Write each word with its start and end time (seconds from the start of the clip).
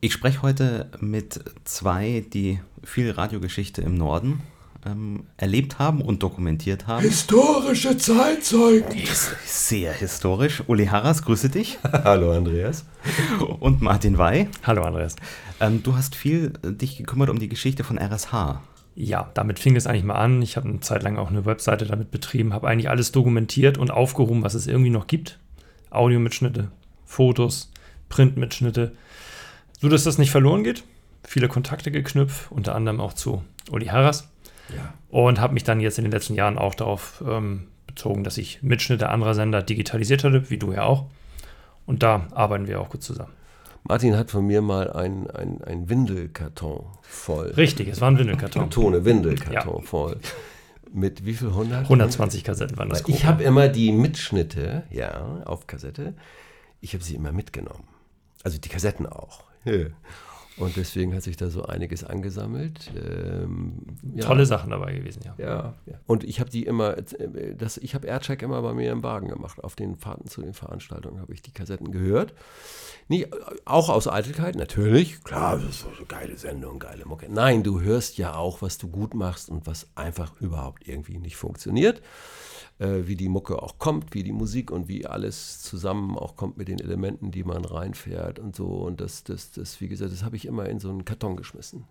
Ich 0.00 0.12
spreche 0.12 0.42
heute 0.42 0.86
mit 1.00 1.40
zwei, 1.64 2.24
die 2.32 2.60
viel 2.84 3.10
Radiogeschichte 3.10 3.82
im 3.82 3.94
Norden 3.94 4.42
ähm, 4.86 5.24
erlebt 5.36 5.80
haben 5.80 6.02
und 6.02 6.22
dokumentiert 6.22 6.86
haben. 6.86 7.02
Historische 7.02 7.96
Zeitzeugen. 7.96 8.96
Sehr 9.44 9.92
historisch. 9.92 10.62
Uli 10.68 10.86
Harras, 10.86 11.24
grüße 11.24 11.48
dich. 11.48 11.80
Hallo 11.92 12.30
Andreas. 12.30 12.84
Und 13.58 13.82
Martin 13.82 14.18
Wey. 14.18 14.46
Hallo 14.62 14.84
Andreas. 14.84 15.16
Ähm, 15.58 15.82
du 15.82 15.96
hast 15.96 16.14
viel 16.14 16.52
äh, 16.62 16.70
dich 16.70 16.96
gekümmert 16.96 17.28
um 17.28 17.40
die 17.40 17.48
Geschichte 17.48 17.82
von 17.82 17.98
RSH. 17.98 18.62
Ja, 18.94 19.32
damit 19.34 19.58
fing 19.58 19.74
es 19.74 19.88
eigentlich 19.88 20.04
mal 20.04 20.14
an. 20.14 20.42
Ich 20.42 20.56
habe 20.56 20.68
eine 20.68 20.78
Zeit 20.78 21.02
lang 21.02 21.16
auch 21.16 21.30
eine 21.30 21.44
Webseite 21.44 21.86
damit 21.86 22.12
betrieben, 22.12 22.52
habe 22.52 22.68
eigentlich 22.68 22.88
alles 22.88 23.10
dokumentiert 23.10 23.78
und 23.78 23.90
aufgehoben, 23.90 24.44
was 24.44 24.54
es 24.54 24.68
irgendwie 24.68 24.90
noch 24.90 25.08
gibt. 25.08 25.40
Audiomitschnitte, 25.90 26.70
Fotos, 27.04 27.72
Printmitschnitte, 28.08 28.92
so 29.80 29.88
dass 29.88 30.04
das 30.04 30.18
nicht 30.18 30.30
verloren 30.30 30.64
geht. 30.64 30.84
Viele 31.24 31.48
Kontakte 31.48 31.90
geknüpft, 31.90 32.50
unter 32.50 32.74
anderem 32.74 33.00
auch 33.00 33.12
zu 33.12 33.42
Uli 33.70 33.86
Harras. 33.86 34.28
Ja. 34.74 34.94
Und 35.08 35.40
habe 35.40 35.54
mich 35.54 35.64
dann 35.64 35.80
jetzt 35.80 35.98
in 35.98 36.04
den 36.04 36.12
letzten 36.12 36.34
Jahren 36.34 36.58
auch 36.58 36.74
darauf 36.74 37.22
ähm, 37.26 37.68
bezogen, 37.86 38.24
dass 38.24 38.38
ich 38.38 38.62
Mitschnitte 38.62 39.08
anderer 39.08 39.34
Sender 39.34 39.62
digitalisiert 39.62 40.24
hatte, 40.24 40.50
wie 40.50 40.58
du 40.58 40.72
ja 40.72 40.84
auch. 40.84 41.06
Und 41.86 42.02
da 42.02 42.26
arbeiten 42.32 42.66
wir 42.66 42.80
auch 42.80 42.90
gut 42.90 43.02
zusammen. 43.02 43.32
Martin 43.84 44.16
hat 44.16 44.30
von 44.30 44.46
mir 44.46 44.60
mal 44.60 44.92
ein, 44.92 45.30
ein, 45.30 45.62
ein 45.62 45.88
Windelkarton 45.88 46.84
voll. 47.00 47.52
Richtig, 47.56 47.88
es 47.88 48.00
war 48.00 48.10
ein 48.10 48.18
Windelkarton. 48.18 48.62
Kartone, 48.64 49.04
Windelkarton 49.04 49.76
ja. 49.76 49.82
voll. 49.82 50.18
Mit 50.92 51.24
wie 51.24 51.34
viel 51.34 51.48
100? 51.48 51.84
120 51.84 52.44
Kassetten 52.44 52.76
waren 52.76 52.90
das. 52.90 53.04
Ich 53.06 53.24
habe 53.24 53.42
immer 53.42 53.68
die 53.68 53.92
Mitschnitte, 53.92 54.84
ja, 54.90 55.42
auf 55.44 55.66
Kassette, 55.66 56.14
ich 56.80 56.94
habe 56.94 57.02
sie 57.02 57.14
immer 57.14 57.32
mitgenommen. 57.32 57.84
Also 58.42 58.58
die 58.58 58.68
Kassetten 58.68 59.06
auch. 59.06 59.44
Und 60.58 60.76
deswegen 60.76 61.14
hat 61.14 61.22
sich 61.22 61.36
da 61.36 61.50
so 61.50 61.62
einiges 61.62 62.02
angesammelt. 62.02 62.90
Ähm, 62.96 63.74
ja. 64.14 64.24
Tolle 64.24 64.44
Sachen 64.44 64.70
dabei 64.70 64.94
gewesen, 64.94 65.22
ja. 65.24 65.34
Ja, 65.38 65.74
ja. 65.86 65.94
und 66.06 66.24
ich 66.24 66.40
habe 66.40 66.50
die 66.50 66.64
immer, 66.64 66.96
das, 67.56 67.76
ich 67.78 67.94
habe 67.94 68.08
Aircheck 68.08 68.42
immer 68.42 68.60
bei 68.62 68.74
mir 68.74 68.90
im 68.90 69.02
Wagen 69.02 69.28
gemacht. 69.28 69.62
Auf 69.62 69.76
den 69.76 69.96
Fahrten 69.96 70.26
zu 70.26 70.42
den 70.42 70.54
Veranstaltungen 70.54 71.20
habe 71.20 71.32
ich 71.32 71.42
die 71.42 71.52
Kassetten 71.52 71.92
gehört. 71.92 72.34
Nie, 73.06 73.26
auch 73.64 73.88
aus 73.88 74.08
Eitelkeit, 74.08 74.56
natürlich. 74.56 75.22
Klar, 75.22 75.56
das 75.56 75.70
ist 75.70 75.80
so 75.80 75.88
eine 75.96 76.06
geile 76.06 76.36
Sendung, 76.36 76.80
geile 76.80 77.06
Mucke. 77.06 77.26
Nein, 77.30 77.62
du 77.62 77.80
hörst 77.80 78.18
ja 78.18 78.34
auch, 78.34 78.60
was 78.60 78.78
du 78.78 78.88
gut 78.88 79.14
machst 79.14 79.48
und 79.48 79.66
was 79.66 79.86
einfach 79.94 80.40
überhaupt 80.40 80.88
irgendwie 80.88 81.18
nicht 81.18 81.36
funktioniert 81.36 82.02
äh, 82.78 83.06
wie 83.06 83.16
die 83.16 83.28
Mucke 83.28 83.62
auch 83.62 83.78
kommt, 83.78 84.14
wie 84.14 84.22
die 84.22 84.32
Musik 84.32 84.70
und 84.70 84.88
wie 84.88 85.06
alles 85.06 85.62
zusammen 85.62 86.16
auch 86.16 86.36
kommt 86.36 86.58
mit 86.58 86.68
den 86.68 86.78
Elementen, 86.78 87.30
die 87.30 87.44
man 87.44 87.64
reinfährt 87.64 88.38
und 88.38 88.54
so. 88.54 88.66
Und 88.66 89.00
das, 89.00 89.24
das, 89.24 89.50
das 89.52 89.80
wie 89.80 89.88
gesagt, 89.88 90.12
das 90.12 90.22
habe 90.22 90.36
ich 90.36 90.46
immer 90.46 90.68
in 90.68 90.78
so 90.78 90.88
einen 90.88 91.04
Karton 91.04 91.36
geschmissen. 91.36 91.84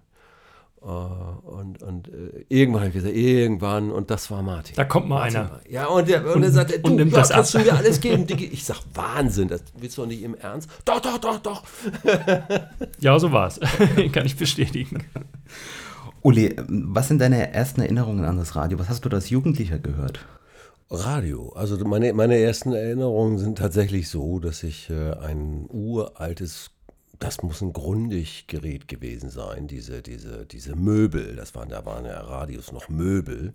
Uh, 0.80 1.40
und 1.44 1.82
und 1.82 2.08
uh, 2.08 2.30
irgendwann 2.50 2.82
habe 2.82 2.90
ich 2.90 2.94
gesagt, 2.94 3.16
irgendwann, 3.16 3.90
und 3.90 4.12
das 4.12 4.30
war 4.30 4.44
Martin. 4.44 4.76
Da 4.76 4.86
kommt 4.86 5.10
mal 5.10 5.22
Martin 5.22 5.38
einer. 5.38 5.60
Ja, 5.68 5.88
und, 5.88 6.08
der, 6.08 6.24
und, 6.24 6.36
und 6.36 6.44
er 6.44 6.52
sagt, 6.52 6.72
du, 6.72 6.92
und 6.92 7.12
ja, 7.12 7.24
kannst 7.24 7.56
du 7.56 7.60
mir 7.60 7.74
alles 7.78 8.00
geben? 8.00 8.28
Ich 8.30 8.64
sage, 8.64 8.82
Wahnsinn, 8.94 9.48
das 9.48 9.64
willst 9.76 9.98
du 9.98 10.04
doch 10.04 10.08
nicht 10.08 10.22
im 10.22 10.36
Ernst? 10.36 10.70
Doch, 10.86 11.02
doch, 11.02 11.18
doch, 11.18 11.40
doch. 11.40 11.64
ja, 13.00 13.18
so 13.18 13.32
war 13.32 13.48
es. 13.48 13.60
Kann 14.12 14.28
ich 14.28 14.38
bestätigen. 14.38 15.04
Uli, 16.22 16.56
was 16.68 17.08
sind 17.08 17.20
deine 17.22 17.54
ersten 17.54 17.82
Erinnerungen 17.82 18.26
an 18.26 18.38
das 18.38 18.56
Radio? 18.56 18.78
Was 18.78 18.88
hast 18.88 19.04
du 19.04 19.10
als 19.10 19.32
Jugendlicher 19.32 19.80
gehört? 19.80 20.20
Radio. 20.90 21.50
Also 21.50 21.78
meine, 21.86 22.14
meine 22.14 22.38
ersten 22.38 22.74
Erinnerungen 22.74 23.38
sind 23.40 23.58
tatsächlich 23.58 24.10
so, 24.10 24.40
dass 24.40 24.64
ich 24.64 24.90
äh, 24.90 25.12
ein 25.14 25.68
uraltes, 25.70 26.72
das 27.20 27.44
muss 27.44 27.62
ein 27.62 27.74
Grundig-Gerät 27.74 28.88
gewesen 28.88 29.30
sein, 29.30 29.68
diese, 29.68 30.02
diese, 30.02 30.46
diese 30.46 30.76
Möbel, 30.76 31.36
das 31.36 31.56
waren, 31.56 31.70
da 31.70 31.86
waren 31.86 32.06
ja 32.06 32.20
Radios 32.22 32.72
noch 32.72 32.88
Möbel 32.88 33.54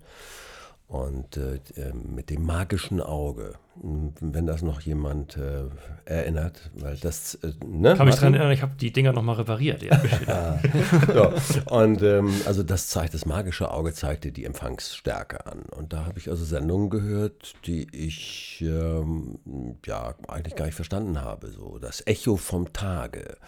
und 0.93 1.39
äh, 1.39 1.59
ähm, 1.77 2.15
mit 2.15 2.29
dem 2.29 2.45
magischen 2.45 3.01
Auge. 3.01 3.55
Wenn 3.81 4.47
das 4.47 4.61
noch 4.61 4.83
jemand 4.83 5.39
äh, 5.39 5.65
erinnert, 6.05 6.71
weil 6.75 6.99
das. 6.99 7.37
Äh, 7.37 7.53
ne, 7.65 7.97
Kann 7.97 8.07
mich 8.07 8.17
daran 8.17 8.35
erinnern, 8.35 8.53
ich 8.53 8.61
habe 8.61 8.75
die 8.77 8.93
Dinger 8.93 9.15
nochmal 9.15 9.37
repariert. 9.37 9.83
Ja. 9.83 10.03
ja. 11.15 11.33
Und 11.71 12.03
ähm, 12.03 12.31
also 12.45 12.63
das 12.63 12.89
zeigt, 12.89 13.15
das 13.15 13.25
magische 13.25 13.71
Auge 13.71 13.95
zeigte 13.95 14.33
die 14.33 14.45
Empfangsstärke 14.45 15.47
an. 15.47 15.63
Und 15.75 15.95
da 15.95 16.05
habe 16.05 16.19
ich 16.19 16.29
also 16.29 16.45
Sendungen 16.45 16.91
gehört, 16.91 17.55
die 17.65 17.87
ich 17.91 18.61
ähm, 18.61 19.39
ja 19.87 20.15
eigentlich 20.29 20.57
gar 20.57 20.67
nicht 20.67 20.75
verstanden 20.75 21.23
habe. 21.23 21.49
So 21.53 21.79
das 21.79 22.07
Echo 22.07 22.37
vom 22.37 22.75
Tage 22.75 23.39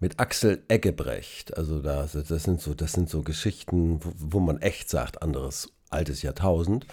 mit 0.00 0.20
Axel 0.20 0.62
Eggebrecht. 0.68 1.56
Also 1.56 1.80
da, 1.80 2.06
das 2.12 2.42
sind 2.42 2.60
so, 2.60 2.74
das 2.74 2.92
sind 2.92 3.08
so 3.08 3.22
Geschichten, 3.22 4.04
wo, 4.04 4.12
wo 4.18 4.40
man 4.40 4.60
echt 4.60 4.90
sagt, 4.90 5.22
anderes 5.22 5.70
altes 5.94 6.22
Jahrtausend. 6.22 6.86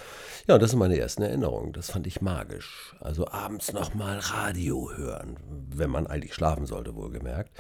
Ja, 0.48 0.56
und 0.56 0.64
das 0.64 0.72
sind 0.72 0.80
meine 0.80 0.98
ersten 0.98 1.24
Erinnerungen. 1.24 1.74
Das 1.74 1.92
fand 1.92 2.08
ich 2.08 2.22
magisch. 2.22 2.96
Also 3.00 3.28
abends 3.28 3.74
nochmal 3.74 4.20
Radio 4.20 4.92
hören, 4.96 5.38
wenn 5.70 5.90
man 5.90 6.08
eigentlich 6.08 6.34
schlafen 6.34 6.66
sollte, 6.66 6.96
wohlgemerkt. 6.96 7.52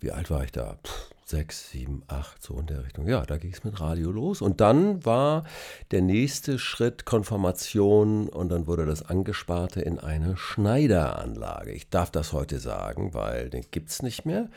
Wie 0.00 0.12
alt 0.12 0.30
war 0.30 0.44
ich 0.44 0.52
da? 0.52 0.78
Puh, 0.82 0.92
sechs, 1.24 1.70
sieben, 1.70 2.02
acht, 2.06 2.42
so 2.42 2.58
in 2.58 2.66
der 2.66 2.84
Richtung. 2.84 3.08
Ja, 3.08 3.26
da 3.26 3.36
ging 3.36 3.52
es 3.52 3.64
mit 3.64 3.80
Radio 3.80 4.10
los. 4.10 4.40
Und 4.40 4.60
dann 4.60 5.04
war 5.04 5.44
der 5.90 6.02
nächste 6.02 6.58
Schritt 6.58 7.04
Konfirmation 7.04 8.28
und 8.28 8.48
dann 8.50 8.66
wurde 8.66 8.86
das 8.86 9.02
Angesparte 9.02 9.80
in 9.80 9.98
eine 9.98 10.36
Schneideranlage. 10.36 11.72
Ich 11.72 11.90
darf 11.90 12.10
das 12.10 12.32
heute 12.32 12.60
sagen, 12.60 13.12
weil 13.12 13.50
den 13.50 13.64
gibt 13.70 13.90
es 13.90 14.02
nicht 14.02 14.24
mehr. 14.24 14.48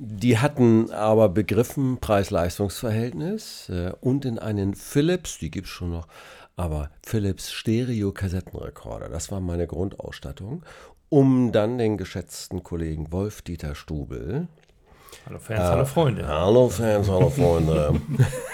Die 0.00 0.38
hatten 0.38 0.92
aber 0.92 1.28
begriffen 1.28 1.98
Preis-Leistungs-Verhältnis 1.98 3.68
äh, 3.68 3.90
und 4.00 4.24
in 4.24 4.38
einen 4.38 4.76
Philips, 4.76 5.38
die 5.38 5.50
gibt 5.50 5.66
es 5.66 5.72
schon 5.72 5.90
noch, 5.90 6.06
aber 6.54 6.92
Philips 7.04 7.50
Stereo-Kassettenrekorder. 7.50 9.08
Das 9.08 9.32
war 9.32 9.40
meine 9.40 9.66
Grundausstattung, 9.66 10.62
um 11.08 11.50
dann 11.50 11.78
den 11.78 11.96
geschätzten 11.96 12.62
Kollegen 12.62 13.10
Wolf-Dieter 13.10 13.74
Stubel, 13.74 14.46
Hallo 15.26 15.40
Fans, 15.40 15.60
äh, 15.60 15.64
hallo 15.64 15.84
Freunde. 15.84 16.28
Hallo 16.28 16.68
Fans, 16.68 17.08
hallo 17.08 17.30
Freunde. 17.30 18.00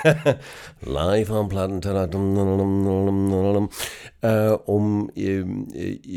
Live 0.80 1.30
am 1.30 1.48
Plattenteller. 1.50 2.08
Äh, 4.22 4.50
um 4.64 5.10
äh, 5.14 5.44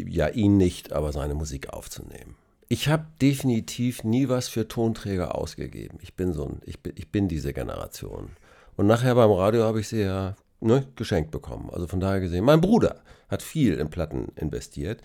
ja, 0.09 0.29
ihn 0.29 0.55
nicht, 0.55 0.93
aber 0.93 1.11
seine 1.11 1.33
Musik 1.33 1.73
aufzunehmen 1.73 2.37
ich 2.69 2.89
habe 2.89 3.05
definitiv 3.21 4.03
nie 4.03 4.29
was 4.29 4.47
für 4.49 4.67
Tonträger 4.67 5.35
ausgegeben. 5.35 5.99
Ich 6.01 6.15
bin 6.15 6.33
so 6.33 6.45
ein, 6.45 6.61
ich 6.65 6.81
bin, 6.81 6.93
ich 6.95 7.11
bin 7.11 7.27
diese 7.27 7.53
Generation. 7.53 8.31
Und 8.75 8.87
nachher 8.87 9.15
beim 9.15 9.31
Radio 9.31 9.63
habe 9.63 9.79
ich 9.79 9.87
sie 9.87 10.01
ja 10.01 10.35
ne, 10.59 10.85
geschenkt 10.95 11.31
bekommen. 11.31 11.69
Also 11.71 11.87
von 11.87 11.99
daher 11.99 12.19
gesehen, 12.19 12.45
mein 12.45 12.61
Bruder 12.61 13.01
hat 13.29 13.41
viel 13.41 13.75
in 13.75 13.89
Platten 13.89 14.29
investiert. 14.35 15.01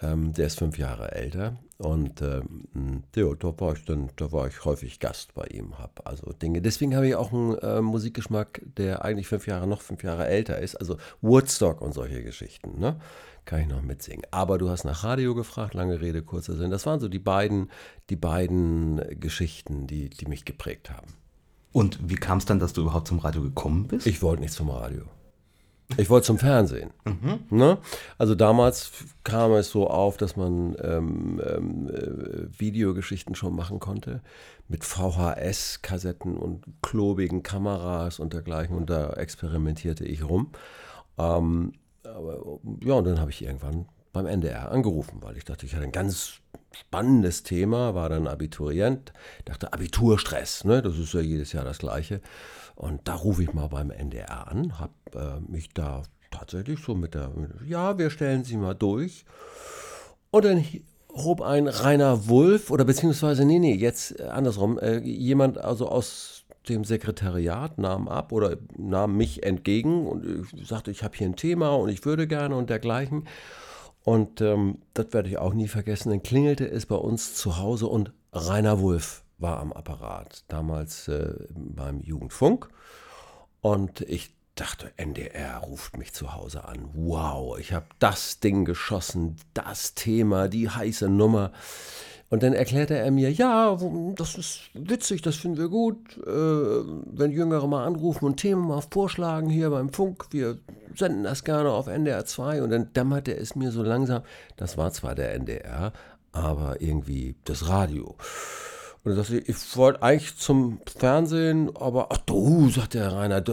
Ähm, 0.00 0.32
der 0.32 0.46
ist 0.46 0.58
fünf 0.58 0.78
Jahre 0.78 1.12
älter 1.12 1.58
und 1.78 2.22
ähm, 2.22 3.02
ja, 3.14 3.34
da 3.34 3.60
war 3.60 3.74
ich 3.74 3.84
dann, 3.84 4.10
da 4.16 4.32
war 4.32 4.48
ich 4.48 4.64
häufig 4.64 4.98
Gast 4.98 5.34
bei 5.34 5.44
ihm, 5.44 5.78
habe 5.78 6.04
also 6.06 6.32
Dinge. 6.32 6.60
Deswegen 6.60 6.96
habe 6.96 7.06
ich 7.06 7.14
auch 7.14 7.32
einen 7.32 7.56
äh, 7.58 7.80
Musikgeschmack, 7.80 8.62
der 8.76 9.04
eigentlich 9.04 9.28
fünf 9.28 9.46
Jahre 9.46 9.66
noch 9.68 9.80
fünf 9.80 10.02
Jahre 10.02 10.26
älter 10.26 10.58
ist. 10.58 10.76
Also 10.76 10.96
Woodstock 11.20 11.80
und 11.80 11.92
solche 11.92 12.22
Geschichten. 12.22 12.80
Ne? 12.80 13.00
Kann 13.44 13.60
ich 13.60 13.68
noch 13.68 13.82
mitsingen. 13.82 14.24
Aber 14.30 14.58
du 14.58 14.70
hast 14.70 14.84
nach 14.84 15.04
Radio 15.04 15.34
gefragt, 15.34 15.74
lange 15.74 16.00
Rede, 16.00 16.22
kurzer 16.22 16.56
Sinn. 16.56 16.70
Das 16.70 16.86
waren 16.86 17.00
so 17.00 17.08
die 17.08 17.18
beiden, 17.18 17.70
die 18.10 18.16
beiden 18.16 19.00
Geschichten, 19.18 19.86
die, 19.86 20.10
die 20.10 20.26
mich 20.26 20.44
geprägt 20.44 20.90
haben. 20.90 21.14
Und 21.72 21.98
wie 22.08 22.16
kam 22.16 22.38
es 22.38 22.44
dann, 22.44 22.58
dass 22.58 22.72
du 22.72 22.82
überhaupt 22.82 23.08
zum 23.08 23.18
Radio 23.18 23.42
gekommen 23.42 23.88
bist? 23.88 24.06
Ich 24.06 24.22
wollte 24.22 24.42
nicht 24.42 24.52
zum 24.52 24.70
Radio. 24.70 25.04
Ich 25.96 26.08
wollte 26.08 26.26
zum 26.26 26.38
Fernsehen. 26.38 26.90
Mhm. 27.04 27.40
Ne? 27.50 27.78
Also 28.18 28.34
damals 28.34 28.92
kam 29.24 29.52
es 29.52 29.70
so 29.70 29.88
auf, 29.88 30.16
dass 30.16 30.36
man 30.36 30.76
ähm, 30.80 31.40
ähm, 31.44 31.90
äh, 31.90 32.60
Videogeschichten 32.60 33.34
schon 33.34 33.54
machen 33.54 33.78
konnte 33.78 34.22
mit 34.68 34.84
VHS-Kassetten 34.84 36.36
und 36.36 36.64
klobigen 36.82 37.42
Kameras 37.42 38.20
und 38.20 38.32
dergleichen. 38.32 38.76
Und 38.76 38.88
da 38.88 39.12
experimentierte 39.14 40.04
ich 40.04 40.26
rum. 40.26 40.50
Ähm, 41.18 41.72
aber 42.04 42.60
ja, 42.80 42.94
und 42.94 43.04
dann 43.04 43.20
habe 43.20 43.30
ich 43.30 43.42
irgendwann 43.42 43.86
beim 44.12 44.26
NDR 44.26 44.70
angerufen, 44.70 45.18
weil 45.22 45.36
ich 45.36 45.44
dachte, 45.44 45.66
ich 45.66 45.74
hatte 45.74 45.84
ein 45.84 45.92
ganz 45.92 46.40
spannendes 46.72 47.42
Thema, 47.42 47.94
war 47.94 48.08
dann 48.08 48.26
Abiturient, 48.26 49.12
dachte 49.44 49.72
Abiturstress, 49.72 50.64
ne, 50.64 50.82
das 50.82 50.98
ist 50.98 51.14
ja 51.14 51.20
jedes 51.20 51.52
Jahr 51.52 51.64
das 51.64 51.78
Gleiche. 51.78 52.20
Und 52.74 53.06
da 53.08 53.14
rufe 53.14 53.42
ich 53.42 53.52
mal 53.52 53.68
beim 53.68 53.90
NDR 53.90 54.48
an, 54.48 54.78
habe 54.78 54.92
äh, 55.14 55.40
mich 55.50 55.72
da 55.74 56.02
tatsächlich 56.30 56.80
so 56.82 56.94
mit 56.94 57.14
der, 57.14 57.30
ja, 57.66 57.98
wir 57.98 58.10
stellen 58.10 58.44
Sie 58.44 58.56
mal 58.56 58.74
durch. 58.74 59.24
Und 60.30 60.44
dann 60.44 60.64
hob 61.14 61.42
ein 61.42 61.68
Rainer 61.68 62.28
Wulff 62.28 62.70
oder 62.70 62.84
beziehungsweise, 62.84 63.44
nee, 63.44 63.58
nee, 63.58 63.74
jetzt 63.74 64.20
andersrum, 64.20 64.78
äh, 64.78 64.98
jemand 64.98 65.58
also 65.58 65.88
aus 65.88 66.41
dem 66.68 66.84
Sekretariat, 66.84 67.78
nahm 67.78 68.08
ab 68.08 68.32
oder 68.32 68.56
nahm 68.76 69.16
mich 69.16 69.42
entgegen 69.42 70.06
und 70.06 70.46
sagte, 70.64 70.90
ich 70.90 71.02
habe 71.02 71.16
hier 71.16 71.26
ein 71.26 71.36
Thema 71.36 71.74
und 71.74 71.88
ich 71.88 72.04
würde 72.04 72.26
gerne 72.26 72.56
und 72.56 72.70
dergleichen. 72.70 73.28
Und 74.04 74.40
ähm, 74.40 74.78
das 74.94 75.12
werde 75.12 75.28
ich 75.28 75.38
auch 75.38 75.54
nie 75.54 75.68
vergessen. 75.68 76.10
Dann 76.10 76.22
klingelte 76.22 76.68
es 76.68 76.86
bei 76.86 76.96
uns 76.96 77.34
zu 77.34 77.58
Hause 77.58 77.86
und 77.86 78.12
Rainer 78.32 78.80
Wulff 78.80 79.22
war 79.38 79.60
am 79.60 79.72
Apparat, 79.72 80.44
damals 80.48 81.08
äh, 81.08 81.34
beim 81.54 82.00
Jugendfunk. 82.00 82.68
Und 83.60 84.00
ich 84.02 84.34
dachte, 84.54 84.92
NDR 84.96 85.58
ruft 85.58 85.96
mich 85.96 86.12
zu 86.12 86.34
Hause 86.34 86.64
an. 86.64 86.90
Wow, 86.94 87.58
ich 87.58 87.72
habe 87.72 87.86
das 87.98 88.40
Ding 88.40 88.64
geschossen, 88.64 89.36
das 89.54 89.94
Thema, 89.94 90.48
die 90.48 90.68
heiße 90.68 91.08
Nummer. 91.08 91.52
Und 92.32 92.42
dann 92.42 92.54
erklärte 92.54 92.96
er 92.96 93.10
mir, 93.10 93.30
ja, 93.30 93.76
das 94.16 94.36
ist 94.36 94.60
witzig, 94.72 95.20
das 95.20 95.36
finden 95.36 95.58
wir 95.58 95.68
gut, 95.68 96.16
äh, 96.16 96.30
wenn 96.30 97.30
Jüngere 97.30 97.68
mal 97.68 97.84
anrufen 97.84 98.24
und 98.24 98.38
Themen 98.38 98.66
mal 98.66 98.80
vorschlagen 98.80 99.50
hier 99.50 99.68
beim 99.68 99.92
Funk, 99.92 100.24
wir 100.30 100.56
senden 100.96 101.24
das 101.24 101.44
gerne 101.44 101.68
auf 101.68 101.88
NDR 101.88 102.24
2 102.24 102.62
und 102.62 102.70
dann 102.70 102.90
dämmerte 102.94 103.36
es 103.36 103.54
mir 103.54 103.70
so 103.70 103.82
langsam, 103.82 104.22
das 104.56 104.78
war 104.78 104.90
zwar 104.94 105.14
der 105.14 105.34
NDR, 105.34 105.92
aber 106.32 106.80
irgendwie 106.80 107.34
das 107.44 107.68
Radio. 107.68 108.16
Und 109.04 109.12
er 109.12 109.16
sagte, 109.16 109.36
ich 109.36 109.76
wollte 109.76 110.02
eigentlich 110.02 110.38
zum 110.38 110.80
Fernsehen, 110.86 111.76
aber 111.76 112.06
ach 112.12 112.18
du, 112.24 112.70
sagt 112.70 112.94
der 112.94 113.12
Rainer, 113.12 113.44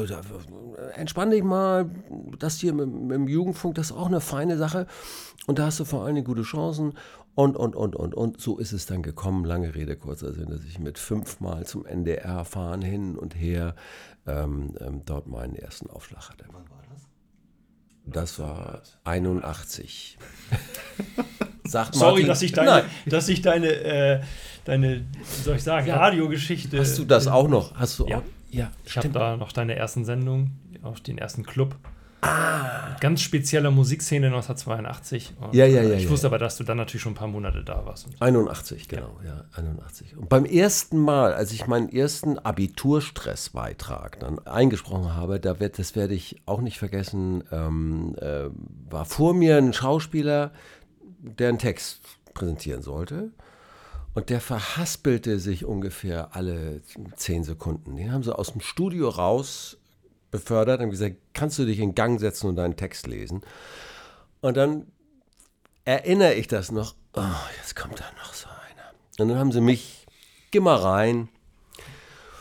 entspann 0.95 1.31
dich 1.31 1.43
mal, 1.43 1.89
das 2.39 2.59
hier 2.59 2.73
mit, 2.73 2.87
mit, 2.87 3.11
dem 3.11 3.27
Jugendfunk, 3.27 3.75
das 3.75 3.87
ist 3.87 3.97
auch 3.97 4.07
eine 4.07 4.21
feine 4.21 4.57
Sache. 4.57 4.87
Und 5.47 5.57
da 5.57 5.65
hast 5.65 5.79
du 5.79 5.85
vor 5.85 6.05
allen 6.05 6.13
Dingen 6.13 6.27
gute 6.27 6.43
Chancen. 6.43 6.93
Und, 7.35 7.55
und, 7.55 7.75
und, 7.75 7.95
und, 7.95 8.15
und 8.15 8.41
so 8.41 8.57
ist 8.57 8.73
es 8.73 8.85
dann 8.85 9.01
gekommen, 9.01 9.45
lange 9.45 9.73
Rede, 9.73 9.95
kurzer 9.95 10.33
Sinn, 10.33 10.49
dass 10.49 10.63
ich 10.65 10.79
mit 10.79 10.97
fünfmal 10.97 11.65
zum 11.65 11.85
NDR 11.85 12.43
fahren, 12.43 12.81
hin 12.81 13.17
und 13.17 13.33
her, 13.33 13.75
ähm, 14.27 14.75
ähm, 14.79 15.03
dort 15.05 15.27
meinen 15.27 15.55
ersten 15.55 15.89
Aufschlag 15.89 16.29
hatte. 16.29 16.45
Wann 16.51 16.69
war 16.69 16.83
das? 16.91 17.07
Das 18.05 18.39
war 18.39 18.81
81. 19.05 20.17
Sagt 21.63 21.95
Sorry, 21.95 22.25
dass 22.25 22.41
ich 22.41 22.51
deine, 22.51 22.83
dass 23.05 23.29
ich 23.29 23.41
deine, 23.41 23.67
äh, 23.67 24.21
deine, 24.65 25.01
wie 25.01 25.43
soll 25.43 25.55
ich 25.55 25.63
sagen, 25.63 25.87
ja. 25.87 25.97
Radiogeschichte. 25.97 26.79
Hast 26.79 26.97
du 26.97 27.05
das 27.05 27.27
auch 27.27 27.47
noch? 27.47 27.75
Hast 27.75 27.99
du 27.99 28.07
ja. 28.07 28.17
Auch? 28.17 28.23
ja 28.49 28.71
ich 28.85 28.97
habe 28.97 29.09
da 29.09 29.37
noch 29.37 29.51
deine 29.51 29.75
ersten 29.75 30.03
Sendungen, 30.03 30.59
auf 30.81 30.99
den 30.99 31.17
ersten 31.17 31.43
Club. 31.43 31.75
Ah. 32.21 32.97
Ganz 32.99 33.21
spezielle 33.21 33.71
Musikszene 33.71 34.27
1982. 34.27 35.33
Und 35.39 35.53
ja, 35.53 35.65
ja, 35.65 35.81
ja. 35.81 35.95
Ich 35.95 36.05
ja, 36.05 36.09
wusste 36.09 36.27
ja. 36.27 36.31
aber, 36.31 36.37
dass 36.37 36.57
du 36.57 36.63
dann 36.63 36.77
natürlich 36.77 37.01
schon 37.01 37.13
ein 37.13 37.15
paar 37.15 37.27
Monate 37.27 37.63
da 37.63 37.85
warst. 37.85 38.07
81, 38.19 38.87
genau, 38.89 39.17
ja. 39.23 39.29
ja, 39.29 39.45
81. 39.53 40.17
Und 40.17 40.27
beim 40.27 40.45
ersten 40.45 40.97
Mal, 40.97 41.33
als 41.33 41.53
ich 41.53 41.65
meinen 41.67 41.89
ersten 41.89 42.37
Abiturstressbeitrag 42.37 44.19
dann 44.19 44.39
eingesprochen 44.39 45.15
habe, 45.15 45.39
da 45.39 45.59
wird, 45.59 45.79
das 45.79 45.95
werde 45.95 46.13
ich 46.13 46.41
auch 46.45 46.61
nicht 46.61 46.77
vergessen, 46.77 47.43
ähm, 47.51 48.15
äh, 48.19 48.49
war 48.89 49.05
vor 49.05 49.33
mir 49.33 49.57
ein 49.57 49.71
Schauspieler, 49.71 50.51
der 51.19 51.49
einen 51.49 51.59
Text 51.59 52.01
präsentieren 52.33 52.81
sollte. 52.81 53.31
Und 54.13 54.29
der 54.29 54.41
verhaspelte 54.41 55.39
sich 55.39 55.63
ungefähr 55.63 56.35
alle 56.35 56.81
zehn 57.15 57.43
Sekunden. 57.43 57.95
Den 57.95 58.11
haben 58.11 58.23
sie 58.23 58.37
aus 58.37 58.51
dem 58.51 58.59
Studio 58.59 59.07
raus 59.07 59.77
befördert 60.31 60.81
und 60.81 60.89
gesagt, 60.89 61.15
kannst 61.33 61.59
du 61.59 61.65
dich 61.65 61.79
in 61.79 61.95
Gang 61.95 62.19
setzen 62.19 62.47
und 62.47 62.55
deinen 62.55 62.75
Text 62.75 63.07
lesen? 63.07 63.41
Und 64.41 64.57
dann 64.57 64.87
erinnere 65.85 66.33
ich 66.33 66.47
das 66.47 66.71
noch, 66.71 66.95
oh, 67.13 67.23
jetzt 67.57 67.75
kommt 67.75 67.99
da 67.99 68.05
noch 68.17 68.33
so 68.33 68.47
einer. 68.47 68.93
Und 69.19 69.29
dann 69.29 69.37
haben 69.37 69.51
sie 69.51 69.61
mich, 69.61 70.05
geh 70.51 70.59
mal 70.59 70.77
rein. 70.77 71.29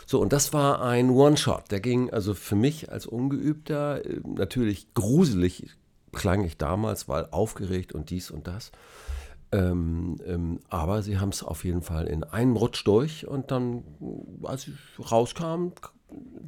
So, 0.06 0.20
und 0.20 0.32
das 0.32 0.52
war 0.52 0.82
ein 0.82 1.10
One-Shot. 1.10 1.70
Der 1.70 1.80
ging 1.80 2.10
also 2.10 2.34
für 2.34 2.56
mich 2.56 2.90
als 2.90 3.06
Ungeübter 3.06 4.04
äh, 4.04 4.20
natürlich 4.24 4.94
gruselig, 4.94 5.70
klang 6.12 6.44
ich 6.44 6.56
damals, 6.56 7.08
weil 7.08 7.26
aufgeregt 7.30 7.92
und 7.92 8.10
dies 8.10 8.30
und 8.30 8.46
das. 8.46 8.72
Ähm, 9.50 10.16
ähm, 10.26 10.60
aber 10.68 11.02
sie 11.02 11.18
haben 11.18 11.30
es 11.30 11.42
auf 11.42 11.64
jeden 11.64 11.82
Fall 11.82 12.06
in 12.06 12.22
einem 12.22 12.56
Rutsch 12.56 12.86
durch 12.86 13.26
und 13.26 13.50
dann, 13.50 13.82
als 14.42 14.68
ich 14.68 14.74
rauskam, 15.10 15.72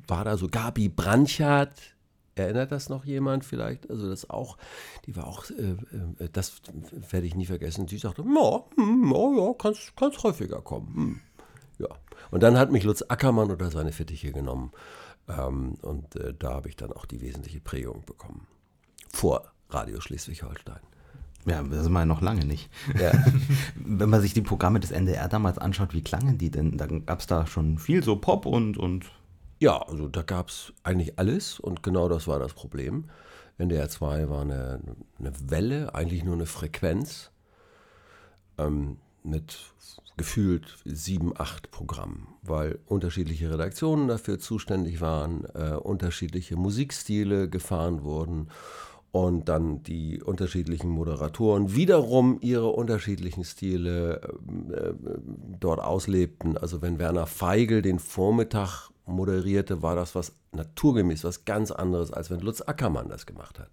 war 0.06 0.24
da 0.24 0.36
so 0.36 0.48
Gabi 0.48 0.88
Branchert. 0.88 1.72
Erinnert 2.34 2.72
das 2.72 2.88
noch 2.88 3.04
jemand 3.04 3.44
vielleicht? 3.44 3.90
Also 3.90 4.08
das 4.08 4.30
auch, 4.30 4.56
die 5.06 5.16
war 5.16 5.26
auch, 5.26 5.50
äh, 5.50 5.72
äh, 6.24 6.28
das 6.32 6.62
werde 7.10 7.26
ich 7.26 7.34
nie 7.34 7.46
vergessen. 7.46 7.86
Die 7.86 7.98
sagte, 7.98 8.22
ja, 8.22 8.30
oh, 8.32 8.66
ja, 8.78 9.54
kannst, 9.58 9.94
kannst 9.96 10.22
häufiger 10.22 10.62
kommen. 10.62 10.94
Hm. 10.94 11.20
Ja. 11.78 11.88
Und 12.30 12.42
dann 12.42 12.56
hat 12.56 12.70
mich 12.70 12.84
Lutz 12.84 13.02
Ackermann 13.08 13.50
oder 13.50 13.70
seine 13.70 13.92
Fittiche 13.92 14.32
genommen. 14.32 14.72
Ähm, 15.28 15.74
und 15.82 16.16
äh, 16.16 16.34
da 16.38 16.54
habe 16.54 16.68
ich 16.68 16.76
dann 16.76 16.92
auch 16.92 17.04
die 17.04 17.20
wesentliche 17.20 17.60
Prägung 17.60 18.04
bekommen. 18.06 18.46
Vor 19.12 19.50
Radio 19.68 20.00
Schleswig-Holstein. 20.00 20.80
Ja, 21.46 21.62
das 21.62 21.84
sind 21.84 21.92
wir 21.92 22.00
ja 22.00 22.06
noch 22.06 22.20
lange 22.20 22.44
nicht. 22.44 22.70
Ja. 22.98 23.12
Wenn 23.74 24.10
man 24.10 24.20
sich 24.20 24.34
die 24.34 24.42
Programme 24.42 24.80
des 24.80 24.90
NDR 24.90 25.28
damals 25.28 25.58
anschaut, 25.58 25.94
wie 25.94 26.02
klangen 26.02 26.38
die 26.38 26.50
denn? 26.50 26.76
Da 26.76 26.86
gab 26.86 27.20
es 27.20 27.26
da 27.26 27.46
schon 27.46 27.78
viel 27.78 28.02
so 28.02 28.16
Pop 28.16 28.46
und, 28.46 28.76
und 28.76 29.06
ja, 29.60 29.76
also 29.82 30.08
da 30.08 30.22
gab 30.22 30.48
es 30.48 30.72
eigentlich 30.82 31.18
alles 31.18 31.60
und 31.60 31.82
genau 31.82 32.08
das 32.08 32.26
war 32.26 32.38
das 32.38 32.54
Problem. 32.54 33.04
NDR 33.58 33.88
2 33.90 34.28
war 34.30 34.40
eine, 34.40 34.80
eine 35.18 35.32
Welle, 35.50 35.94
eigentlich 35.94 36.24
nur 36.24 36.34
eine 36.34 36.46
Frequenz 36.46 37.30
ähm, 38.56 38.96
mit 39.22 39.58
gefühlt 40.16 40.78
sieben, 40.86 41.32
acht 41.36 41.70
Programmen, 41.70 42.28
weil 42.42 42.78
unterschiedliche 42.86 43.50
Redaktionen 43.50 44.08
dafür 44.08 44.38
zuständig 44.38 45.02
waren, 45.02 45.44
äh, 45.54 45.74
unterschiedliche 45.74 46.56
Musikstile 46.56 47.48
gefahren 47.48 48.02
wurden 48.02 48.48
und 49.12 49.48
dann 49.48 49.82
die 49.82 50.22
unterschiedlichen 50.22 50.88
Moderatoren 50.88 51.74
wiederum 51.74 52.38
ihre 52.40 52.68
unterschiedlichen 52.68 53.44
Stile 53.44 54.20
äh, 54.70 54.74
äh, 54.74 54.94
dort 55.58 55.80
auslebten. 55.80 56.56
Also 56.56 56.80
wenn 56.80 56.98
Werner 56.98 57.26
Feigl 57.26 57.82
den 57.82 57.98
Vormittag 57.98 58.90
moderierte, 59.10 59.82
war 59.82 59.96
das 59.96 60.14
was 60.14 60.32
naturgemäß, 60.52 61.24
was 61.24 61.44
ganz 61.44 61.70
anderes, 61.70 62.12
als 62.12 62.30
wenn 62.30 62.40
Lutz 62.40 62.62
Ackermann 62.62 63.08
das 63.08 63.26
gemacht 63.26 63.58
hat. 63.58 63.70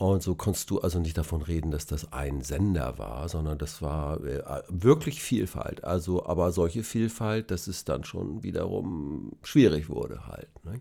Und 0.00 0.22
so 0.22 0.34
konntest 0.34 0.70
du 0.70 0.80
also 0.80 0.98
nicht 0.98 1.18
davon 1.18 1.42
reden, 1.42 1.70
dass 1.70 1.84
das 1.84 2.10
ein 2.10 2.40
Sender 2.40 2.96
war, 2.96 3.28
sondern 3.28 3.58
das 3.58 3.82
war 3.82 4.24
äh, 4.24 4.62
wirklich 4.68 5.22
Vielfalt. 5.22 5.84
Also, 5.84 6.24
aber 6.24 6.52
solche 6.52 6.84
Vielfalt, 6.84 7.50
dass 7.50 7.66
es 7.66 7.84
dann 7.84 8.04
schon 8.04 8.42
wiederum 8.42 9.32
schwierig 9.42 9.90
wurde 9.90 10.26
halt. 10.26 10.48
Ne? 10.64 10.80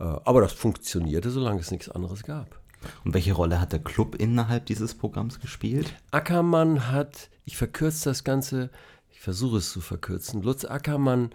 Äh, 0.00 0.04
aber 0.24 0.40
das 0.40 0.54
funktionierte, 0.54 1.30
solange 1.30 1.60
es 1.60 1.70
nichts 1.70 1.90
anderes 1.90 2.22
gab. 2.22 2.58
Und 3.04 3.12
welche 3.12 3.34
Rolle 3.34 3.60
hat 3.60 3.72
der 3.72 3.80
Club 3.80 4.14
innerhalb 4.14 4.64
dieses 4.64 4.94
Programms 4.94 5.40
gespielt? 5.40 5.92
Ackermann 6.10 6.90
hat, 6.90 7.28
ich 7.44 7.58
verkürze 7.58 8.08
das 8.08 8.24
Ganze, 8.24 8.70
ich 9.10 9.20
versuche 9.20 9.58
es 9.58 9.70
zu 9.72 9.82
verkürzen, 9.82 10.42
Lutz 10.42 10.64
Ackermann 10.64 11.30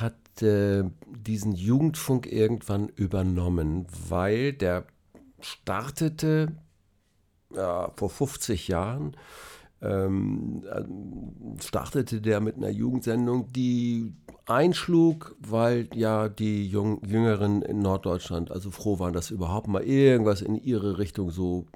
hat 0.00 0.42
äh, 0.42 0.84
diesen 1.06 1.52
Jugendfunk 1.52 2.30
irgendwann 2.30 2.88
übernommen, 2.88 3.86
weil 4.08 4.52
der 4.52 4.84
startete 5.40 6.52
ja, 7.54 7.90
vor 7.94 8.08
50 8.08 8.68
Jahren 8.68 9.16
ähm, 9.82 10.62
äh, 10.70 11.62
startete 11.62 12.20
der 12.20 12.40
mit 12.40 12.56
einer 12.56 12.70
Jugendsendung, 12.70 13.52
die 13.52 14.14
einschlug, 14.46 15.36
weil 15.40 15.88
ja 15.94 16.28
die 16.28 16.66
Jung, 16.66 17.04
Jüngeren 17.04 17.62
in 17.62 17.80
Norddeutschland 17.80 18.50
also 18.50 18.70
froh 18.70 18.98
waren, 18.98 19.12
dass 19.12 19.30
überhaupt 19.30 19.68
mal 19.68 19.82
irgendwas 19.82 20.40
in 20.40 20.56
ihre 20.56 20.98
Richtung 20.98 21.30
so 21.30 21.66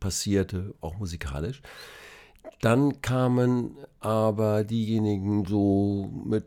passierte, 0.00 0.74
auch 0.80 0.98
musikalisch. 0.98 1.62
Dann 2.60 3.00
kamen 3.00 3.76
aber 4.00 4.64
diejenigen 4.64 5.46
so 5.46 6.10
mit 6.24 6.46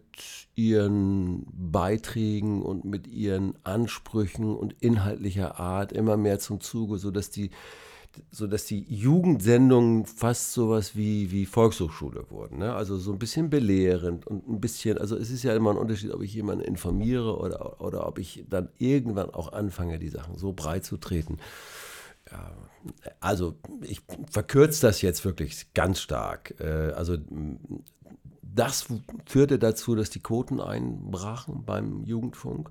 ihren 0.56 1.46
Beiträgen 1.52 2.62
und 2.62 2.86
mit 2.86 3.08
ihren 3.08 3.56
Ansprüchen 3.64 4.56
und 4.56 4.76
inhaltlicher 4.80 5.60
Art 5.60 5.92
immer 5.92 6.18
mehr 6.18 6.40
zum 6.40 6.62
Zuge, 6.62 6.98
sodass 6.98 7.32
die 7.32 7.50
so 8.30 8.48
dass 8.48 8.66
die 8.66 8.86
Jugendsendungen 8.90 10.06
fast 10.06 10.54
sowas 10.54 10.96
wie, 10.96 11.32
wie 11.32 11.46
Volkshochschule 11.46 12.30
wurden. 12.30 12.60
Ne? 12.60 12.74
Also 12.74 12.98
so 12.98 13.12
ein 13.12 13.20
bisschen 13.20 13.50
belehrend 13.50 14.28
und 14.28 14.48
ein 14.48 14.62
bisschen, 14.62 14.98
also 14.98 15.16
es 15.18 15.32
ist 15.32 15.44
ja 15.44 15.56
immer 15.56 15.72
ein 15.72 15.78
Unterschied, 15.78 16.12
ob 16.12 16.22
ich 16.22 16.34
jemanden 16.34 16.64
informiere 16.64 17.38
oder, 17.38 17.82
oder 17.82 18.08
ob 18.08 18.20
ich 18.20 18.46
dann 18.50 18.70
irgendwann 18.78 19.32
auch 19.32 19.52
anfange, 19.52 20.00
die 20.00 20.10
Sachen 20.10 20.38
so 20.38 20.54
breit 20.54 20.86
zu 20.86 20.98
treten. 20.98 21.40
Also 23.20 23.56
ich 23.82 24.02
verkürze 24.30 24.88
das 24.88 25.02
jetzt 25.02 25.24
wirklich 25.26 25.74
ganz 25.74 26.02
stark. 26.02 26.56
Äh, 26.60 26.92
also 26.94 27.18
das 28.42 28.88
führte 29.26 29.60
dazu, 29.60 29.96
dass 29.96 30.10
die 30.10 30.22
Quoten 30.22 30.60
einbrachen 30.60 31.64
beim 31.66 32.04
Jugendfunk. 32.04 32.70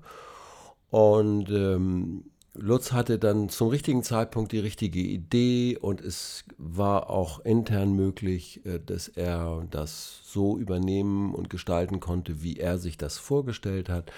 Und 0.89 1.49
ähm, 1.49 2.25
Lutz 2.55 2.91
hatte 2.91 3.17
dann 3.17 3.49
zum 3.49 3.69
richtigen 3.69 4.03
Zeitpunkt 4.03 4.51
die 4.51 4.59
richtige 4.59 4.99
Idee 4.99 5.75
und 5.75 6.01
es 6.01 6.45
war 6.57 7.09
auch 7.09 7.39
intern 7.39 7.93
möglich, 7.93 8.63
äh, 8.65 8.79
dass 8.79 9.07
er 9.07 9.65
das 9.71 10.21
so 10.23 10.57
übernehmen 10.57 11.33
und 11.33 11.49
gestalten 11.49 11.99
konnte, 11.99 12.43
wie 12.43 12.57
er 12.57 12.77
sich 12.77 12.97
das 12.97 13.17
vorgestellt 13.17 13.89
hat. 13.89 14.11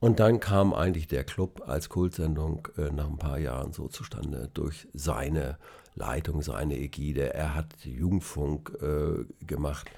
Und 0.00 0.20
dann 0.20 0.38
kam 0.38 0.74
eigentlich 0.74 1.08
der 1.08 1.24
Club 1.24 1.62
als 1.66 1.88
Kultsendung 1.88 2.68
äh, 2.76 2.90
nach 2.92 3.08
ein 3.08 3.18
paar 3.18 3.38
Jahren 3.38 3.72
so 3.72 3.88
zustande 3.88 4.48
durch 4.54 4.86
seine 4.94 5.58
Leitung, 5.94 6.42
seine 6.42 6.78
Ägide. 6.78 7.34
Er 7.34 7.54
hat 7.54 7.74
Jugendfunk 7.84 8.78
äh, 8.80 9.24
gemacht 9.44 9.90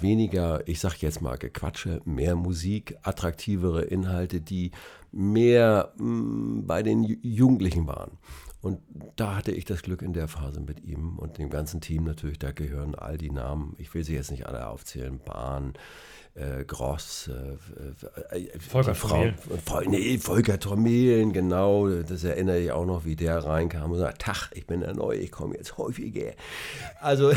weniger, 0.00 0.66
ich 0.68 0.80
sag 0.80 1.00
jetzt 1.00 1.22
mal 1.22 1.36
Gequatsche, 1.36 2.00
mehr 2.04 2.36
Musik, 2.36 2.96
attraktivere 3.02 3.82
Inhalte, 3.82 4.40
die 4.40 4.72
mehr 5.12 5.92
mh, 5.96 6.04
mm, 6.04 6.66
bei 6.66 6.82
den 6.82 7.04
Jugendlichen 7.22 7.86
waren. 7.86 8.18
Und 8.60 8.80
da 9.16 9.36
hatte 9.36 9.52
ich 9.52 9.64
das 9.64 9.82
Glück 9.82 10.02
in 10.02 10.12
der 10.12 10.28
Phase 10.28 10.60
mit 10.60 10.84
ihm 10.84 11.18
und 11.18 11.38
dem 11.38 11.48
ganzen 11.48 11.80
Team 11.80 12.04
natürlich, 12.04 12.38
da 12.38 12.52
gehören 12.52 12.94
all 12.94 13.16
die 13.16 13.30
Namen, 13.30 13.74
ich 13.78 13.94
will 13.94 14.04
sie 14.04 14.14
jetzt 14.14 14.30
nicht 14.30 14.46
alle 14.46 14.66
aufzählen, 14.66 15.18
Bahn, 15.24 15.72
äh, 16.34 16.64
Gross, 16.64 17.28
äh, 18.32 18.36
äh, 18.36 18.58
Volker 18.58 18.94
Frau, 18.94 19.26
Vol, 19.66 19.86
nee, 19.86 20.18
Volker 20.18 20.58
Tormelen, 20.58 21.32
genau, 21.32 21.88
das 21.88 22.24
erinnere 22.24 22.60
ich 22.60 22.72
auch 22.72 22.86
noch, 22.86 23.04
wie 23.04 23.16
der 23.16 23.38
reinkam 23.38 23.92
und 23.92 23.98
sagte, 23.98 24.18
Tach, 24.18 24.50
ich 24.54 24.66
bin 24.66 24.80
der 24.80 24.94
Neue, 24.94 25.18
ich 25.18 25.30
komme 25.30 25.56
jetzt 25.56 25.76
häufiger. 25.76 26.32
Also 27.00 27.32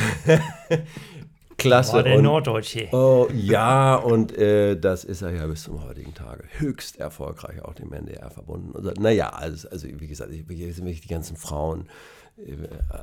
klasse. 1.57 1.93
War 1.93 2.03
der 2.03 2.17
und, 2.17 2.23
Norddeutsche. 2.23 2.88
Oh, 2.91 3.27
ja, 3.33 3.95
und 3.95 4.38
äh, 4.38 4.77
das 4.77 5.03
ist 5.03 5.21
er 5.21 5.31
ja 5.31 5.47
bis 5.47 5.63
zum 5.63 5.83
heutigen 5.83 6.13
Tage 6.13 6.43
höchst 6.57 7.00
erfolgreich, 7.00 7.63
auch 7.63 7.73
dem 7.73 7.91
NDR 7.93 8.29
verbunden. 8.29 8.71
Und, 8.71 9.00
naja, 9.00 9.29
also, 9.29 9.69
also 9.69 9.88
wie 9.88 10.07
gesagt, 10.07 10.31
ich, 10.31 10.50
ich, 10.50 11.01
die 11.01 11.07
ganzen 11.07 11.38
Frauen, 11.38 11.81
äh, 11.81 11.88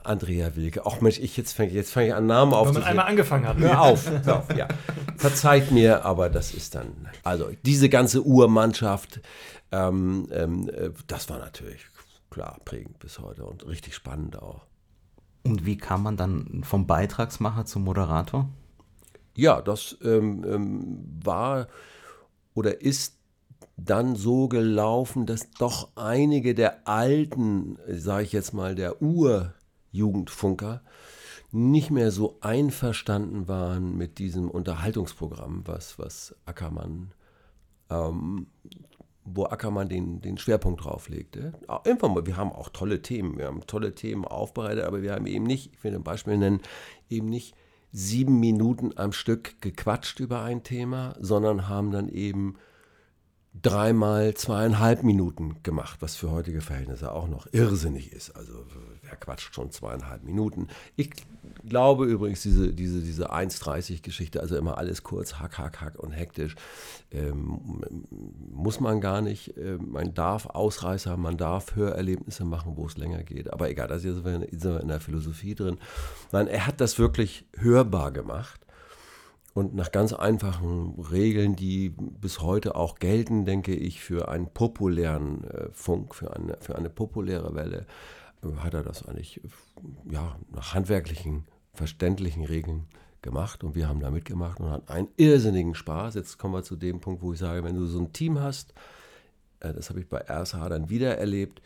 Andrea 0.02 0.56
Wilke. 0.56 0.84
Auch 0.84 1.00
Mensch, 1.00 1.18
ich 1.18 1.36
jetzt 1.36 1.52
fange 1.52 1.70
jetzt 1.70 1.92
fang 1.92 2.04
ich 2.04 2.14
an 2.14 2.26
Namen 2.26 2.52
auf. 2.52 2.66
Wenn 2.66 2.74
man 2.74 2.84
einmal 2.84 3.06
angefangen 3.06 3.46
hat. 3.46 3.58
Hör 3.58 3.80
auf, 3.80 4.10
hör 4.10 4.38
auf, 4.38 4.56
ja. 4.56 4.66
Verzeiht 5.16 5.70
mir, 5.70 6.04
aber 6.04 6.30
das 6.30 6.52
ist 6.52 6.74
dann, 6.74 7.08
also 7.22 7.50
diese 7.64 7.88
ganze 7.88 8.22
Urmannschaft, 8.22 9.20
ähm, 9.70 10.28
ähm, 10.32 10.68
äh, 10.68 10.90
das 11.06 11.28
war 11.28 11.38
natürlich 11.38 11.86
klar 12.28 12.58
prägend 12.64 12.98
bis 12.98 13.18
heute 13.18 13.44
und 13.44 13.66
richtig 13.66 13.94
spannend 13.94 14.40
auch. 14.40 14.66
Und 15.44 15.64
wie 15.64 15.76
kam 15.76 16.02
man 16.02 16.16
dann 16.16 16.62
vom 16.64 16.86
Beitragsmacher 16.86 17.64
zum 17.66 17.84
Moderator? 17.84 18.48
Ja, 19.36 19.62
das 19.62 19.96
ähm, 20.02 20.44
ähm, 20.44 21.04
war 21.22 21.68
oder 22.54 22.80
ist 22.82 23.19
dann 23.84 24.16
so 24.16 24.48
gelaufen, 24.48 25.26
dass 25.26 25.50
doch 25.50 25.90
einige 25.96 26.54
der 26.54 26.86
alten, 26.88 27.78
sage 27.88 28.24
ich 28.24 28.32
jetzt 28.32 28.52
mal, 28.52 28.74
der 28.74 29.00
Urjugendfunker 29.02 30.82
nicht 31.52 31.90
mehr 31.90 32.10
so 32.10 32.38
einverstanden 32.40 33.48
waren 33.48 33.96
mit 33.96 34.18
diesem 34.18 34.50
Unterhaltungsprogramm, 34.50 35.62
was, 35.66 35.98
was 35.98 36.36
Ackermann 36.46 37.12
ähm, 37.90 38.46
wo 39.24 39.44
Ackermann 39.44 39.88
den, 39.88 40.20
den 40.20 40.38
Schwerpunkt 40.38 40.84
drauf 40.84 41.08
legte. 41.08 41.52
Wir 41.84 42.36
haben 42.36 42.52
auch 42.52 42.68
tolle 42.70 43.02
Themen, 43.02 43.38
wir 43.38 43.46
haben 43.46 43.66
tolle 43.66 43.94
Themen 43.94 44.24
aufbereitet, 44.24 44.84
aber 44.84 45.02
wir 45.02 45.12
haben 45.12 45.26
eben 45.26 45.44
nicht, 45.44 45.72
ich 45.74 45.84
will 45.84 45.94
ein 45.94 46.02
Beispiel 46.02 46.38
nennen, 46.38 46.60
eben 47.08 47.28
nicht 47.28 47.54
sieben 47.92 48.40
Minuten 48.40 48.92
am 48.96 49.12
Stück 49.12 49.60
gequatscht 49.60 50.20
über 50.20 50.42
ein 50.42 50.62
Thema, 50.62 51.14
sondern 51.20 51.68
haben 51.68 51.90
dann 51.90 52.08
eben 52.08 52.56
dreimal 53.52 54.34
zweieinhalb 54.34 55.02
Minuten 55.02 55.62
gemacht, 55.62 55.98
was 56.00 56.16
für 56.16 56.30
heutige 56.30 56.60
Verhältnisse 56.60 57.12
auch 57.12 57.28
noch 57.28 57.48
irrsinnig 57.52 58.12
ist. 58.12 58.30
Also 58.30 58.64
wer 59.02 59.16
quatscht 59.16 59.54
schon 59.54 59.72
zweieinhalb 59.72 60.22
Minuten? 60.22 60.68
Ich 60.94 61.10
glaube 61.68 62.06
übrigens, 62.06 62.42
diese, 62.42 62.72
diese, 62.72 63.00
diese 63.00 63.32
1,30-Geschichte, 63.32 64.40
also 64.40 64.56
immer 64.56 64.78
alles 64.78 65.02
kurz, 65.02 65.34
hack, 65.34 65.58
hack, 65.58 65.80
hack 65.80 65.98
und 65.98 66.12
hektisch, 66.12 66.54
ähm, 67.10 67.82
muss 68.52 68.78
man 68.78 69.00
gar 69.00 69.20
nicht. 69.20 69.56
Äh, 69.56 69.78
man 69.78 70.14
darf 70.14 70.46
Ausreißer, 70.46 71.16
man 71.16 71.36
darf 71.36 71.74
Hörerlebnisse 71.74 72.44
machen, 72.44 72.76
wo 72.76 72.86
es 72.86 72.96
länger 72.96 73.24
geht. 73.24 73.52
Aber 73.52 73.68
egal, 73.68 73.88
da 73.88 73.98
sind 73.98 74.24
wir 74.24 74.80
in 74.80 74.88
der 74.88 75.00
Philosophie 75.00 75.56
drin. 75.56 75.78
Nein, 76.30 76.46
er 76.46 76.68
hat 76.68 76.80
das 76.80 77.00
wirklich 77.00 77.46
hörbar 77.56 78.12
gemacht 78.12 78.60
und 79.52 79.74
nach 79.74 79.90
ganz 79.90 80.12
einfachen 80.12 81.00
Regeln, 81.10 81.56
die 81.56 81.90
bis 81.90 82.40
heute 82.40 82.76
auch 82.76 82.98
gelten, 82.98 83.44
denke 83.44 83.74
ich, 83.74 84.00
für 84.00 84.28
einen 84.28 84.48
populären 84.48 85.44
äh, 85.44 85.68
Funk, 85.72 86.14
für 86.14 86.34
eine, 86.34 86.56
für 86.60 86.76
eine 86.76 86.90
populäre 86.90 87.54
Welle, 87.54 87.86
äh, 88.42 88.56
hat 88.58 88.74
er 88.74 88.82
das 88.82 89.06
eigentlich 89.06 89.40
ja, 90.08 90.36
nach 90.52 90.74
handwerklichen, 90.74 91.44
verständlichen 91.72 92.44
Regeln 92.44 92.86
gemacht 93.22 93.64
und 93.64 93.74
wir 93.74 93.88
haben 93.88 94.00
da 94.00 94.10
mitgemacht 94.10 94.60
und 94.60 94.70
hatten 94.70 94.88
einen 94.88 95.08
irrsinnigen 95.16 95.74
Spaß. 95.74 96.14
Jetzt 96.14 96.38
kommen 96.38 96.54
wir 96.54 96.62
zu 96.62 96.76
dem 96.76 97.00
Punkt, 97.00 97.22
wo 97.22 97.32
ich 97.32 97.38
sage, 97.38 97.64
wenn 97.64 97.74
du 97.74 97.86
so 97.86 97.98
ein 97.98 98.12
Team 98.12 98.40
hast, 98.40 98.72
äh, 99.60 99.72
das 99.72 99.90
habe 99.90 100.00
ich 100.00 100.08
bei 100.08 100.20
RSH 100.20 100.68
dann 100.68 100.90
wieder 100.90 101.18
erlebt, 101.18 101.60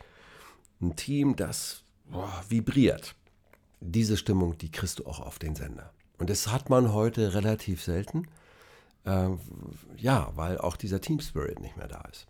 ein 0.81 0.95
Team, 0.95 1.35
das 1.35 1.83
boah, 2.05 2.43
vibriert. 2.49 3.15
Diese 3.79 4.17
Stimmung, 4.17 4.57
die 4.57 4.71
kriegst 4.71 4.99
du 4.99 5.05
auch 5.05 5.19
auf 5.19 5.39
den 5.39 5.55
Sender. 5.55 5.91
Und 6.17 6.29
das 6.29 6.51
hat 6.51 6.69
man 6.69 6.93
heute 6.93 7.33
relativ 7.33 7.83
selten. 7.83 8.27
Äh, 9.05 9.29
ja, 9.97 10.31
weil 10.35 10.57
auch 10.57 10.77
dieser 10.77 11.01
Team 11.01 11.19
Spirit 11.19 11.59
nicht 11.59 11.77
mehr 11.77 11.87
da 11.87 12.01
ist. 12.11 12.27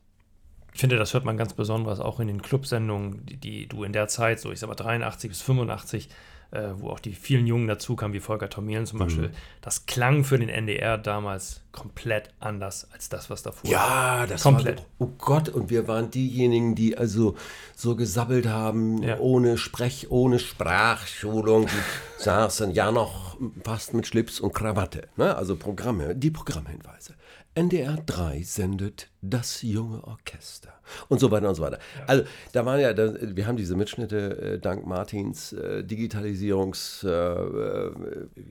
Ich 0.73 0.81
finde, 0.81 0.97
das 0.97 1.13
hört 1.13 1.23
man 1.23 1.37
ganz 1.37 1.53
besonders 1.53 2.01
auch 2.01 2.19
in 2.19 2.27
den 2.27 2.41
Clubsendungen, 2.41 3.25
die, 3.25 3.37
die 3.37 3.67
du 3.67 3.83
in 3.85 3.93
der 3.93 4.09
Zeit, 4.09 4.41
so 4.41 4.51
ich 4.51 4.59
sag 4.59 4.67
mal 4.67 4.75
83 4.75 5.29
bis 5.29 5.41
85, 5.41 6.09
äh, 6.51 6.69
wo 6.77 6.89
auch 6.89 6.99
die 6.99 7.13
vielen 7.13 7.47
Jungen 7.47 7.67
dazu 7.67 7.95
kamen, 7.95 8.13
wie 8.13 8.19
Volker 8.19 8.49
Tomelen 8.49 8.85
zum 8.85 8.99
mhm. 8.99 9.03
Beispiel, 9.03 9.31
das 9.61 9.85
klang 9.85 10.23
für 10.23 10.37
den 10.37 10.49
NDR 10.49 10.97
damals 10.97 11.61
komplett 11.71 12.33
anders 12.39 12.87
als 12.93 13.09
das, 13.09 13.29
was 13.29 13.43
davor 13.43 13.69
ja, 13.69 13.79
war. 13.79 14.19
Ja, 14.21 14.27
das 14.27 14.43
komplett. 14.43 14.79
War, 14.79 14.85
oh 14.99 15.11
Gott, 15.17 15.49
und 15.49 15.69
wir 15.69 15.87
waren 15.87 16.09
diejenigen, 16.09 16.75
die 16.75 16.97
also 16.97 17.35
so 17.75 17.95
gesabbelt 17.95 18.47
haben, 18.47 19.03
ja. 19.03 19.19
ohne 19.19 19.57
Sprech, 19.57 20.09
ohne 20.09 20.39
Sprachschulung, 20.39 21.65
die 21.65 22.23
saßen 22.23 22.71
ja 22.71 22.91
noch 22.91 23.37
fast 23.63 23.93
mit 23.93 24.07
Schlips 24.07 24.39
und 24.39 24.53
Krawatte. 24.53 25.09
Ne? 25.17 25.35
Also 25.35 25.55
Programme, 25.55 26.15
die 26.15 26.31
Programmhinweise. 26.31 27.15
NDR 27.55 27.97
3 28.05 28.41
sendet 28.43 29.09
das 29.29 29.61
junge 29.61 30.03
Orchester 30.03 30.73
und 31.09 31.19
so 31.19 31.31
weiter 31.31 31.49
und 31.49 31.55
so 31.55 31.63
weiter. 31.63 31.79
Ja. 31.97 32.05
Also 32.07 32.23
da 32.51 32.65
waren 32.65 32.79
ja, 32.79 32.93
da, 32.93 33.13
wir 33.21 33.47
haben 33.47 33.57
diese 33.57 33.75
Mitschnitte 33.75 34.53
äh, 34.55 34.59
dank 34.59 34.85
Martins 34.85 35.53
äh, 35.53 35.83
Digitalisierungs, 35.83 37.03
äh, 37.03 37.09
äh, 37.09 37.91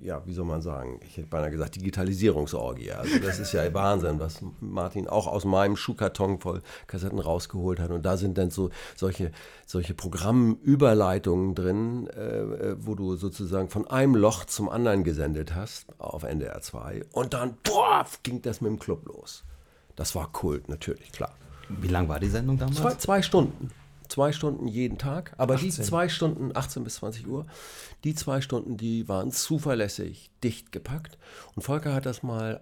ja, 0.03 0.23
wie 0.27 0.33
soll 0.33 0.45
man 0.45 0.63
sagen, 0.63 1.01
ich 1.07 1.17
hätte 1.17 1.29
beinahe 1.29 1.51
gesagt 1.51 1.77
Digitalisierungsorgie. 1.77 2.93
Also 2.93 3.19
das 3.19 3.39
ist 3.39 3.53
ja 3.53 3.63
Wahnsinn, 3.75 4.19
was 4.21 4.41
Martin 4.61 5.09
auch 5.09 5.27
aus 5.27 5.45
meinem 5.45 5.77
Schuhkarton 5.77 6.41
voll 6.41 6.63
Kassetten 6.87 7.19
rausgeholt 7.19 7.79
hat. 7.81 7.91
Und 7.91 8.05
da 8.05 8.17
sind 8.17 8.39
dann 8.39 8.51
so 8.51 8.71
solche, 8.97 9.31
solche 9.67 9.95
Programmüberleitungen 9.95 11.55
drin, 11.55 12.09
äh, 12.09 12.77
wo 12.79 12.95
du 12.95 13.17
sozusagen 13.17 13.69
von 13.69 13.87
einem 13.87 14.15
Loch 14.15 14.45
zum 14.45 14.69
anderen 14.69 15.05
gesendet 15.05 15.55
hast 15.55 15.87
auf 15.99 16.23
NDR 16.23 16.61
2 16.61 17.05
und 17.13 17.35
dann 17.35 17.57
boah, 17.63 18.07
ging 18.23 18.43
das 18.43 18.61
mit 18.61 18.71
dem 18.71 18.79
Club 18.79 19.07
los. 19.07 19.45
Das 19.97 20.15
war 20.15 20.31
Kult, 20.33 20.69
natürlich, 20.69 21.13
klar. 21.13 21.35
Wie 21.69 21.89
lang 21.89 22.09
war 22.09 22.21
die 22.21 22.29
Sendung 22.29 22.59
damals? 22.59 22.79
Zwei, 22.79 22.95
zwei 22.95 23.23
Stunden. 23.23 23.71
Zwei 24.09 24.33
Stunden 24.33 24.69
jeden 24.69 24.99
Tag. 24.99 25.33
Aber 25.39 25.55
18. 25.55 25.71
die 25.71 25.83
zwei 25.83 26.09
Stunden, 26.09 26.55
18 26.55 26.85
bis 26.85 26.97
20 26.97 27.27
Uhr, 27.27 27.47
die 28.05 28.15
zwei 28.15 28.41
Stunden, 28.41 28.77
die 28.77 29.09
waren 29.09 29.33
zuverlässig 29.33 30.31
dicht 30.43 30.73
gepackt. 30.73 31.19
Und 31.55 31.63
Volker 31.63 31.95
hat 31.95 32.05
das 32.05 32.23
mal 32.23 32.61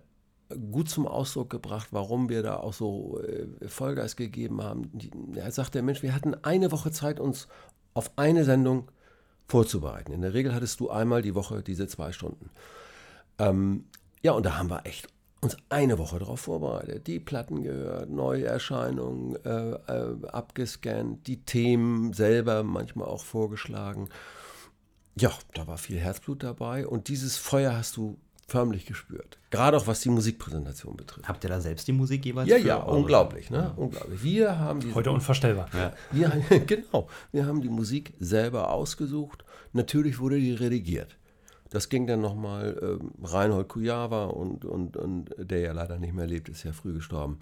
gut 0.71 0.89
zum 0.89 1.07
Ausdruck 1.07 1.51
gebracht, 1.51 1.89
warum 1.91 2.29
wir 2.29 2.43
da 2.43 2.57
auch 2.57 2.73
so 2.73 3.21
äh, 3.21 3.69
Vollgas 3.69 4.17
gegeben 4.17 4.63
haben. 4.63 4.91
Er 5.35 5.51
sagt, 5.51 5.75
der 5.75 5.83
Mensch, 5.83 6.03
wir 6.03 6.15
hatten 6.15 6.35
eine 6.43 6.71
Woche 6.73 6.91
Zeit, 6.91 7.21
uns 7.21 7.49
auf 7.95 8.13
eine 8.17 8.45
Sendung 8.45 8.91
vorzubereiten. 9.49 10.13
In 10.13 10.23
der 10.23 10.35
Regel 10.35 10.55
hattest 10.55 10.81
du 10.81 10.91
einmal 10.91 11.23
die 11.23 11.35
Woche 11.35 11.63
diese 11.63 11.87
zwei 11.87 12.13
Stunden. 12.13 12.51
Ähm, 13.39 13.85
ja, 14.23 14.33
und 14.33 14.47
da 14.47 14.57
haben 14.57 14.71
wir 14.71 14.87
echt 14.87 15.09
uns 15.43 15.57
eine 15.69 15.99
Woche 15.99 16.21
darauf 16.21 16.41
vorbereitet. 16.41 17.07
Die 17.09 17.19
Platten 17.19 17.63
gehört, 17.65 18.11
Neuerscheinungen 18.11 19.37
äh, 19.45 19.73
äh, 19.73 20.27
abgescannt, 20.29 21.27
die 21.27 21.43
Themen 21.43 22.13
selber 22.13 22.63
manchmal 22.63 23.09
auch 23.09 23.25
vorgeschlagen. 23.25 24.09
Ja, 25.17 25.33
da 25.55 25.67
war 25.67 25.79
viel 25.79 25.99
Herzblut 25.99 26.43
dabei 26.43 26.87
und 26.87 27.09
dieses 27.09 27.37
Feuer 27.37 27.75
hast 27.75 27.97
du 27.97 28.17
förmlich 28.47 28.87
gespürt. 28.87 29.39
Gerade 29.51 29.77
auch 29.77 29.87
was 29.87 30.01
die 30.01 30.11
Musikpräsentation 30.11 30.97
betrifft. 30.97 31.29
Habt 31.29 31.43
ihr 31.45 31.51
da 31.51 31.61
selbst 31.61 31.89
die 31.89 31.93
Musik 31.93 32.25
jeweils? 32.25 32.49
Ja, 32.49 32.57
ja, 32.57 32.77
unglaublich, 32.77 33.51
ne? 33.51 33.59
Ja. 33.59 33.73
Unglaublich. 33.77 34.23
Wir 34.23 34.59
haben 34.59 34.95
heute 34.95 35.11
unvorstellbar. 35.11 35.69
Ja. 35.75 35.93
Wir, 36.13 36.61
genau, 36.67 37.09
wir 37.33 37.47
haben 37.47 37.61
die 37.61 37.69
Musik 37.69 38.15
selber 38.21 38.71
ausgesucht. 38.71 39.45
Natürlich 39.73 40.21
wurde 40.21 40.39
die 40.39 40.53
redigiert. 40.53 41.17
Das 41.73 41.89
ging 41.89 42.07
dann 42.07 42.21
nochmal, 42.21 42.79
ähm, 42.83 43.13
Reinhold 43.25 43.69
Kujava 43.69 44.27
und, 44.27 44.67
und, 44.67 44.99
und 44.99 45.35
der 45.39 45.61
ja 45.61 45.73
leider 45.73 45.99
nicht 45.99 46.13
mehr 46.13 46.27
lebt, 46.27 46.51
ist 46.51 46.65
ja 46.65 46.73
früh 46.73 46.93
gestorben. 46.93 47.39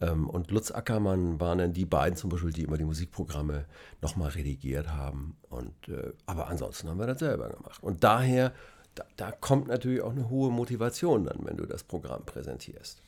Ähm, 0.00 0.30
und 0.30 0.52
Lutz 0.52 0.70
Ackermann 0.70 1.40
waren 1.40 1.58
dann 1.58 1.72
die 1.72 1.84
beiden 1.84 2.16
zum 2.16 2.30
Beispiel, 2.30 2.52
die 2.52 2.62
immer 2.62 2.78
die 2.78 2.84
Musikprogramme 2.84 3.64
nochmal 4.00 4.30
redigiert 4.30 4.88
haben. 4.88 5.36
Und, 5.50 5.88
äh, 5.88 6.12
aber 6.26 6.46
ansonsten 6.46 6.88
haben 6.88 7.00
wir 7.00 7.08
das 7.08 7.18
selber 7.18 7.48
gemacht. 7.48 7.82
Und 7.82 8.04
daher, 8.04 8.52
da, 8.94 9.04
da 9.16 9.32
kommt 9.32 9.66
natürlich 9.66 10.00
auch 10.00 10.12
eine 10.12 10.30
hohe 10.30 10.52
Motivation 10.52 11.24
dann, 11.24 11.40
wenn 11.42 11.56
du 11.56 11.66
das 11.66 11.82
Programm 11.82 12.24
präsentierst. 12.24 13.02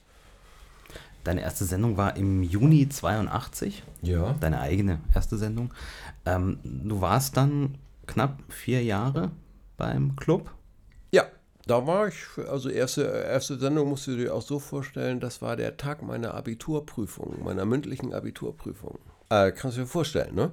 Deine 1.23 1.43
erste 1.43 1.67
Sendung 1.67 1.97
war 1.97 2.17
im 2.17 2.43
Juni 2.43 2.89
82. 2.89 3.85
Ja. 4.03 4.35
Deine 4.41 4.61
eigene 4.61 4.99
erste 5.15 5.39
Sendung. 5.39 5.73
Ähm, 6.27 6.59
du 6.65 7.01
warst 7.01 7.37
dann 7.37 7.79
knapp 8.07 8.43
vier 8.49 8.83
Jahre 8.83 9.31
beim 9.77 10.17
Club. 10.17 10.51
Da 11.67 11.87
war 11.87 12.09
ich, 12.09 12.17
also 12.49 12.69
erste, 12.69 13.03
erste 13.03 13.59
Sendung 13.59 13.89
musst 13.89 14.07
du 14.07 14.17
dir 14.17 14.35
auch 14.35 14.43
so 14.43 14.59
vorstellen, 14.59 15.21
das 15.21 15.41
war 15.41 15.57
der 15.57 15.77
Tag 15.77 16.03
meiner 16.03 16.35
Abiturprüfung, 16.35 17.43
meiner 17.43 17.65
mündlichen 17.65 18.13
Abiturprüfung. 18.13 18.99
Äh, 19.31 19.53
kannst 19.53 19.79
du 19.79 19.83
dir 19.83 19.87
vorstellen, 19.87 20.35
ne? 20.35 20.51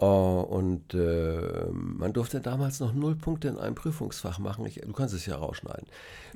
Uh, 0.00 0.40
und 0.40 0.92
äh, 0.92 1.68
man 1.70 2.12
durfte 2.12 2.40
damals 2.40 2.80
noch 2.80 2.92
null 2.92 3.14
Punkte 3.14 3.46
in 3.46 3.58
einem 3.58 3.76
Prüfungsfach 3.76 4.40
machen. 4.40 4.66
Ich, 4.66 4.80
du 4.80 4.92
kannst 4.92 5.14
es 5.14 5.24
ja 5.24 5.36
rausschneiden. 5.36 5.86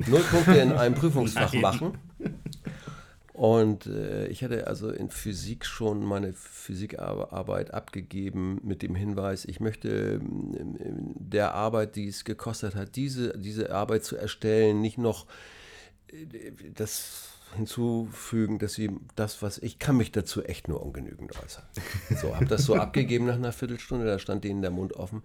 Null 0.07 0.21
Punkte 0.21 0.59
in 0.59 0.73
einem 0.73 0.95
Prüfungsfach 1.01 1.53
machen. 1.55 1.99
Und 3.39 3.87
äh, 3.87 4.27
ich 4.27 4.43
hatte 4.43 4.67
also 4.67 4.91
in 4.91 5.11
Physik 5.11 5.65
schon 5.65 6.05
meine 6.05 6.33
Physikarbeit 6.33 7.73
abgegeben 7.73 8.61
mit 8.65 8.83
dem 8.83 8.97
Hinweis, 8.97 9.45
ich 9.45 9.61
möchte 9.61 10.21
ähm, 10.21 11.15
der 11.15 11.55
Arbeit, 11.55 11.95
die 11.95 12.09
es 12.09 12.25
gekostet 12.25 12.75
hat, 12.75 12.97
diese, 12.97 13.39
diese 13.39 13.73
Arbeit 13.73 14.03
zu 14.03 14.17
erstellen, 14.17 14.81
nicht 14.81 14.99
noch 14.99 15.27
äh, 16.09 16.51
das 16.75 17.29
hinzufügen, 17.55 18.59
dass 18.59 18.75
sie 18.75 18.91
das, 19.15 19.41
was 19.41 19.59
ich 19.59 19.79
kann 19.79 19.97
mich 19.97 20.11
dazu 20.11 20.43
echt 20.43 20.67
nur 20.67 20.83
ungenügend 20.83 21.31
äußern. 21.41 21.63
So, 22.21 22.35
habe 22.35 22.47
das 22.47 22.65
so 22.65 22.75
abgegeben 22.75 23.27
nach 23.27 23.37
einer 23.37 23.53
Viertelstunde, 23.53 24.05
da 24.05 24.19
stand 24.19 24.43
denen 24.43 24.63
der 24.63 24.73
Mund 24.73 24.95
offen. 24.95 25.23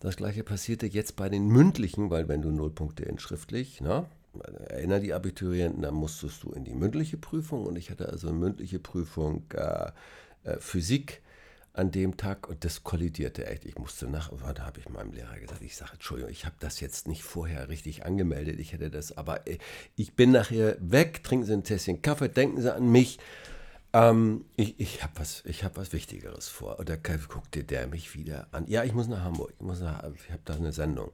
Das 0.00 0.18
gleiche 0.18 0.44
passierte 0.44 0.84
jetzt 0.84 1.16
bei 1.16 1.30
den 1.30 1.46
mündlichen, 1.46 2.10
weil 2.10 2.28
wenn 2.28 2.42
du 2.42 2.50
null 2.50 2.70
Punkte 2.70 3.04
in 3.04 3.18
schriftlich, 3.18 3.80
ne, 3.80 4.04
erinnere 4.40 5.00
die 5.00 5.14
Abiturienten, 5.14 5.82
da 5.82 5.90
musstest 5.90 6.42
du 6.42 6.52
in 6.52 6.64
die 6.64 6.74
mündliche 6.74 7.16
Prüfung 7.16 7.66
und 7.66 7.76
ich 7.76 7.90
hatte 7.90 8.08
also 8.08 8.28
eine 8.28 8.36
mündliche 8.36 8.78
Prüfung 8.78 9.44
äh, 9.52 9.90
äh, 10.44 10.58
Physik 10.58 11.22
an 11.72 11.90
dem 11.90 12.16
Tag 12.16 12.48
und 12.48 12.64
das 12.64 12.84
kollidierte 12.84 13.46
echt. 13.46 13.66
Ich 13.66 13.76
musste 13.76 14.08
nach, 14.08 14.30
da 14.54 14.64
habe 14.64 14.80
ich 14.80 14.88
meinem 14.88 15.12
Lehrer 15.12 15.38
gesagt, 15.38 15.60
ich 15.62 15.76
sage, 15.76 15.92
Entschuldigung, 15.94 16.32
ich 16.32 16.46
habe 16.46 16.56
das 16.58 16.80
jetzt 16.80 17.06
nicht 17.06 17.22
vorher 17.22 17.68
richtig 17.68 18.06
angemeldet, 18.06 18.58
ich 18.58 18.72
hätte 18.72 18.90
das, 18.90 19.16
aber 19.16 19.46
äh, 19.46 19.58
ich 19.94 20.14
bin 20.14 20.30
nachher 20.32 20.76
weg, 20.80 21.22
trinken 21.22 21.44
Sie 21.44 21.52
ein 21.52 21.64
Tässchen 21.64 22.00
Kaffee, 22.02 22.28
denken 22.28 22.62
Sie 22.62 22.74
an 22.74 22.90
mich. 22.90 23.18
Ähm, 23.92 24.46
ich 24.56 24.78
ich 24.80 25.02
habe 25.02 25.12
was, 25.16 25.44
hab 25.46 25.76
was 25.76 25.92
Wichtigeres 25.92 26.48
vor. 26.48 26.78
Und 26.78 26.88
da 26.88 26.96
guckte 26.96 27.64
der 27.64 27.86
mich 27.86 28.14
wieder 28.14 28.48
an. 28.52 28.66
Ja, 28.66 28.84
ich 28.84 28.94
muss 28.94 29.08
nach 29.08 29.22
Hamburg, 29.22 29.52
ich, 29.58 29.66
ich 30.24 30.30
habe 30.30 30.42
da 30.44 30.54
eine 30.54 30.72
Sendung. 30.72 31.10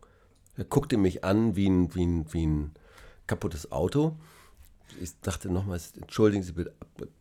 Er 0.57 0.64
guckte 0.64 0.97
mich 0.97 1.25
an 1.25 1.57
wie 1.57 1.69
ein, 1.69 1.95
wie 1.95 2.05
ein, 2.05 2.33
wie 2.33 2.47
ein 2.47 2.75
kaputtes 3.26 3.71
Auto. 3.73 4.17
Ich 5.00 5.19
dachte 5.21 5.49
nochmals, 5.49 5.93
entschuldigen 6.00 6.43
Sie 6.43 6.52
bitte, 6.52 6.75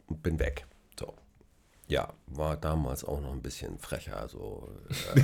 bin 0.10 0.40
weg. 0.40 0.66
So. 1.00 1.14
Ja, 1.88 2.14
war 2.28 2.58
damals 2.58 3.04
auch 3.04 3.22
noch 3.22 3.32
ein 3.32 3.42
bisschen 3.42 3.78
frecher. 3.78 4.18
Also, 4.18 4.70
äh, 5.16 5.24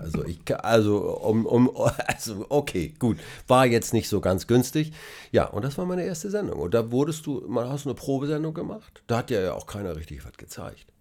also 0.00 0.24
ich, 0.24 0.40
also, 0.62 1.18
um, 1.18 1.46
um, 1.46 1.70
also, 2.06 2.46
okay, 2.48 2.94
gut. 2.98 3.18
War 3.48 3.66
jetzt 3.66 3.92
nicht 3.92 4.08
so 4.08 4.20
ganz 4.20 4.46
günstig. 4.46 4.92
Ja, 5.30 5.46
und 5.46 5.64
das 5.64 5.78
war 5.78 5.86
meine 5.86 6.04
erste 6.04 6.30
Sendung. 6.30 6.60
Und 6.60 6.74
da 6.74 6.90
wurdest 6.90 7.26
du, 7.26 7.42
mal 7.48 7.68
hast 7.68 7.84
du 7.84 7.90
eine 7.90 7.96
Probesendung 7.96 8.54
gemacht. 8.54 9.02
Da 9.06 9.18
hat 9.18 9.30
ja 9.30 9.54
auch 9.54 9.66
keiner 9.66 9.96
richtig 9.96 10.24
was 10.26 10.36
gezeigt. 10.36 10.92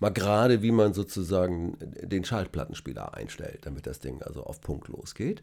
Mal 0.00 0.10
gerade, 0.10 0.62
wie 0.62 0.70
man 0.70 0.94
sozusagen 0.94 1.76
den 1.80 2.24
Schaltplattenspieler 2.24 3.14
einstellt, 3.14 3.66
damit 3.66 3.86
das 3.86 3.98
Ding 3.98 4.22
also 4.22 4.44
auf 4.44 4.60
Punkt 4.60 4.88
losgeht. 4.88 5.42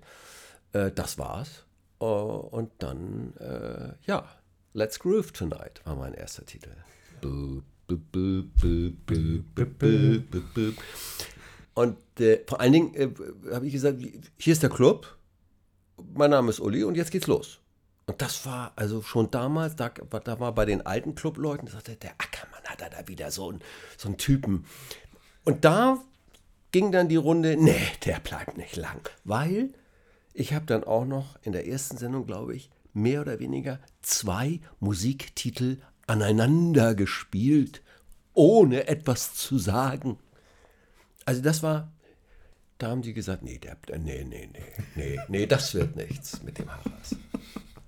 Äh, 0.71 0.91
das 0.91 1.17
war's. 1.17 1.64
Uh, 2.01 2.05
und 2.05 2.71
dann, 2.79 3.33
äh, 3.37 3.93
ja, 4.05 4.27
Let's 4.73 4.99
Groove 4.99 5.31
Tonight 5.31 5.81
war 5.85 5.95
mein 5.95 6.13
erster 6.13 6.45
Titel. 6.45 6.71
Und 11.73 11.97
äh, 12.19 12.43
vor 12.45 12.59
allen 12.59 12.73
Dingen 12.73 12.93
äh, 12.95 13.09
habe 13.53 13.67
ich 13.67 13.73
gesagt, 13.73 13.99
hier 14.37 14.53
ist 14.53 14.63
der 14.63 14.69
Club, 14.69 15.17
mein 16.13 16.31
Name 16.31 16.49
ist 16.49 16.59
Uli 16.59 16.83
und 16.83 16.95
jetzt 16.95 17.11
geht's 17.11 17.27
los. 17.27 17.59
Und 18.07 18.21
das 18.21 18.45
war 18.45 18.73
also 18.75 19.01
schon 19.01 19.31
damals, 19.31 19.75
da, 19.75 19.89
da 19.89 20.39
war 20.39 20.53
bei 20.53 20.65
den 20.65 20.85
alten 20.85 21.15
Clubleuten, 21.15 21.67
sagte 21.67 21.95
der 21.95 22.11
Ackermann 22.11 22.63
hat 22.65 22.81
da 22.81 23.07
wieder 23.07 23.31
so 23.31 23.49
einen, 23.49 23.61
so 23.97 24.09
einen 24.09 24.17
Typen. 24.17 24.65
Und 25.43 25.65
da 25.65 26.03
ging 26.71 26.91
dann 26.91 27.07
die 27.07 27.15
Runde, 27.15 27.55
nee, 27.57 27.79
der 28.03 28.19
bleibt 28.19 28.57
nicht 28.57 28.75
lang, 28.75 29.09
weil 29.23 29.73
ich 30.35 30.53
habe 30.53 30.65
dann 30.65 30.83
auch 30.83 31.05
noch 31.05 31.37
in 31.41 31.53
der 31.53 31.67
ersten 31.67 31.97
Sendung, 31.97 32.27
glaube 32.27 32.55
ich, 32.55 32.69
mehr 32.93 33.21
oder 33.21 33.39
weniger 33.39 33.79
zwei 34.01 34.59
Musiktitel 34.79 35.77
aneinander 36.07 36.93
gespielt, 36.93 37.81
ohne 38.33 38.87
etwas 38.87 39.33
zu 39.33 39.55
Also 41.25 41.41
das 41.41 41.63
war, 41.63 41.91
da 42.77 42.89
haben 42.89 43.01
die 43.01 43.13
gesagt, 43.13 43.43
nee, 43.43 43.57
der, 43.57 43.77
nee, 43.97 44.23
nee, 44.25 44.49
nee, 44.51 44.61
nee, 44.95 45.19
nee, 45.29 45.45
das 45.45 45.73
wird 45.73 45.95
nichts 45.95 46.43
mit 46.43 46.59
dem 46.59 46.69
Haras. 46.69 47.15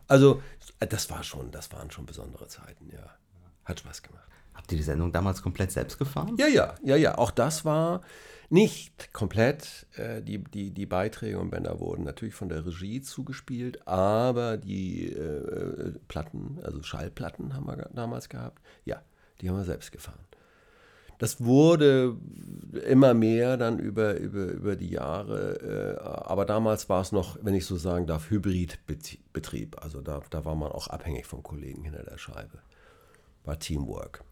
Also 0.08 0.42
das 0.80 1.10
war 1.10 1.24
schon, 1.24 1.52
das 1.52 1.72
waren 1.74 1.92
schon 1.92 2.06
besondere 2.06 2.48
Zeiten, 2.48 2.90
ja. 2.94 3.18
Hat 3.66 3.82
Spaß 3.82 4.02
gemacht. 4.02 4.24
Habt 4.54 4.72
ihr 4.72 4.78
die 4.78 4.84
Sendung 4.84 5.12
damals 5.12 5.42
komplett 5.42 5.74
selbst 5.74 5.98
gefahren? 5.98 6.38
Ja, 6.38 6.48
ja, 6.48 6.76
ja, 6.82 6.96
ja. 6.96 7.18
Auch 7.18 7.32
das 7.32 7.66
war 7.66 8.02
nicht 8.50 9.14
komplett. 9.14 9.88
Äh, 9.96 10.22
die, 10.22 10.44
die, 10.44 10.72
die 10.72 10.86
Beiträge 10.86 11.40
und 11.40 11.50
Bänder 11.50 11.80
wurden 11.80 12.04
natürlich 12.04 12.36
von 12.36 12.50
der 12.50 12.66
Regie 12.66 13.02
zugespielt, 13.02 13.88
aber 13.88 14.58
die 14.58 15.12
äh, 15.12 15.94
Platten, 16.08 16.60
also 16.64 16.82
Schallplatten 16.84 17.54
haben 17.54 17.68
wir 17.68 17.90
damals 17.94 18.30
gehabt, 18.30 18.62
ja, 18.86 19.02
die 19.42 19.50
haben 19.50 19.58
wir 19.58 19.66
selbst 19.66 19.92
gefahren. 19.92 20.20
Das 21.20 21.44
wurde 21.44 22.16
immer 22.88 23.16
mehr 23.16 23.58
dann 23.58 23.80
über, 23.80 24.18
über, 24.18 24.46
über 24.46 24.76
die 24.76 24.92
Jahre, 24.92 25.98
äh, 26.00 26.04
aber 26.04 26.46
damals 26.46 26.90
war 26.90 27.02
es 27.02 27.12
noch, 27.12 27.40
wenn 27.42 27.56
ich 27.56 27.66
so 27.66 27.76
sagen 27.76 28.06
darf, 28.06 28.30
Hybridbetrieb. 28.30 29.82
Also 29.82 30.02
da, 30.02 30.22
da 30.30 30.46
war 30.46 30.56
man 30.56 30.72
auch 30.72 30.88
abhängig 30.88 31.26
vom 31.26 31.42
Kollegen 31.42 31.84
hinter 31.84 32.04
der 32.04 32.20
Scheibe. 32.20 32.60
War 33.46 33.58
Teamwork. 33.58 34.24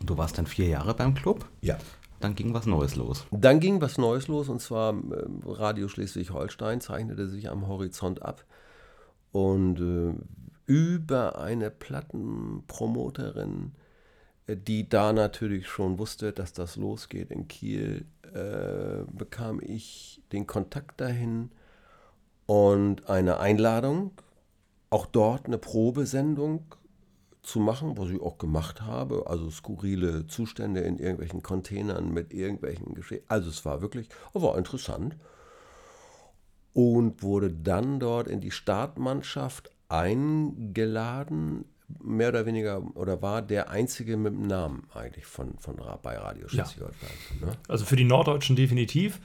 Und 0.00 0.08
du 0.08 0.16
warst 0.16 0.38
dann 0.38 0.46
vier 0.46 0.66
Jahre 0.66 0.94
beim 0.94 1.14
Club? 1.14 1.46
Ja. 1.60 1.78
Dann 2.22 2.36
ging 2.36 2.54
was 2.54 2.66
Neues 2.66 2.94
los. 2.94 3.26
Dann 3.32 3.58
ging 3.58 3.80
was 3.80 3.98
Neues 3.98 4.28
los 4.28 4.48
und 4.48 4.60
zwar 4.60 4.94
äh, 4.94 5.24
Radio 5.44 5.88
Schleswig-Holstein 5.88 6.80
zeichnete 6.80 7.28
sich 7.28 7.50
am 7.50 7.66
Horizont 7.66 8.22
ab 8.22 8.44
und 9.32 9.80
äh, 9.80 10.14
über 10.66 11.40
eine 11.40 11.70
Plattenpromoterin, 11.70 13.72
äh, 14.46 14.56
die 14.56 14.88
da 14.88 15.12
natürlich 15.12 15.66
schon 15.66 15.98
wusste, 15.98 16.32
dass 16.32 16.52
das 16.52 16.76
losgeht 16.76 17.32
in 17.32 17.48
Kiel, 17.48 18.04
äh, 18.32 19.02
bekam 19.12 19.60
ich 19.60 20.22
den 20.30 20.46
Kontakt 20.46 21.00
dahin 21.00 21.50
und 22.46 23.08
eine 23.08 23.40
Einladung, 23.40 24.12
auch 24.90 25.06
dort 25.06 25.46
eine 25.46 25.58
Probesendung 25.58 26.76
zu 27.42 27.58
machen, 27.58 27.98
was 27.98 28.10
ich 28.10 28.20
auch 28.20 28.38
gemacht 28.38 28.82
habe. 28.82 29.24
Also 29.26 29.50
skurrile 29.50 30.26
Zustände 30.26 30.80
in 30.80 30.98
irgendwelchen 30.98 31.42
Containern 31.42 32.12
mit 32.12 32.32
irgendwelchen 32.32 32.94
Geschehen. 32.94 33.22
Also 33.28 33.50
es 33.50 33.64
war 33.64 33.82
wirklich, 33.82 34.08
war 34.32 34.56
interessant. 34.56 35.16
Und 36.72 37.22
wurde 37.22 37.50
dann 37.50 38.00
dort 38.00 38.28
in 38.28 38.40
die 38.40 38.50
Startmannschaft 38.50 39.70
eingeladen, 39.88 41.66
mehr 42.02 42.30
oder 42.30 42.46
weniger, 42.46 42.82
oder 42.96 43.20
war 43.20 43.42
der 43.42 43.68
einzige 43.68 44.16
mit 44.16 44.32
dem 44.32 44.46
Namen 44.46 44.88
eigentlich 44.94 45.26
von, 45.26 45.58
von 45.58 45.76
bei 46.02 46.16
Radio 46.16 46.48
Schleswig-Holstein. 46.48 47.10
Ja. 47.40 47.46
Ne? 47.48 47.52
Also 47.68 47.84
für 47.84 47.96
die 47.96 48.04
Norddeutschen 48.04 48.56
definitiv. 48.56 49.20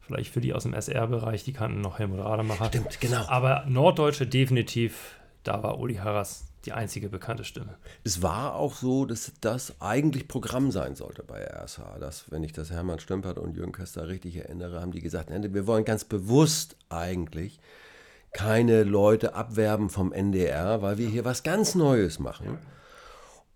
Vielleicht 0.00 0.32
für 0.32 0.40
die 0.40 0.52
aus 0.52 0.64
dem 0.64 0.74
SR-Bereich, 0.74 1.44
die 1.44 1.52
kannten 1.52 1.80
noch 1.80 2.00
Helmut 2.00 2.18
Rademacher. 2.18 2.66
Stimmt, 2.66 3.00
genau. 3.00 3.24
Aber 3.28 3.64
Norddeutsche 3.68 4.26
definitiv, 4.26 5.20
da 5.44 5.62
war 5.62 5.78
Uli 5.78 5.94
Harras 5.94 6.49
die 6.64 6.72
einzige 6.72 7.08
bekannte 7.08 7.44
Stimme. 7.44 7.76
Es 8.04 8.22
war 8.22 8.54
auch 8.54 8.74
so, 8.74 9.06
dass 9.06 9.32
das 9.40 9.80
eigentlich 9.80 10.28
Programm 10.28 10.70
sein 10.70 10.94
sollte 10.94 11.22
bei 11.22 11.42
RSH. 11.42 11.98
Dass, 12.00 12.30
wenn 12.30 12.42
ich 12.44 12.52
das 12.52 12.70
Hermann 12.70 12.98
Stümpert 12.98 13.38
und 13.38 13.56
Jürgen 13.56 13.72
Köster 13.72 14.08
richtig 14.08 14.36
erinnere, 14.36 14.80
haben 14.80 14.92
die 14.92 15.00
gesagt, 15.00 15.30
wir 15.30 15.66
wollen 15.66 15.84
ganz 15.84 16.04
bewusst 16.04 16.76
eigentlich 16.88 17.60
keine 18.32 18.84
Leute 18.84 19.34
abwerben 19.34 19.90
vom 19.90 20.12
NDR, 20.12 20.82
weil 20.82 20.98
wir 20.98 21.08
hier 21.08 21.24
was 21.24 21.42
ganz 21.42 21.74
Neues 21.74 22.18
machen. 22.18 22.58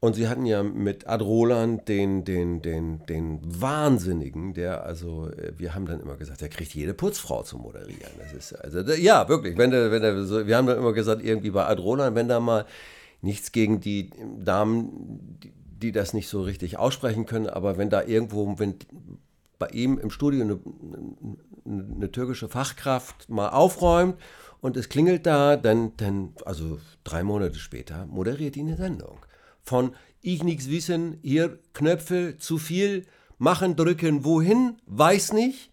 Und 0.05 0.13
sie 0.13 0.29
hatten 0.29 0.45
ja 0.45 0.63
mit 0.63 1.09
Ad 1.09 1.25
Roland 1.25 1.89
den, 1.89 2.27
den, 2.27 2.61
den, 2.61 3.07
den 3.07 3.41
Wahnsinnigen, 3.43 4.53
der, 4.53 4.85
also, 4.85 5.31
äh, 5.31 5.55
wir 5.57 5.75
haben 5.75 5.87
dann 5.87 5.99
immer 5.99 6.17
gesagt, 6.17 6.43
der 6.43 6.51
kriegt 6.51 6.75
jede 6.75 6.93
Putzfrau 6.93 7.43
zu 7.43 7.57
moderieren. 7.57 8.11
Das 8.19 8.35
ist, 8.35 8.53
also, 8.53 8.81
ja, 8.93 9.27
wirklich, 9.31 9.57
wenn 9.57 9.71
der, 9.71 9.91
wenn 9.91 10.03
der, 10.03 10.47
wir 10.47 10.57
haben 10.59 10.67
dann 10.67 10.77
immer 10.77 10.93
gesagt, 10.93 11.25
irgendwie 11.25 11.49
bei 11.49 11.65
Ad 11.65 11.81
Roland, 11.81 12.15
wenn 12.17 12.29
da 12.29 12.39
mal 12.39 12.67
nichts 13.23 13.51
gegen 13.51 13.81
die 13.81 14.11
Damen, 14.45 15.39
die, 15.43 15.55
die 15.81 15.93
das 15.93 16.13
nicht 16.13 16.29
so 16.29 16.43
richtig 16.43 16.79
aussprechen 16.79 17.25
können, 17.25 17.47
aber 17.47 17.79
wenn 17.79 17.89
da 17.89 18.03
irgendwo, 18.03 18.59
wenn 18.59 18.75
bei 19.59 19.69
ihm 19.69 19.97
im 19.97 20.11
Studio 20.11 20.43
eine, 20.43 20.61
eine 21.65 22.13
türkische 22.13 22.51
Fachkraft 22.51 23.31
mal 23.31 23.49
aufräumt 23.49 24.21
und 24.61 24.77
es 24.77 24.91
klingelt 24.91 25.25
da, 25.25 25.57
dann, 25.57 25.93
dann, 25.97 26.35
also 26.45 26.79
drei 27.05 27.23
Monate 27.23 27.59
später, 27.59 28.05
moderiert 28.05 28.55
die 28.55 28.61
eine 28.61 28.77
Sendung 28.77 29.17
von 29.65 29.95
ich 30.23 30.43
nichts 30.43 30.71
wissen, 30.71 31.19
hier 31.23 31.59
Knöpfe 31.73 32.37
zu 32.39 32.59
viel, 32.59 33.05
machen, 33.39 33.77
drücken, 33.77 34.25
wohin, 34.25 34.77
weiß 34.87 35.33
nicht. 35.33 35.71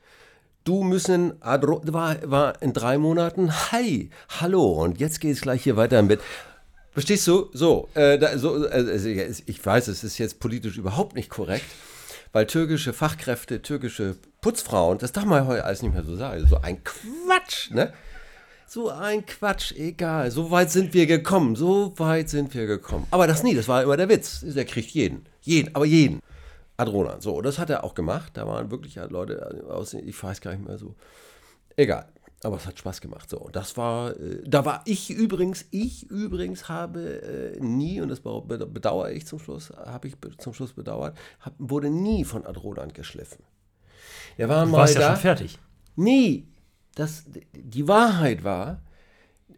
du 0.64 0.84
müssen, 0.84 1.34
war, 1.42 2.18
war 2.30 2.62
in 2.62 2.74
drei 2.74 2.98
Monaten, 2.98 3.52
hi, 3.72 4.10
hallo, 4.40 4.84
und 4.84 5.00
jetzt 5.00 5.20
geht 5.20 5.34
es 5.36 5.42
gleich 5.42 5.64
hier 5.64 5.76
weiter 5.76 6.02
mit. 6.02 6.22
Verstehst 6.92 7.26
du? 7.28 7.50
So, 7.54 7.90
äh, 7.94 8.20
da, 8.20 8.38
so 8.38 8.68
also 8.68 9.10
ich 9.10 9.66
weiß, 9.66 9.88
es 9.88 10.04
ist 10.04 10.18
jetzt 10.18 10.40
politisch 10.40 10.78
überhaupt 10.78 11.16
nicht 11.16 11.30
korrekt, 11.30 11.66
weil 12.34 12.46
türkische 12.46 12.94
Fachkräfte, 12.94 13.62
türkische 13.62 14.18
Putzfrauen, 14.42 14.98
das 14.98 15.14
darf 15.14 15.26
man 15.26 15.48
heute 15.48 15.64
alles 15.64 15.82
nicht 15.82 15.94
mehr 15.94 16.04
so 16.04 16.16
sagen, 16.16 16.46
so 16.48 16.58
ein 16.62 16.84
Quatsch, 16.84 17.72
ne? 17.72 17.94
So 18.74 18.90
ein 18.90 19.26
Quatsch, 19.26 19.74
egal. 19.74 20.32
So 20.32 20.50
weit 20.50 20.72
sind 20.72 20.94
wir 20.94 21.06
gekommen. 21.06 21.58
So 21.58 21.92
weit 21.98 22.30
sind 22.30 22.54
wir 22.54 22.68
gekommen. 22.68 23.06
Aber 23.12 23.28
das 23.28 23.44
nie, 23.44 23.54
das 23.54 23.68
war 23.68 23.84
immer 23.84 23.98
der 23.98 24.08
Witz. 24.08 24.46
Der 24.46 24.64
kriegt 24.64 24.92
jeden. 24.92 25.26
Jeden, 25.42 25.76
aber 25.76 25.84
jeden. 25.84 26.22
Adronan. 26.78 27.20
So, 27.20 27.42
das 27.42 27.60
hat 27.60 27.70
er 27.70 27.84
auch 27.84 27.94
gemacht. 27.96 28.32
Da 28.36 28.48
waren 28.48 28.72
wirklich 28.72 28.96
Leute 29.10 29.66
aus, 29.70 29.94
ich 29.94 30.24
weiß 30.24 30.40
gar 30.40 30.52
nicht 30.52 30.66
mehr 30.66 30.78
so. 30.78 30.96
Egal. 31.76 32.08
Aber 32.44 32.56
es 32.56 32.66
hat 32.66 32.80
Spaß 32.80 33.02
gemacht. 33.02 33.30
So, 33.30 33.40
und 33.40 33.58
das 33.58 33.76
war, 33.76 34.18
äh, 34.18 34.42
da 34.46 34.64
war 34.64 34.84
ich 34.86 35.10
übrigens, 35.10 35.66
ich 35.72 36.10
übrigens 36.10 36.70
habe 36.70 37.56
äh, 37.58 37.60
nie, 37.60 38.00
und 38.00 38.08
das 38.08 38.22
bedauere 38.22 39.12
ich 39.12 39.28
zum 39.28 39.40
Schluss, 39.40 39.72
habe 39.72 40.08
ich 40.08 40.16
zum 40.38 40.54
Schluss 40.54 40.72
bedauert, 40.72 41.18
hab, 41.42 41.56
wurde 41.58 41.90
nie 41.90 42.24
von 42.24 42.46
Adronan 42.46 42.94
geschliffen. 42.94 43.44
Der 44.38 44.48
war 44.48 44.64
du 44.64 44.72
mal 44.72 44.78
warst 44.78 44.96
da. 44.96 45.02
ja 45.02 45.08
schon 45.08 45.18
fertig. 45.18 45.60
Nie 45.98 46.48
dass 47.02 47.26
die 47.54 47.88
Wahrheit 47.88 48.44
war, 48.44 48.84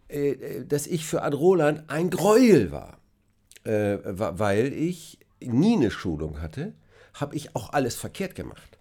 äh, 0.08 0.32
äh, 0.32 0.66
dass 0.66 0.88
ich 0.88 1.06
für 1.06 1.24
Adroland 1.24 1.84
ein 1.90 2.10
Gräuel 2.10 2.72
war, 2.72 3.00
äh, 3.66 3.98
weil 4.06 4.72
ich 4.72 5.20
nie 5.42 5.76
eine 5.76 5.92
Schulung 5.92 6.42
hatte, 6.42 6.74
habe 7.14 7.36
ich 7.36 7.54
auch 7.54 7.74
alles 7.74 7.96
verkehrt 7.96 8.36
gemacht. 8.36 8.80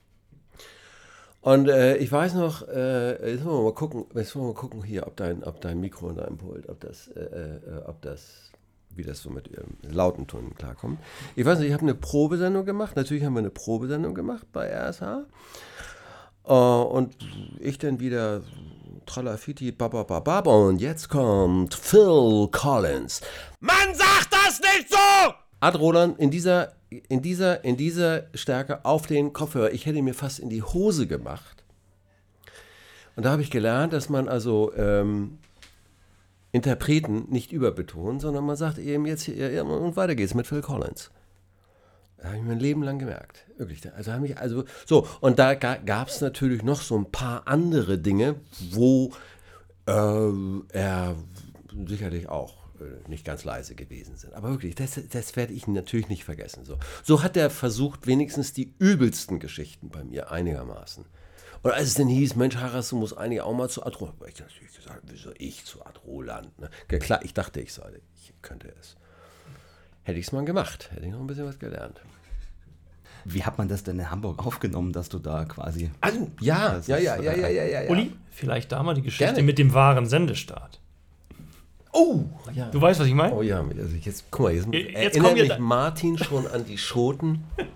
Und 1.40 1.68
äh, 1.68 1.96
ich 1.96 2.12
weiß 2.12 2.35
noch, 2.35 2.68
äh, 2.68 3.33
jetzt 3.33 3.44
wollen 3.44 3.59
wir 3.59 3.64
mal 3.64 3.75
gucken, 3.75 4.05
jetzt 4.14 4.37
wollen 4.37 4.44
wir 4.44 4.53
mal 4.53 4.61
gucken 4.61 4.85
hier, 4.85 5.09
ob 5.09 5.16
dein, 5.16 5.42
ob 5.42 5.61
dein 5.61 5.81
Mikro 5.81 6.07
und 6.11 6.18
dein 6.18 6.37
Pult, 6.37 6.68
ob 6.68 6.79
das, 6.79 7.09
äh, 7.09 7.59
ob 7.87 8.01
das, 8.03 8.53
wie 8.90 9.03
das 9.03 9.22
so 9.22 9.31
mit 9.31 9.48
ihrem 9.48 9.77
lauten 9.83 10.29
Ton 10.29 10.55
klarkommt. 10.55 11.01
Ich 11.35 11.44
weiß 11.44 11.59
nicht, 11.59 11.66
ich 11.66 11.75
habe 11.75 11.83
eine 11.83 11.96
Probesendung 11.96 12.64
gemacht. 12.64 12.94
Natürlich 12.94 13.25
haben 13.25 13.35
wir 13.35 13.40
eine 13.40 13.51
Probesendung 13.51 14.14
gemacht 14.14 14.46
bei 14.53 14.68
RSH. 14.68 15.27
Uh, 16.44 16.83
und 16.83 17.16
ich 17.61 17.78
dann 17.78 18.00
wieder 18.00 18.42
Tralafiti, 19.07 19.72
bababababa. 19.72 20.52
Und 20.52 20.81
jetzt 20.81 21.09
kommt 21.09 21.74
Phil 21.74 22.48
Collins. 22.50 23.20
Man 23.61 23.94
sagt 23.94 24.33
das 24.33 24.61
nicht 24.61 24.90
so! 24.90 25.35
Ad 25.61 25.78
Roland 25.78 26.18
in 26.18 26.31
dieser, 26.31 26.72
in 26.90 27.22
dieser, 27.22 27.64
in 27.64 27.76
dieser 27.76 28.24
Stärke 28.35 28.85
auf 28.85 29.07
den 29.07 29.33
Kopfhörer. 29.33 29.72
Ich 29.72 29.87
hätte 29.87 30.02
mir 30.02 30.14
fast 30.14 30.40
in 30.40 30.50
die 30.50 30.62
Hose 30.62 31.07
gemacht. 31.07 31.62
Und 33.14 33.24
da 33.24 33.31
habe 33.31 33.42
ich 33.42 33.50
gelernt, 33.50 33.92
dass 33.92 34.09
man 34.09 34.28
also 34.28 34.72
ähm, 34.74 35.38
Interpreten 36.50 37.26
nicht 37.31 37.52
überbetont, 37.52 38.20
sondern 38.20 38.44
man 38.44 38.57
sagt 38.57 38.78
eben 38.78 39.07
jetzt 39.07 39.22
hier, 39.22 39.64
und 39.64 39.96
weiter 39.96 40.14
geht's 40.14 40.35
mit 40.35 40.46
Phil 40.46 40.62
Collins. 40.62 41.11
Habe 42.23 42.37
ich 42.37 42.43
mein 42.43 42.61
Leben 42.61 42.83
lang 42.83 42.99
gemerkt. 42.99 43.45
Wirklich. 43.57 43.93
Also 43.95 44.13
habe 44.13 44.27
ich, 44.27 44.39
also, 44.39 44.65
so, 44.87 45.09
und 45.21 45.39
da 45.39 45.55
gab 45.55 46.09
es 46.09 46.21
natürlich 46.21 46.63
noch 46.63 46.81
so 46.81 46.97
ein 46.97 47.11
paar 47.11 47.49
andere 47.49 47.99
Dinge, 47.99 48.37
wo 48.71 49.13
äh, 49.87 50.33
er 50.73 51.17
sicherlich 51.87 52.29
auch 52.29 52.63
äh, 52.81 53.09
nicht 53.09 53.25
ganz 53.25 53.45
leise 53.45 53.75
gewesen 53.75 54.17
sind. 54.17 54.35
Aber 54.35 54.51
wirklich, 54.51 54.75
das, 54.75 55.01
das 55.11 55.37
werde 55.37 55.53
ich 55.53 55.67
natürlich 55.67 56.09
nicht 56.09 56.25
vergessen. 56.25 56.65
So. 56.65 56.79
so 57.03 57.23
hat 57.23 57.37
er 57.37 57.51
versucht, 57.51 58.07
wenigstens 58.07 58.53
die 58.53 58.75
übelsten 58.79 59.41
Geschichten 59.41 59.89
bei 59.89 60.05
mir 60.05 60.31
einigermaßen. 60.31 61.05
Und 61.63 61.71
als 61.71 61.89
es 61.89 61.95
dann 61.95 62.09
hieß, 62.09 62.35
Mensch, 62.37 62.57
Harras, 62.57 62.89
du 62.89 62.97
musst 62.97 63.17
eigentlich 63.17 63.41
auch 63.41 63.55
mal 63.55 63.69
zu 63.69 63.87
Adroland, 63.87 64.19
habe 64.21 64.31
ich 64.31 64.41
natürlich 64.41 64.75
gesagt, 64.75 65.03
wieso 65.05 65.31
ich 65.39 65.65
zu 65.65 65.85
Adroland? 65.85 66.59
Ne? 66.59 66.71
Klar, 66.89 67.25
ich 67.25 67.35
dachte, 67.35 67.61
ich 67.61 67.73
sollte, 67.73 68.01
ich 68.17 68.33
könnte 68.43 68.73
es. 68.81 68.97
Hätte 70.03 70.19
ich 70.19 70.27
es 70.27 70.33
mal 70.33 70.45
gemacht, 70.45 70.91
hätte 70.91 71.07
ich 71.07 71.13
noch 71.13 71.21
ein 71.21 71.29
bisschen 71.29 71.47
was 71.47 71.61
gelernt. 71.61 72.01
Wie 73.25 73.45
hat 73.45 73.59
man 73.59 73.69
das 73.69 73.85
denn 73.85 73.99
in 73.99 74.11
Hamburg 74.11 74.45
aufgenommen, 74.45 74.93
dass 74.93 75.09
du 75.09 75.19
da 75.19 75.45
quasi. 75.45 75.91
Also, 76.01 76.31
ja, 76.41 76.81
ja, 76.87 76.99
ja, 76.99 77.17
ja, 77.17 77.35
ja, 77.35 77.49
ja, 77.49 77.83
ja, 77.83 77.91
Uli, 77.91 78.13
vielleicht 78.31 78.73
da 78.73 78.83
mal 78.83 78.95
die 78.95 79.03
Geschichte 79.03 79.35
Gerne. 79.35 79.43
mit 79.43 79.59
dem 79.59 79.75
wahren 79.75 80.07
Sendestart. 80.07 80.81
Oh, 81.93 82.21
ja. 82.55 82.71
Du 82.71 82.81
weißt, 82.81 83.01
was 83.01 83.07
ich 83.07 83.15
meine? 83.15 83.35
Oh 83.35 83.43
ja, 83.43 83.61
also 83.61 83.97
jetzt, 84.01 84.25
guck 84.31 84.47
mal, 84.47 84.55
jetzt, 84.55 84.67
jetzt 84.73 85.17
erinnert 85.17 85.37
mich 85.37 85.59
Martin 85.59 86.17
schon 86.17 86.47
an 86.47 86.65
die 86.65 86.79
Schoten. 86.79 87.45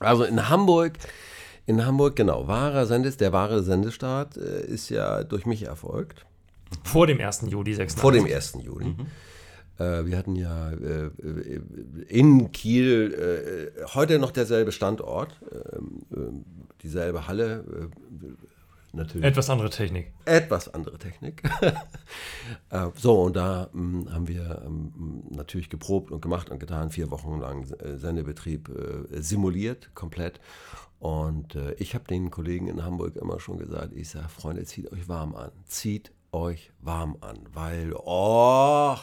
Also 0.00 0.22
in 0.22 0.48
Hamburg, 0.48 0.92
in 1.66 1.84
Hamburg, 1.84 2.14
genau, 2.14 2.46
wahrer 2.46 2.86
Sendes, 2.86 3.16
der 3.16 3.32
wahre 3.32 3.64
Sendestart 3.64 4.36
äh, 4.36 4.64
ist 4.64 4.90
ja 4.90 5.24
durch 5.24 5.44
mich 5.44 5.64
erfolgt. 5.64 6.24
Vor 6.84 7.08
dem 7.08 7.20
1. 7.20 7.46
Juli 7.48 7.74
96. 7.74 8.00
Vor 8.00 8.12
dem 8.12 8.24
1. 8.24 8.58
Juli. 8.64 8.86
Mhm. 8.90 9.06
Äh, 9.78 10.06
wir 10.06 10.18
hatten 10.18 10.34
ja 10.34 10.70
äh, 10.70 11.06
äh, 11.06 11.60
in 12.08 12.50
Kiel 12.52 13.72
heute 13.94 14.18
noch 14.18 14.32
derselbe 14.32 14.72
Standort, 14.72 15.40
ähm, 16.12 16.44
dieselbe 16.82 17.28
Halle. 17.28 17.90
Natürlich. 18.92 19.26
Etwas 19.26 19.50
andere 19.50 19.70
Technik. 19.70 20.12
Etwas 20.24 20.72
andere 20.72 20.98
Technik. 20.98 21.42
so, 22.96 23.22
und 23.22 23.36
da 23.36 23.68
hm, 23.72 24.12
haben 24.12 24.26
wir 24.26 24.62
ähm, 24.64 25.24
natürlich 25.30 25.68
geprobt 25.68 26.10
und 26.10 26.22
gemacht 26.22 26.50
und 26.50 26.58
getan, 26.58 26.90
vier 26.90 27.10
Wochen 27.10 27.38
lang 27.38 27.66
Sendebetrieb 27.96 28.70
simuliert, 29.12 29.94
komplett. 29.94 30.40
Und 30.98 31.56
ich 31.76 31.94
habe 31.94 32.04
den 32.06 32.30
Kollegen 32.30 32.66
in 32.66 32.82
Hamburg 32.82 33.14
immer 33.16 33.38
schon 33.38 33.58
gesagt, 33.58 33.92
ich 33.94 34.08
sage, 34.08 34.28
Freunde, 34.28 34.64
zieht 34.64 34.90
euch 34.90 35.06
warm 35.08 35.36
an. 35.36 35.52
Zieht 35.66 36.10
euch 36.32 36.72
warm 36.80 37.18
an, 37.20 37.38
weil, 37.52 37.92
oh, 37.94 38.96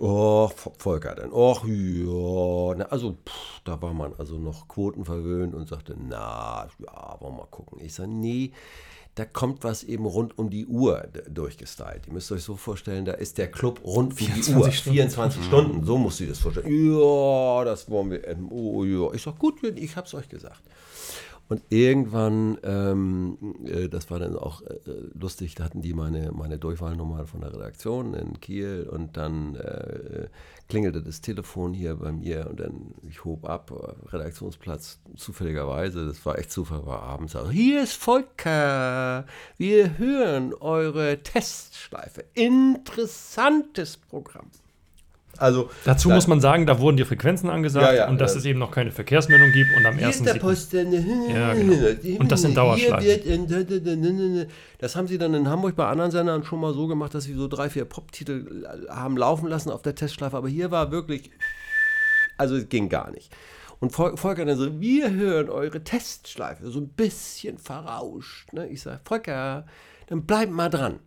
Oh, 0.00 0.50
Volker 0.78 1.14
dann. 1.14 1.32
Och, 1.32 1.64
ja. 1.66 2.74
Na, 2.76 2.84
also, 2.86 3.12
pff, 3.12 3.60
da 3.64 3.80
war 3.80 3.92
man 3.94 4.12
also 4.18 4.38
noch 4.38 4.68
quotenverwöhnt 4.68 5.54
und 5.54 5.68
sagte, 5.68 5.96
na, 5.98 6.68
ja, 6.78 7.16
wollen 7.20 7.34
wir 7.34 7.38
mal 7.38 7.46
gucken. 7.50 7.80
Ich 7.80 7.94
sage, 7.94 8.10
nee, 8.10 8.52
da 9.16 9.24
kommt 9.24 9.64
was 9.64 9.82
eben 9.82 10.04
rund 10.04 10.38
um 10.38 10.50
die 10.50 10.66
Uhr 10.66 11.08
durchgestylt. 11.28 12.06
Ihr 12.06 12.12
müsst 12.12 12.30
euch 12.32 12.42
so 12.42 12.54
vorstellen, 12.54 13.06
da 13.06 13.12
ist 13.12 13.38
der 13.38 13.50
Club 13.50 13.80
rund 13.82 14.12
um 14.12 14.16
die 14.18 14.52
Uhr. 14.52 14.70
Stunden. 14.70 14.94
24 14.94 15.44
Stunden, 15.44 15.84
so 15.84 15.96
musst 15.96 16.20
du 16.20 16.26
das 16.26 16.38
vorstellen. 16.38 16.66
Ja, 16.68 17.64
das 17.64 17.90
wollen 17.90 18.10
wir. 18.10 18.28
Ähm, 18.28 18.52
oh, 18.52 18.84
ja. 18.84 19.12
Ich 19.14 19.22
sage, 19.22 19.38
gut, 19.38 19.62
ich 19.62 19.96
hab's 19.96 20.12
euch 20.12 20.28
gesagt. 20.28 20.60
Und 21.48 21.62
irgendwann, 21.68 22.58
ähm, 22.64 23.38
äh, 23.64 23.88
das 23.88 24.10
war 24.10 24.18
dann 24.18 24.36
auch 24.36 24.62
äh, 24.62 24.78
lustig, 25.14 25.54
da 25.54 25.64
hatten 25.64 25.80
die 25.80 25.94
meine, 25.94 26.32
meine 26.32 26.58
Durchwahlnummer 26.58 27.26
von 27.26 27.40
der 27.40 27.52
Redaktion 27.52 28.14
in 28.14 28.40
Kiel 28.40 28.88
und 28.90 29.16
dann 29.16 29.54
äh, 29.54 30.28
klingelte 30.68 31.02
das 31.02 31.20
Telefon 31.20 31.72
hier 31.72 31.94
bei 31.94 32.10
mir 32.10 32.48
und 32.50 32.58
dann, 32.58 32.94
ich 33.08 33.24
hob 33.24 33.48
ab, 33.48 33.70
Redaktionsplatz, 34.12 34.98
zufälligerweise, 35.14 36.06
das 36.06 36.26
war 36.26 36.36
echt 36.36 36.50
Zufall, 36.50 36.84
war 36.84 37.02
abends, 37.02 37.36
also, 37.36 37.52
hier 37.52 37.84
ist 37.84 37.94
Volker, 37.94 39.24
wir 39.56 39.98
hören 39.98 40.52
eure 40.52 41.22
Testschleife, 41.22 42.24
interessantes 42.34 43.96
Programm. 43.96 44.50
Also, 45.38 45.70
Dazu 45.84 46.10
muss 46.10 46.26
man 46.26 46.40
sagen, 46.40 46.66
da 46.66 46.78
wurden 46.78 46.96
die 46.96 47.04
Frequenzen 47.04 47.50
angesagt 47.50 47.86
ja, 47.86 47.94
ja, 47.94 48.08
und 48.08 48.20
dass 48.20 48.34
ja. 48.34 48.40
es 48.40 48.44
eben 48.44 48.58
noch 48.58 48.70
keine 48.70 48.90
Verkehrsmeldung 48.90 49.52
gibt 49.52 49.70
und 49.76 49.86
am 49.86 49.98
ersten. 49.98 50.24
Ja, 50.24 51.54
genau. 51.54 52.20
Und 52.20 52.32
das 52.32 52.42
sind 52.42 52.56
Dauerschleifen. 52.56 54.46
Das 54.78 54.96
haben 54.96 55.08
sie 55.08 55.18
dann 55.18 55.34
in 55.34 55.48
Hamburg 55.48 55.76
bei 55.76 55.86
anderen 55.86 56.10
Sendern 56.10 56.44
schon 56.44 56.60
mal 56.60 56.74
so 56.74 56.86
gemacht, 56.86 57.14
dass 57.14 57.24
sie 57.24 57.34
so 57.34 57.48
drei, 57.48 57.70
vier 57.70 57.84
Pop-Titel 57.84 58.66
haben 58.88 59.16
laufen 59.16 59.48
lassen 59.48 59.70
auf 59.70 59.82
der 59.82 59.94
Testschleife. 59.94 60.36
Aber 60.36 60.48
hier 60.48 60.70
war 60.70 60.90
wirklich. 60.90 61.30
Also 62.38 62.56
es 62.56 62.68
ging 62.68 62.88
gar 62.88 63.10
nicht. 63.10 63.32
Und 63.78 63.90
Volker 63.90 64.44
dann 64.44 64.56
so, 64.56 64.80
wir 64.80 65.10
hören 65.10 65.50
eure 65.50 65.84
Testschleife, 65.84 66.70
so 66.70 66.80
ein 66.80 66.88
bisschen 66.88 67.58
verrauscht. 67.58 68.52
Ne? 68.52 68.68
Ich 68.68 68.82
sage, 68.82 69.00
Volker, 69.04 69.66
dann 70.06 70.24
bleib 70.24 70.50
mal 70.50 70.70
dran 70.70 71.00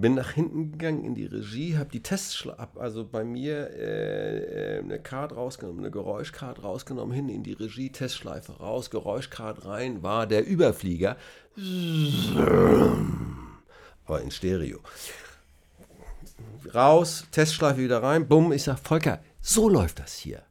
bin 0.00 0.14
nach 0.14 0.32
hinten 0.32 0.72
gegangen 0.72 1.04
in 1.04 1.14
die 1.14 1.26
Regie, 1.26 1.76
habe 1.76 1.90
die 1.90 2.02
Tests, 2.02 2.48
also 2.76 3.06
bei 3.06 3.24
mir 3.24 3.70
äh, 3.70 4.76
äh, 4.76 4.78
eine 4.78 4.98
Card 4.98 5.36
rausgenommen, 5.36 5.80
eine 5.80 5.90
Geräuschcard 5.90 6.62
rausgenommen, 6.62 7.14
hin 7.14 7.28
in 7.28 7.42
die 7.42 7.52
Regie, 7.52 7.90
Testschleife 7.90 8.52
raus, 8.52 8.90
Geräuschcard 8.90 9.66
rein, 9.66 10.02
war 10.02 10.26
der 10.26 10.46
Überflieger. 10.46 11.18
Aber 14.06 14.22
in 14.22 14.30
Stereo. 14.30 14.80
Raus, 16.74 17.26
Testschleife 17.30 17.80
wieder 17.80 18.02
rein, 18.02 18.26
bumm, 18.26 18.52
ich 18.52 18.62
sag, 18.62 18.78
Volker, 18.78 19.22
so 19.42 19.68
läuft 19.68 19.98
das 19.98 20.14
hier. 20.14 20.42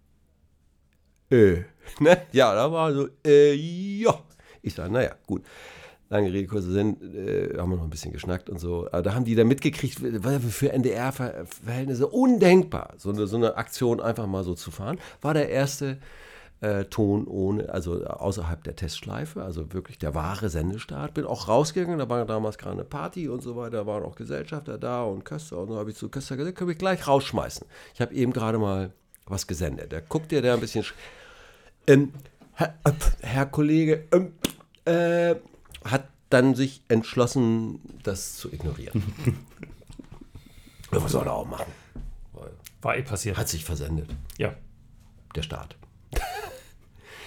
Äh, 1.31 1.63
ne? 1.99 2.27
Ja, 2.31 2.53
da 2.53 2.71
war 2.71 2.93
so, 2.93 3.09
äh, 3.25 3.53
ja. 3.53 4.21
Ich 4.61 4.75
sag, 4.75 4.91
naja, 4.91 5.15
gut 5.25 5.43
lange 6.11 6.31
Rede, 6.31 6.47
kurzer 6.47 6.71
Sinn, 6.71 6.97
äh, 7.15 7.57
haben 7.57 7.71
wir 7.71 7.77
noch 7.77 7.85
ein 7.85 7.89
bisschen 7.89 8.11
geschnackt 8.11 8.49
und 8.49 8.59
so. 8.59 8.87
Aber 8.91 9.01
da 9.01 9.15
haben 9.15 9.25
die 9.25 9.33
da 9.33 9.43
mitgekriegt, 9.43 9.99
für 9.99 10.71
NDR-Verhältnisse 10.71 12.07
undenkbar, 12.07 12.93
so 12.97 13.09
eine, 13.09 13.27
so 13.27 13.37
eine 13.37 13.55
Aktion 13.55 14.01
einfach 14.01 14.27
mal 14.27 14.43
so 14.43 14.53
zu 14.53 14.71
fahren. 14.71 14.99
War 15.21 15.33
der 15.33 15.49
erste 15.49 15.97
äh, 16.59 16.85
Ton 16.85 17.25
ohne, 17.27 17.69
also 17.73 18.05
außerhalb 18.05 18.61
der 18.63 18.75
Testschleife, 18.75 19.41
also 19.41 19.73
wirklich 19.73 19.97
der 19.97 20.13
wahre 20.13 20.49
Sendestart. 20.49 21.13
Bin 21.13 21.25
auch 21.25 21.47
rausgegangen, 21.47 21.97
da 21.97 22.09
war 22.09 22.25
damals 22.25 22.57
gerade 22.57 22.73
eine 22.73 22.83
Party 22.83 23.29
und 23.29 23.41
so 23.41 23.55
weiter, 23.55 23.77
da 23.77 23.87
waren 23.87 24.03
auch 24.03 24.15
Gesellschafter 24.15 24.77
da 24.77 25.03
und 25.03 25.23
Köster 25.23 25.57
und 25.59 25.69
so 25.69 25.77
habe 25.77 25.89
ich 25.91 25.95
zu 25.95 26.09
Köster 26.09 26.35
gesagt, 26.35 26.57
können 26.57 26.67
wir 26.67 26.75
gleich 26.75 27.07
rausschmeißen. 27.07 27.65
Ich 27.93 28.01
habe 28.01 28.13
eben 28.13 28.33
gerade 28.33 28.59
mal 28.59 28.91
was 29.25 29.47
gesendet. 29.47 29.93
Da 29.93 30.01
guckt 30.01 30.31
ihr 30.33 30.41
da 30.41 30.53
ein 30.53 30.59
bisschen. 30.59 30.85
Ähm, 31.87 32.13
Herr, 32.53 32.75
äh, 32.83 32.91
Herr, 33.21 33.45
Kollege 33.45 34.03
ähm, 34.11 34.33
äh, 34.85 35.35
hat 35.85 36.07
dann 36.29 36.55
sich 36.55 36.83
entschlossen, 36.87 37.79
das 38.03 38.37
zu 38.37 38.51
ignorieren. 38.51 39.03
was 40.91 41.11
soll 41.11 41.25
er 41.25 41.33
auch 41.33 41.47
machen? 41.47 41.71
War 42.81 42.97
eh 42.97 43.03
passiert. 43.03 43.37
Hat 43.37 43.47
sich 43.47 43.63
versendet. 43.63 44.09
Ja. 44.37 44.53
Der 45.35 45.43
Staat. 45.43 45.75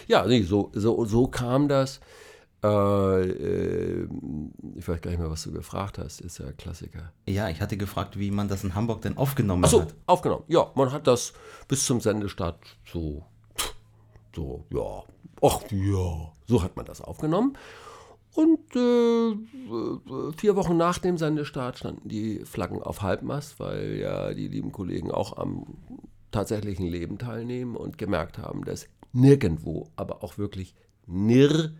ja, 0.08 0.26
nee, 0.26 0.42
so, 0.42 0.70
so, 0.74 1.04
so 1.04 1.28
kam 1.28 1.68
das. 1.68 2.00
Äh, 2.62 3.22
äh, 3.22 4.08
ich 4.76 4.88
weiß 4.88 5.00
gar 5.00 5.10
nicht 5.10 5.20
mehr, 5.20 5.30
was 5.30 5.42
du 5.42 5.52
gefragt 5.52 5.98
hast, 5.98 6.20
ist 6.20 6.38
ja 6.38 6.50
Klassiker. 6.52 7.12
Ja, 7.26 7.48
ich 7.50 7.60
hatte 7.60 7.76
gefragt, 7.76 8.18
wie 8.18 8.30
man 8.30 8.48
das 8.48 8.64
in 8.64 8.74
Hamburg 8.74 9.02
denn 9.02 9.16
aufgenommen 9.16 9.64
Ach 9.64 9.70
so, 9.70 9.82
hat. 9.82 9.94
aufgenommen. 10.06 10.44
Ja, 10.48 10.70
man 10.74 10.90
hat 10.90 11.06
das 11.06 11.34
bis 11.68 11.84
zum 11.84 12.00
Sendestart 12.00 12.58
so, 12.90 13.24
so, 14.34 14.64
ja, 14.70 15.02
ach 15.42 15.60
ja, 15.70 16.32
so 16.46 16.62
hat 16.62 16.74
man 16.76 16.86
das 16.86 17.02
aufgenommen. 17.02 17.56
Und 18.34 18.74
äh, 18.74 20.32
vier 20.36 20.56
Wochen 20.56 20.76
nach 20.76 20.98
dem 20.98 21.16
Sendestart 21.16 21.78
standen 21.78 22.08
die 22.08 22.44
Flaggen 22.44 22.82
auf 22.82 23.02
Halbmast, 23.02 23.60
weil 23.60 23.96
ja 23.96 24.34
die 24.34 24.48
lieben 24.48 24.72
Kollegen 24.72 25.12
auch 25.12 25.36
am 25.36 25.66
tatsächlichen 26.32 26.86
Leben 26.86 27.18
teilnehmen 27.18 27.76
und 27.76 27.96
gemerkt 27.96 28.38
haben, 28.38 28.64
dass 28.64 28.88
nirgendwo, 29.12 29.88
aber 29.94 30.24
auch 30.24 30.36
wirklich 30.36 30.74
nirgendwo 31.06 31.78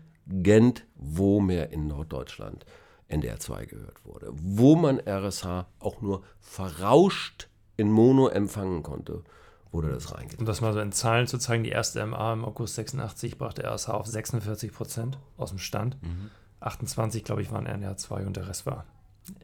mehr 1.41 1.71
in 1.71 1.87
Norddeutschland 1.87 2.65
NDR 3.09 3.39
2 3.39 3.65
gehört 3.65 4.05
wurde. 4.05 4.29
Wo 4.31 4.75
man 4.75 4.99
RSH 4.99 5.67
auch 5.79 6.01
nur 6.01 6.23
verrauscht 6.39 7.49
in 7.75 7.91
Mono 7.91 8.29
empfangen 8.29 8.81
konnte, 8.81 9.23
wurde 9.71 9.89
das 9.89 10.13
reingetan. 10.13 10.39
Um 10.39 10.45
das 10.45 10.61
mal 10.61 10.73
so 10.73 10.79
in 10.79 10.93
Zahlen 10.93 11.27
zu 11.27 11.37
zeigen, 11.37 11.63
die 11.63 11.71
erste 11.71 12.05
MA 12.05 12.33
im 12.33 12.45
August 12.45 12.75
86 12.75 13.37
brachte 13.37 13.63
RSH 13.63 13.89
auf 13.89 14.07
46 14.07 14.71
Prozent 14.71 15.19
aus 15.37 15.49
dem 15.49 15.59
Stand. 15.59 16.01
Mhm. 16.01 16.31
28, 16.65 17.23
glaube 17.23 17.41
ich, 17.41 17.51
waren 17.51 17.65
NDR 17.65 17.97
2 17.97 18.25
und 18.25 18.37
der 18.37 18.47
Rest 18.47 18.65
war 18.65 18.85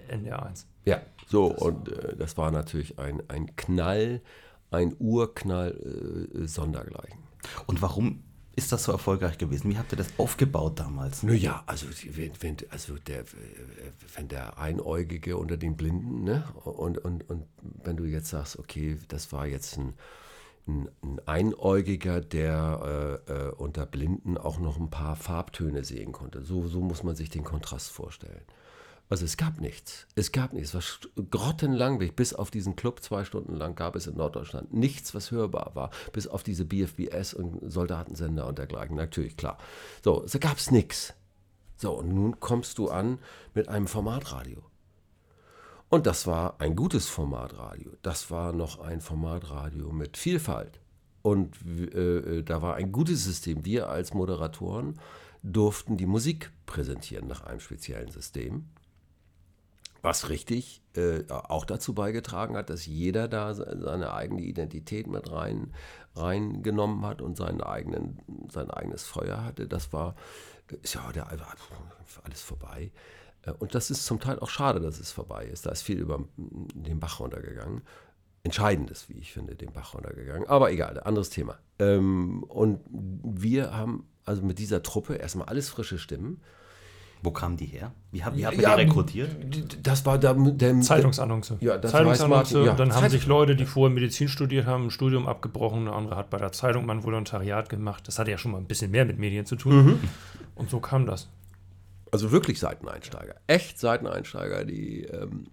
NDR 0.08 0.46
1. 0.46 0.68
Ja, 0.86 1.02
so 1.28 1.46
und 1.46 1.90
äh, 1.90 2.16
das 2.16 2.38
war 2.38 2.52
natürlich 2.52 3.00
ein, 3.00 3.22
ein 3.30 3.56
Knall, 3.56 4.22
ein 4.72 4.96
Urknall 5.00 6.30
äh, 6.34 6.48
sondergleichen. 6.48 7.20
Und 7.68 7.82
warum 7.82 8.24
ist 8.56 8.72
das 8.72 8.84
so 8.84 8.92
erfolgreich 8.92 9.38
gewesen? 9.38 9.72
Wie 9.72 9.78
habt 9.78 9.94
ihr 9.94 9.98
das 9.98 10.10
aufgebaut 10.18 10.80
damals? 10.80 11.24
Naja, 11.24 11.64
also 11.66 11.88
wenn, 12.12 12.32
wenn, 12.42 12.58
also 12.70 12.96
der, 12.96 13.24
wenn 14.16 14.28
der 14.28 14.58
Einäugige 14.58 15.38
unter 15.38 15.58
den 15.58 15.78
Blinden, 15.78 16.24
ne? 16.24 16.44
Und, 16.64 16.98
und, 16.98 17.30
und 17.30 17.46
wenn 17.84 17.96
du 17.96 18.04
jetzt 18.06 18.30
sagst, 18.30 18.60
okay, 18.60 18.98
das 19.08 19.32
war 19.32 19.48
jetzt 19.48 19.78
ein, 19.78 19.94
ein, 20.68 20.90
ein 21.04 21.20
Einäugiger, 21.26 22.22
der 22.22 23.22
äh, 23.28 23.32
äh, 23.32 23.52
unter 23.52 23.86
Blinden 23.86 24.38
auch 24.38 24.60
noch 24.60 24.78
ein 24.78 24.90
paar 24.90 25.16
Farbtöne 25.16 25.84
sehen 25.84 26.12
konnte. 26.12 26.42
So, 26.42 26.68
so 26.68 26.82
muss 26.82 27.04
man 27.04 27.16
sich 27.16 27.30
den 27.30 27.44
Kontrast 27.44 27.92
vorstellen. 27.92 28.44
Also 29.12 29.26
es 29.26 29.36
gab 29.36 29.60
nichts. 29.60 30.08
Es 30.16 30.32
gab 30.32 30.54
nichts. 30.54 30.74
Es 30.74 31.02
war 31.16 31.26
grottenlangweilig. 31.30 32.16
Bis 32.16 32.34
auf 32.34 32.50
diesen 32.50 32.78
Club 32.78 33.02
zwei 33.04 33.26
Stunden 33.26 33.58
lang 33.58 33.76
gab 33.76 33.98
es 33.98 34.08
in 34.08 34.16
Norddeutschland 34.16 34.74
nichts, 34.74 35.14
was 35.14 35.32
hörbar 35.32 35.72
war. 35.74 35.90
Bis 36.14 36.28
auf 36.28 36.44
diese 36.44 36.64
BFBS 36.64 37.34
und 37.34 37.70
Soldatensender 37.70 38.48
und 38.48 38.58
dergleichen. 38.58 38.96
Natürlich, 38.96 39.36
klar. 39.36 39.58
So, 40.02 40.24
es 40.24 40.40
gab 40.40 40.58
es 40.58 40.72
nichts. 40.72 41.14
So, 41.76 41.92
und 41.92 42.14
nun 42.14 42.40
kommst 42.40 42.78
du 42.78 42.88
an 42.88 43.20
mit 43.54 43.68
einem 43.68 43.88
Formatradio. 43.88 44.64
Und 45.92 46.08
das 46.08 46.26
war 46.26 46.56
ein 46.60 46.76
gutes 46.76 47.10
Formatradio. 47.10 47.92
Das 48.02 48.32
war 48.32 48.54
noch 48.54 48.80
ein 48.80 49.02
Formatradio 49.02 49.92
mit 49.92 50.16
Vielfalt. 50.16 50.80
Und 51.22 51.58
äh, 51.68 52.40
äh 52.40 52.44
da 52.44 52.62
war 52.62 52.76
ein 52.76 52.92
gutes 52.92 53.26
System. 53.26 53.66
Wir 53.66 53.90
als 53.90 54.14
Moderatoren 54.14 55.00
durften 55.44 55.98
die 55.98 56.06
Musik 56.06 56.50
präsentieren 56.66 57.28
nach 57.28 57.44
einem 57.44 57.60
speziellen 57.60 58.10
System 58.10 58.70
was 60.02 60.30
richtig 60.30 60.82
äh, 60.96 61.24
auch 61.30 61.66
dazu 61.66 61.94
beigetragen 61.94 62.58
hat, 62.58 62.70
dass 62.70 62.86
jeder 62.86 63.28
da 63.28 63.54
seine 63.54 64.14
eigene 64.14 64.42
Identität 64.42 65.08
mit 65.08 65.32
rein 65.32 65.74
reingenommen 66.16 67.06
hat 67.06 67.22
und 67.22 67.38
seinen 67.38 67.62
eigenen, 67.62 68.20
sein 68.52 68.70
eigenes 68.70 69.04
Feuer 69.04 69.46
hatte. 69.46 69.68
Das 69.68 69.94
war, 69.94 70.16
ist 70.82 70.96
ja 70.96 71.12
der, 71.12 71.28
alles 71.28 72.42
vorbei. 72.42 72.92
Äh, 73.44 73.52
und 73.52 73.76
das 73.76 73.92
ist 73.92 74.06
zum 74.06 74.20
Teil 74.20 74.40
auch 74.40 74.50
schade, 74.50 74.80
dass 74.80 75.00
es 75.00 75.12
vorbei 75.12 75.46
ist. 75.46 75.66
Da 75.66 75.72
ist 75.72 75.82
viel 75.82 76.00
über 76.00 76.24
den 76.38 77.00
Bach 77.00 77.20
runtergegangen. 77.20 77.82
Entscheidendes, 78.44 79.08
wie 79.10 79.20
ich 79.20 79.34
finde, 79.34 79.56
den 79.56 79.72
Bach 79.72 79.94
runtergegangen. 79.94 80.48
Aber 80.48 80.72
egal, 80.72 81.00
anderes 81.02 81.30
Thema. 81.30 81.60
Ähm, 81.80 82.44
und 82.44 82.82
wir 82.90 83.76
haben 83.76 84.08
also 84.26 84.44
mit 84.44 84.60
dieser 84.60 84.84
Truppe 84.84 85.16
erstmal 85.16 85.48
alles 85.48 85.70
frische 85.70 86.00
Stimmen 86.00 86.42
wo 87.24 87.32
kamen 87.32 87.58
die 87.58 87.66
her? 87.66 87.92
Wie, 88.12 88.24
hab, 88.24 88.36
wie 88.36 88.46
habt 88.46 88.58
ihr 88.58 88.64
ja, 88.64 88.76
die 88.76 88.84
rekrutiert? 88.84 89.30
Das 89.84 90.06
war 90.06 90.18
der, 90.18 90.34
der 90.34 90.82
Zeitungsannonce. 90.82 91.58
Ja, 91.60 91.78
das 91.78 91.92
Zeitungsannonce. 91.92 92.52
Ja, 92.66 92.74
dann 92.74 92.94
haben 92.94 93.10
sich 93.10 93.28
Leute, 93.28 93.56
die 93.56 93.66
vorher 93.66 93.94
Medizin 93.94 94.28
studiert 94.28 94.66
haben, 94.66 94.86
ein 94.86 94.92
Studium 94.92 95.28
abgebrochen. 95.28 95.82
Eine 95.82 95.94
andere 95.94 96.16
hat 96.16 96.30
bei 96.30 96.38
der 96.38 96.52
Zeitung 96.52 96.86
mal 96.86 96.98
ein 96.98 97.04
Volontariat 97.04 97.70
gemacht. 97.70 98.08
Das 98.08 98.18
hatte 98.18 98.32
ja 98.32 98.38
schon 98.38 98.52
mal 98.52 98.58
ein 98.58 98.66
bisschen 98.66 98.92
mehr 98.92 99.06
mit 99.06 99.20
Medien 99.20 99.46
zu 99.46 99.56
tun. 99.56 99.86
Mhm. 99.86 100.00
Und 100.56 100.70
so 100.70 100.80
kam 100.80 101.06
das. 101.06 101.30
Also 102.12 102.32
wirklich 102.32 102.60
Seiteneinsteiger. 102.60 103.36
Echt 103.48 103.80
Seiteneinsteiger. 103.80 104.66
Die 104.66 105.04
ähm, 105.04 105.46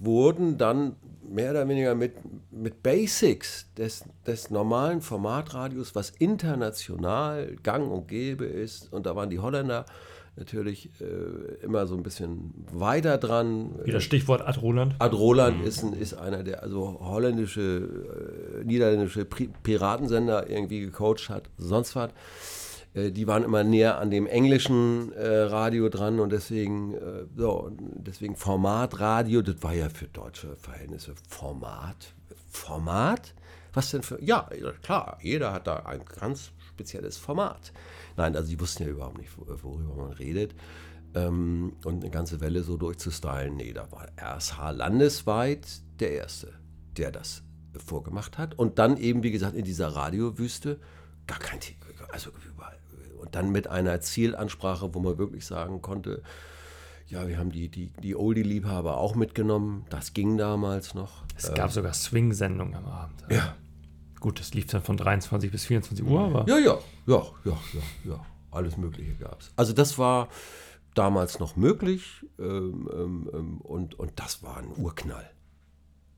wurden 0.00 0.58
dann 0.58 0.96
mehr 1.28 1.50
oder 1.50 1.68
weniger 1.68 1.94
mit, 1.94 2.14
mit 2.50 2.82
Basics 2.82 3.72
des, 3.76 4.04
des 4.26 4.50
normalen 4.50 5.00
Formatradios, 5.00 5.94
was 5.94 6.10
international 6.10 7.56
gang 7.62 7.90
und 7.90 8.08
gäbe 8.08 8.44
ist. 8.44 8.92
Und 8.92 9.06
da 9.06 9.14
waren 9.14 9.30
die 9.30 9.38
Holländer 9.38 9.86
natürlich 10.36 10.90
äh, 11.00 11.64
immer 11.64 11.86
so 11.86 11.96
ein 11.96 12.02
bisschen 12.02 12.52
weiter 12.72 13.18
dran. 13.18 13.74
Wieder 13.84 14.00
Stichwort 14.00 14.46
Ad 14.46 14.60
Roland. 14.60 14.94
Ad 14.98 15.14
Roland 15.16 15.58
mhm. 15.58 15.66
ist, 15.66 15.82
ein, 15.82 15.92
ist 15.92 16.14
einer, 16.14 16.42
der 16.42 16.62
also 16.62 16.98
holländische, 17.00 18.60
äh, 18.60 18.64
niederländische 18.64 19.24
Piratensender 19.24 20.48
irgendwie 20.48 20.80
gecoacht 20.80 21.28
hat, 21.28 21.44
sonst 21.58 21.96
was. 21.96 22.10
Äh, 22.96 23.12
die 23.12 23.26
waren 23.26 23.44
immer 23.44 23.64
näher 23.64 23.98
an 23.98 24.10
dem 24.10 24.26
englischen 24.26 25.12
äh, 25.12 25.26
Radio 25.26 25.88
dran 25.88 26.20
und 26.20 26.32
deswegen, 26.32 26.94
äh, 26.94 27.24
so, 27.36 27.70
deswegen 27.78 28.36
Formatradio, 28.36 29.42
das 29.42 29.62
war 29.62 29.74
ja 29.74 29.88
für 29.88 30.06
deutsche 30.06 30.56
Verhältnisse 30.56 31.14
Format. 31.28 32.14
Format? 32.48 33.34
Was 33.74 33.90
denn 33.90 34.02
für. 34.02 34.22
Ja, 34.22 34.48
klar, 34.82 35.18
jeder 35.20 35.52
hat 35.52 35.66
da 35.66 35.80
ein 35.80 36.00
ganz 36.18 36.52
spezielles 36.76 37.16
Format. 37.16 37.72
Nein, 38.16 38.36
also 38.36 38.48
die 38.50 38.60
wussten 38.60 38.82
ja 38.82 38.90
überhaupt 38.90 39.18
nicht, 39.18 39.30
worüber 39.36 39.94
man 39.96 40.12
redet. 40.12 40.54
Ähm, 41.14 41.72
und 41.84 42.02
eine 42.02 42.10
ganze 42.10 42.40
Welle 42.40 42.62
so 42.62 42.76
durchzustylen, 42.76 43.56
nee, 43.56 43.72
da 43.72 43.90
war 43.90 44.08
RSH 44.20 44.70
landesweit 44.72 45.66
der 46.00 46.12
Erste, 46.12 46.52
der 46.96 47.10
das 47.10 47.42
vorgemacht 47.84 48.36
hat. 48.36 48.58
Und 48.58 48.78
dann 48.78 48.96
eben, 48.98 49.22
wie 49.22 49.30
gesagt, 49.30 49.56
in 49.56 49.64
dieser 49.64 49.88
Radiowüste 49.88 50.78
gar 51.26 51.38
kein 51.38 51.60
Thema. 51.60 51.80
Also 52.12 52.30
überall. 52.52 52.78
Und 53.18 53.34
dann 53.34 53.50
mit 53.50 53.68
einer 53.68 54.00
Zielansprache, 54.00 54.94
wo 54.94 55.00
man 55.00 55.18
wirklich 55.18 55.46
sagen 55.46 55.82
konnte, 55.82 56.22
ja, 57.08 57.26
wir 57.28 57.38
haben 57.38 57.50
die, 57.50 57.68
die, 57.68 57.92
die 58.02 58.16
Oldie-Liebhaber 58.16 58.98
auch 58.98 59.14
mitgenommen. 59.14 59.86
Das 59.90 60.12
ging 60.12 60.36
damals 60.36 60.94
noch. 60.94 61.24
Es 61.36 61.52
gab 61.54 61.66
ähm, 61.66 61.72
sogar 61.72 61.94
Swing-Sendungen 61.94 62.74
am 62.74 62.86
Abend. 62.86 63.24
Ja, 63.30 63.54
Gut, 64.20 64.40
das 64.40 64.54
lief 64.54 64.66
dann 64.66 64.82
von 64.82 64.96
23 64.96 65.50
bis 65.50 65.66
24 65.66 66.04
Uhr, 66.04 66.20
aber. 66.20 66.46
Ja, 66.48 66.58
ja, 66.58 66.78
ja, 67.06 67.22
ja, 67.44 67.58
ja, 67.72 67.80
ja. 68.04 68.26
Alles 68.50 68.76
Mögliche 68.76 69.14
gab 69.14 69.40
es. 69.40 69.52
Also 69.56 69.72
das 69.72 69.98
war 69.98 70.28
damals 70.94 71.38
noch 71.38 71.56
möglich 71.56 72.24
ähm, 72.38 72.88
ähm, 72.92 73.30
ähm, 73.32 73.60
und, 73.60 73.98
und 73.98 74.18
das 74.18 74.42
war 74.42 74.56
ein 74.56 74.72
Urknall. 74.76 75.30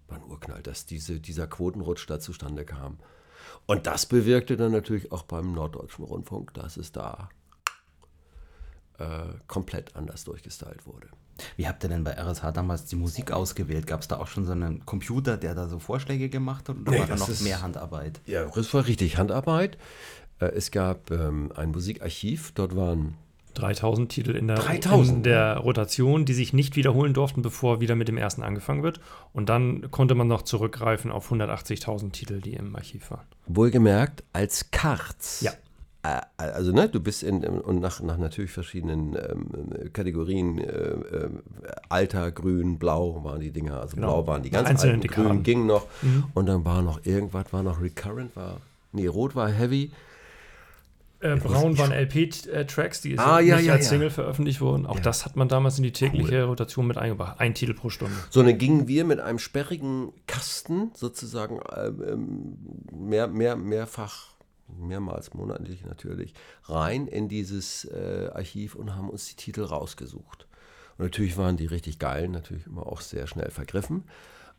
War 0.07 0.19
ein 0.19 0.25
Urknall, 0.25 0.63
dass 0.63 0.87
diese, 0.87 1.21
dieser 1.21 1.47
Quotenrutsch 1.49 2.09
da 2.09 2.21
zustande 2.21 2.65
kam. 2.65 2.99
Und 3.67 3.87
das 3.87 4.07
bewirkte 4.07 4.57
dann 4.57 4.73
natürlich 4.73 5.11
auch 5.11 5.25
beim 5.25 5.53
Norddeutschen 5.53 6.05
Rundfunk, 6.05 6.55
dass 6.55 6.77
es 6.77 6.93
da 6.93 7.29
äh, 8.99 9.35
komplett 9.47 9.97
anders 9.97 10.25
durchgestylt 10.25 10.87
wurde. 10.87 11.09
Wie 11.57 11.67
habt 11.67 11.83
ihr 11.85 11.89
denn 11.89 12.05
bei 12.05 12.13
RSH 12.13 12.53
damals 12.53 12.85
die 12.85 12.97
Musik 12.97 13.33
ausgewählt? 13.33 13.87
Gab 13.87 14.01
es 14.01 14.09
da 14.09 14.19
auch 14.19 14.27
schon 14.27 14.45
so 14.45 14.53
einen 14.53 14.85
Computer, 14.85 15.37
der 15.37 15.55
da 15.55 15.69
so 15.69 15.79
Vorschläge 15.79 16.29
gemacht 16.29 16.69
hat? 16.69 16.77
Oder 16.77 16.91
nee, 16.91 16.99
war 17.01 17.07
da 17.07 17.17
noch 17.17 17.29
ist, 17.29 17.43
mehr 17.43 17.63
Handarbeit? 17.63 18.21
Ja, 18.27 18.45
das 18.47 18.73
war 18.75 18.87
richtig 18.87 19.19
Handarbeit. 19.19 19.79
Äh, 20.41 20.47
es 20.47 20.71
gab 20.71 21.11
ähm, 21.11 21.53
ein 21.55 21.71
Musikarchiv, 21.71 22.53
dort 22.55 22.77
waren 22.77 23.15
3000 23.55 24.11
Titel 24.11 24.37
in 24.37 24.47
der, 24.47 24.57
3000, 24.57 25.17
in 25.19 25.23
der 25.25 25.57
Rotation, 25.59 26.25
die 26.25 26.35
sich 26.35 26.53
nicht 26.53 26.77
wiederholen 26.77 27.13
durften, 27.13 27.43
bevor 27.43 27.81
wieder 27.81 27.97
mit 27.97 28.09
dem 28.09 28.17
ersten 28.17 28.43
angefangen 28.43 28.83
wird. 28.83 29.01
Und 29.33 29.49
dann 29.49 29.91
konnte 29.91 30.15
man 30.15 30.29
noch 30.29 30.43
zurückgreifen 30.43 31.11
auf 31.11 31.33
180.000 31.33 32.13
Titel, 32.13 32.41
die 32.41 32.55
im 32.55 32.75
Archiv 32.77 33.11
waren. 33.11 33.27
Wohlgemerkt 33.47 34.23
als 34.33 34.71
Karts. 34.71 35.41
Ja. 35.41 35.53
Äh, 36.03 36.21
Also, 36.37 36.73
ne, 36.73 36.89
du 36.89 37.01
bist 37.01 37.23
in, 37.23 37.45
und 37.45 37.81
nach, 37.81 38.01
nach 38.01 38.19
natürlich 38.19 38.51
verschiedenen 38.53 39.17
ähm, 39.17 39.93
Kategorien, 39.93 40.59
äh, 40.59 40.65
äh, 40.65 41.29
Alter, 41.89 42.31
Grün, 42.31 42.79
Blau 42.79 43.23
waren 43.25 43.41
die 43.41 43.51
Dinger, 43.51 43.81
also 43.81 43.97
Genau. 43.97 44.23
Blau 44.23 44.27
waren 44.33 44.43
die 44.43 44.51
ganz 44.51 44.69
einzelnen 44.69 44.97
alten, 44.97 45.03
Dekaden. 45.03 45.27
Grün 45.29 45.43
ging 45.43 45.67
noch 45.67 45.87
Mhm. 46.03 46.25
und 46.35 46.47
dann 46.47 46.65
war 46.65 46.83
noch 46.83 47.05
irgendwas, 47.05 47.53
war 47.53 47.63
noch 47.63 47.81
Recurrent, 47.83 48.35
war, 48.37 48.61
nee, 48.93 49.07
Rot 49.09 49.35
war 49.35 49.49
Heavy, 49.51 49.91
Äh, 51.21 51.35
Braun 51.35 51.77
waren 51.79 51.91
LP-Tracks, 51.91 53.01
die 53.01 53.19
Ah, 53.19 53.39
nicht 53.41 53.49
ja, 53.49 53.59
ja, 53.59 53.73
als 53.73 53.87
ja. 53.87 53.91
Single 53.91 54.11
veröffentlicht 54.11 54.61
wurden. 54.61 54.87
Auch 54.87 54.95
Ja. 54.99 55.03
das 55.03 55.25
hat 55.25 55.35
man 55.35 55.49
damals 55.49 55.77
in 55.77 55.83
die 55.83 55.91
tägliche 55.91 56.45
Rotation 56.45 56.87
mit 56.87 56.97
eingebracht. 56.97 57.41
Ein 57.41 57.55
Titel 57.55 57.75
pro 57.75 57.91
Stunde. 57.91 58.15
So, 58.31 58.41
dann 58.45 58.57
gingen 58.57 58.87
wir 58.87 59.05
mit 59.05 59.19
einem 59.19 59.41
sperrigen 59.41 60.13
Kasten 60.29 60.93
sozusagen 60.95 61.59
ähm, 61.77 62.03
ähm, 62.07 62.57
mehr, 63.09 63.27
mehr, 63.27 63.57
mehrfach, 63.57 64.29
mehrmals 64.77 65.35
monatlich 65.35 65.85
natürlich, 65.85 66.35
rein 66.65 67.07
in 67.07 67.29
dieses 67.29 67.85
äh, 67.85 68.31
Archiv 68.33 68.75
und 68.75 68.95
haben 68.95 69.11
uns 69.11 69.27
die 69.27 69.37
Titel 69.37 69.63
rausgesucht. 69.63 70.47
Und 70.97 71.05
natürlich 71.05 71.37
waren 71.37 71.57
die 71.57 71.67
richtig 71.67 71.99
geilen, 71.99 72.33
natürlich 72.33 72.67
immer 72.67 72.87
auch 72.87 73.01
sehr 73.01 73.27
schnell 73.27 73.51
vergriffen. 73.51 74.05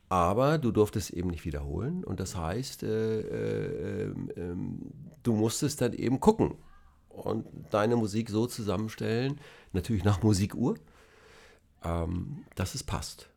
Aber 0.09 0.57
du 0.57 0.71
durftest 0.71 1.11
eben 1.11 1.29
nicht 1.29 1.45
wiederholen. 1.45 2.03
Und 2.03 2.19
das 2.19 2.35
heißt, 2.35 2.83
äh, 2.83 3.19
äh, 3.19 4.13
ähm, 4.35 4.79
du 5.21 5.33
musstest 5.33 5.81
dann 5.81 5.93
eben 5.93 6.19
gucken 6.19 6.55
und 7.09 7.45
deine 7.69 7.95
Musik 7.95 8.29
so 8.29 8.47
zusammenstellen, 8.47 9.39
natürlich 9.73 10.03
nach 10.03 10.23
Musikuhr, 10.23 10.75
ähm, 11.83 12.45
dass 12.55 12.75
es 12.75 12.83
passt. 12.83 13.29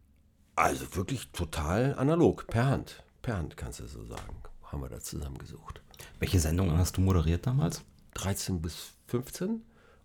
Also 0.54 0.96
wirklich 0.96 1.30
total 1.32 1.94
analog, 1.98 2.46
per 2.46 2.66
Hand. 2.66 3.04
Per 3.22 3.36
Hand 3.36 3.56
kannst 3.56 3.80
du 3.80 3.86
so 3.86 4.04
sagen. 4.04 4.42
Haben 4.72 4.82
wir 4.82 4.88
da 4.88 5.00
zusammengesucht. 5.00 5.82
Welche 6.18 6.40
Sendungen 6.40 6.78
hast 6.78 6.96
du 6.96 7.02
moderiert 7.02 7.46
damals? 7.46 7.84
13 8.14 8.62
bis 8.62 8.94
15 9.08 9.60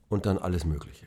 und 0.10 0.26
dann 0.26 0.38
alles 0.38 0.66
Mögliche. 0.66 1.06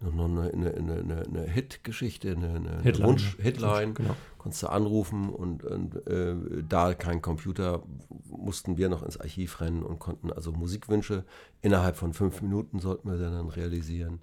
Noch 0.00 0.24
eine, 0.24 0.50
eine, 0.50 0.74
eine, 0.74 1.24
eine, 1.26 1.42
Hit-Geschichte, 1.42 2.30
eine, 2.30 2.54
eine 2.54 2.82
Hitline, 2.82 3.08
Wunsch. 3.08 3.36
Hitline. 3.38 3.92
Genau. 3.92 4.16
Konntest 4.38 4.62
du 4.62 4.68
anrufen 4.68 5.28
und, 5.28 5.62
und 5.62 6.06
äh, 6.06 6.34
da 6.66 6.94
kein 6.94 7.20
Computer, 7.20 7.82
mussten 8.28 8.78
wir 8.78 8.88
noch 8.88 9.02
ins 9.02 9.20
Archiv 9.20 9.60
rennen 9.60 9.82
und 9.82 9.98
konnten 9.98 10.32
also 10.32 10.52
Musikwünsche 10.52 11.24
innerhalb 11.60 11.96
von 11.96 12.14
fünf 12.14 12.40
Minuten 12.40 12.78
sollten 12.78 13.10
wir 13.10 13.18
dann 13.18 13.48
realisieren. 13.48 14.20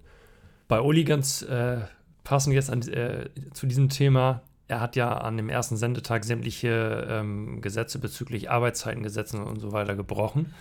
Bei 0.66 0.80
Uli 0.80 1.04
ganz 1.04 1.42
äh, 1.42 1.82
passend 2.24 2.54
jetzt 2.54 2.70
an, 2.70 2.82
äh, 2.82 3.30
zu 3.52 3.66
diesem 3.66 3.88
Thema. 3.88 4.42
Er 4.68 4.80
hat 4.80 4.96
ja 4.96 5.16
an 5.16 5.38
dem 5.38 5.48
ersten 5.48 5.78
Sendetag 5.78 6.24
sämtliche 6.24 7.06
ähm, 7.10 7.62
Gesetze 7.62 7.98
bezüglich 7.98 8.50
Arbeitszeitengesetzen 8.50 9.42
und 9.42 9.60
so 9.60 9.72
weiter 9.72 9.96
gebrochen, 9.96 10.52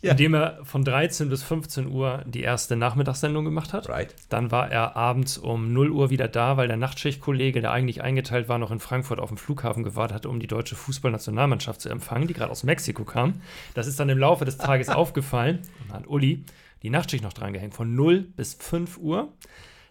ja. 0.00 0.12
indem 0.12 0.34
er 0.34 0.64
von 0.64 0.84
13 0.84 1.28
bis 1.28 1.42
15 1.42 1.86
Uhr 1.86 2.22
die 2.24 2.40
erste 2.40 2.76
Nachmittagssendung 2.76 3.44
gemacht 3.44 3.74
hat. 3.74 3.90
Right? 3.90 4.14
Dann 4.30 4.50
war 4.50 4.72
er 4.72 4.96
abends 4.96 5.36
um 5.36 5.74
0 5.74 5.90
Uhr 5.90 6.08
wieder 6.08 6.28
da, 6.28 6.56
weil 6.56 6.66
der 6.66 6.78
Nachtschichtkollege, 6.78 7.60
der 7.60 7.72
eigentlich 7.72 8.02
eingeteilt 8.02 8.48
war, 8.48 8.56
noch 8.56 8.70
in 8.70 8.80
Frankfurt 8.80 9.20
auf 9.20 9.28
dem 9.28 9.36
Flughafen 9.36 9.82
gewartet 9.82 10.14
hatte, 10.14 10.28
um 10.30 10.40
die 10.40 10.46
deutsche 10.46 10.74
Fußballnationalmannschaft 10.74 11.82
zu 11.82 11.90
empfangen, 11.90 12.28
die 12.28 12.34
gerade 12.34 12.50
aus 12.50 12.64
Mexiko 12.64 13.04
kam. 13.04 13.42
Das 13.74 13.86
ist 13.86 14.00
dann 14.00 14.08
im 14.08 14.18
Laufe 14.18 14.46
des 14.46 14.56
Tages 14.56 14.88
aufgefallen 14.90 15.60
und 15.84 15.92
hat 15.92 16.06
Uli 16.06 16.42
die 16.82 16.90
Nachtschicht 16.90 17.22
noch 17.22 17.34
dran 17.34 17.52
gehängt, 17.52 17.74
von 17.74 17.94
0 17.94 18.20
bis 18.20 18.54
5 18.54 18.96
Uhr. 18.96 19.28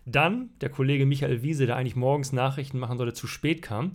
Dann 0.05 0.49
der 0.61 0.69
Kollege 0.69 1.05
Michael 1.05 1.41
Wiese, 1.41 1.65
der 1.65 1.75
eigentlich 1.75 1.95
morgens 1.95 2.31
Nachrichten 2.31 2.79
machen 2.79 2.97
sollte, 2.97 3.13
zu 3.13 3.27
spät 3.27 3.61
kam, 3.61 3.91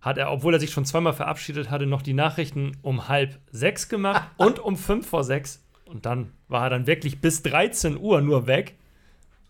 hat 0.00 0.16
er, 0.16 0.32
obwohl 0.32 0.54
er 0.54 0.60
sich 0.60 0.70
schon 0.70 0.84
zweimal 0.84 1.12
verabschiedet 1.12 1.70
hatte, 1.70 1.86
noch 1.86 2.02
die 2.02 2.14
Nachrichten 2.14 2.76
um 2.82 3.08
halb 3.08 3.38
sechs 3.50 3.88
gemacht 3.88 4.30
und 4.36 4.58
um 4.58 4.76
fünf 4.76 5.08
vor 5.08 5.24
sechs. 5.24 5.64
Und 5.84 6.06
dann 6.06 6.32
war 6.48 6.64
er 6.64 6.70
dann 6.70 6.86
wirklich 6.86 7.20
bis 7.20 7.42
13 7.42 7.98
Uhr 7.98 8.20
nur 8.20 8.46
weg 8.46 8.76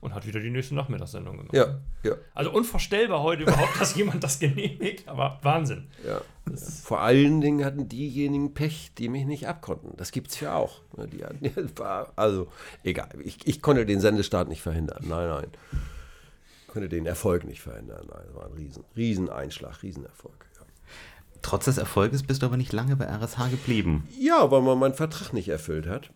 und 0.00 0.14
hat 0.14 0.26
wieder 0.26 0.40
die 0.40 0.50
nächste 0.50 0.74
Nachmittagssendung 0.74 1.36
gemacht. 1.36 1.54
Ja, 1.54 1.78
ja. 2.02 2.14
Also 2.34 2.50
unvorstellbar 2.50 3.22
heute 3.22 3.42
überhaupt, 3.42 3.78
dass 3.78 3.94
jemand 3.94 4.24
das 4.24 4.38
genehmigt, 4.38 5.06
aber 5.06 5.38
Wahnsinn. 5.42 5.88
Ja. 6.06 6.22
Vor 6.82 7.00
allen 7.00 7.40
Dingen 7.40 7.64
hatten 7.64 7.88
diejenigen 7.88 8.54
Pech, 8.54 8.92
die 8.96 9.08
mich 9.08 9.26
nicht 9.26 9.46
abkonnten. 9.46 9.92
Das 9.98 10.10
gibt 10.10 10.30
es 10.30 10.40
ja 10.40 10.54
auch. 10.54 10.80
Die 11.12 11.22
hatten, 11.22 11.52
also, 12.16 12.48
egal. 12.82 13.10
Ich, 13.22 13.46
ich 13.46 13.62
konnte 13.62 13.84
den 13.86 14.00
Sendestart 14.00 14.48
nicht 14.48 14.62
verhindern. 14.62 15.04
Nein, 15.06 15.28
nein. 15.28 15.48
Konnte 16.70 16.88
den 16.88 17.04
Erfolg 17.04 17.44
nicht 17.44 17.60
verhindern. 17.60 18.06
Nein, 18.08 18.22
das 18.26 18.36
war 18.36 18.46
ein 18.46 18.52
riesen, 18.52 18.84
riesen 18.96 19.28
Einschlag, 19.28 19.82
Riesenerfolg. 19.82 20.46
Ja. 20.56 20.66
Trotz 21.42 21.64
des 21.64 21.78
Erfolges 21.78 22.22
bist 22.22 22.42
du 22.42 22.46
aber 22.46 22.56
nicht 22.56 22.72
lange 22.72 22.94
bei 22.94 23.06
RSH 23.06 23.50
geblieben. 23.50 24.06
Ja, 24.16 24.52
weil 24.52 24.62
man 24.62 24.78
meinen 24.78 24.94
Vertrag 24.94 25.32
nicht 25.32 25.48
erfüllt 25.48 25.88
hat. 25.88 26.12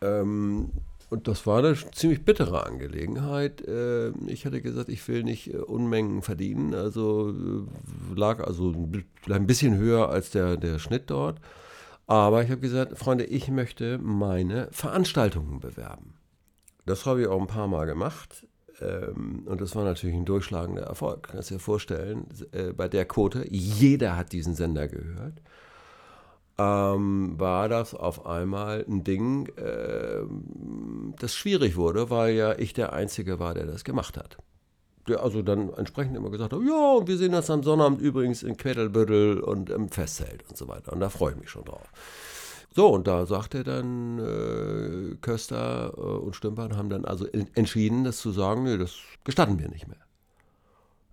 Ähm, 0.00 0.72
und 1.10 1.28
das 1.28 1.46
war 1.46 1.60
eine 1.60 1.76
ziemlich 1.92 2.24
bittere 2.24 2.66
Angelegenheit. 2.66 3.66
Äh, 3.68 4.10
ich 4.26 4.44
hatte 4.44 4.60
gesagt, 4.60 4.88
ich 4.88 5.06
will 5.06 5.22
nicht 5.22 5.54
äh, 5.54 5.58
Unmengen 5.58 6.22
verdienen. 6.22 6.74
Also 6.74 7.30
äh, 7.30 8.18
lag 8.18 8.40
also 8.40 8.74
ein 9.30 9.46
bisschen 9.46 9.76
höher 9.78 10.08
als 10.08 10.30
der, 10.30 10.56
der 10.56 10.80
Schnitt 10.80 11.08
dort. 11.08 11.40
Aber 12.08 12.42
ich 12.42 12.50
habe 12.50 12.60
gesagt, 12.60 12.98
Freunde, 12.98 13.26
ich 13.26 13.48
möchte 13.48 13.98
meine 13.98 14.68
Veranstaltungen 14.72 15.60
bewerben. 15.60 16.14
Das 16.84 17.06
habe 17.06 17.20
ich 17.20 17.26
auch 17.28 17.40
ein 17.40 17.46
paar 17.46 17.68
Mal 17.68 17.84
gemacht. 17.84 18.47
Ähm, 18.80 19.42
und 19.46 19.60
das 19.60 19.74
war 19.76 19.84
natürlich 19.84 20.16
ein 20.16 20.24
durchschlagender 20.24 20.82
Erfolg. 20.82 21.28
Kannst 21.30 21.50
du 21.50 21.54
dir 21.54 21.60
vorstellen, 21.60 22.26
äh, 22.52 22.72
bei 22.72 22.88
der 22.88 23.04
Quote, 23.04 23.44
jeder 23.48 24.16
hat 24.16 24.32
diesen 24.32 24.54
Sender 24.54 24.88
gehört 24.88 25.40
ähm, 26.58 27.34
war 27.38 27.68
das 27.68 27.94
auf 27.94 28.26
einmal 28.26 28.84
ein 28.88 29.04
Ding, 29.04 29.48
ähm, 29.56 31.14
das 31.18 31.34
schwierig 31.34 31.76
wurde, 31.76 32.10
weil 32.10 32.34
ja 32.34 32.58
ich 32.58 32.72
der 32.72 32.92
Einzige 32.92 33.38
war, 33.38 33.54
der 33.54 33.66
das 33.66 33.84
gemacht 33.84 34.16
hat. 34.16 34.38
Der 35.06 35.22
also 35.22 35.40
dann 35.40 35.72
entsprechend 35.72 36.16
immer 36.16 36.30
gesagt 36.30 36.52
hat, 36.52 36.60
ja, 36.60 37.06
wir 37.06 37.16
sehen 37.16 37.32
das 37.32 37.48
am 37.48 37.62
Sonnabend 37.62 38.00
übrigens 38.00 38.42
in 38.42 38.56
Quettelbüttel 38.56 39.40
und 39.40 39.70
im 39.70 39.88
Festzelt 39.88 40.44
und 40.48 40.56
so 40.58 40.68
weiter. 40.68 40.92
Und 40.92 41.00
da 41.00 41.08
freue 41.08 41.32
ich 41.32 41.38
mich 41.38 41.48
schon 41.48 41.64
drauf. 41.64 41.90
So, 42.70 42.88
und 42.88 43.06
da 43.06 43.26
sagte 43.26 43.64
dann 43.64 44.18
äh, 44.18 45.16
Köster 45.20 45.94
äh, 45.96 46.00
und 46.00 46.36
Stümpern 46.36 46.76
haben 46.76 46.90
dann 46.90 47.04
also 47.04 47.26
en- 47.26 47.50
entschieden, 47.54 48.04
das 48.04 48.18
zu 48.18 48.30
sagen, 48.30 48.64
nee, 48.64 48.76
das 48.76 48.94
gestatten 49.24 49.58
wir 49.58 49.68
nicht 49.68 49.88
mehr. 49.88 49.98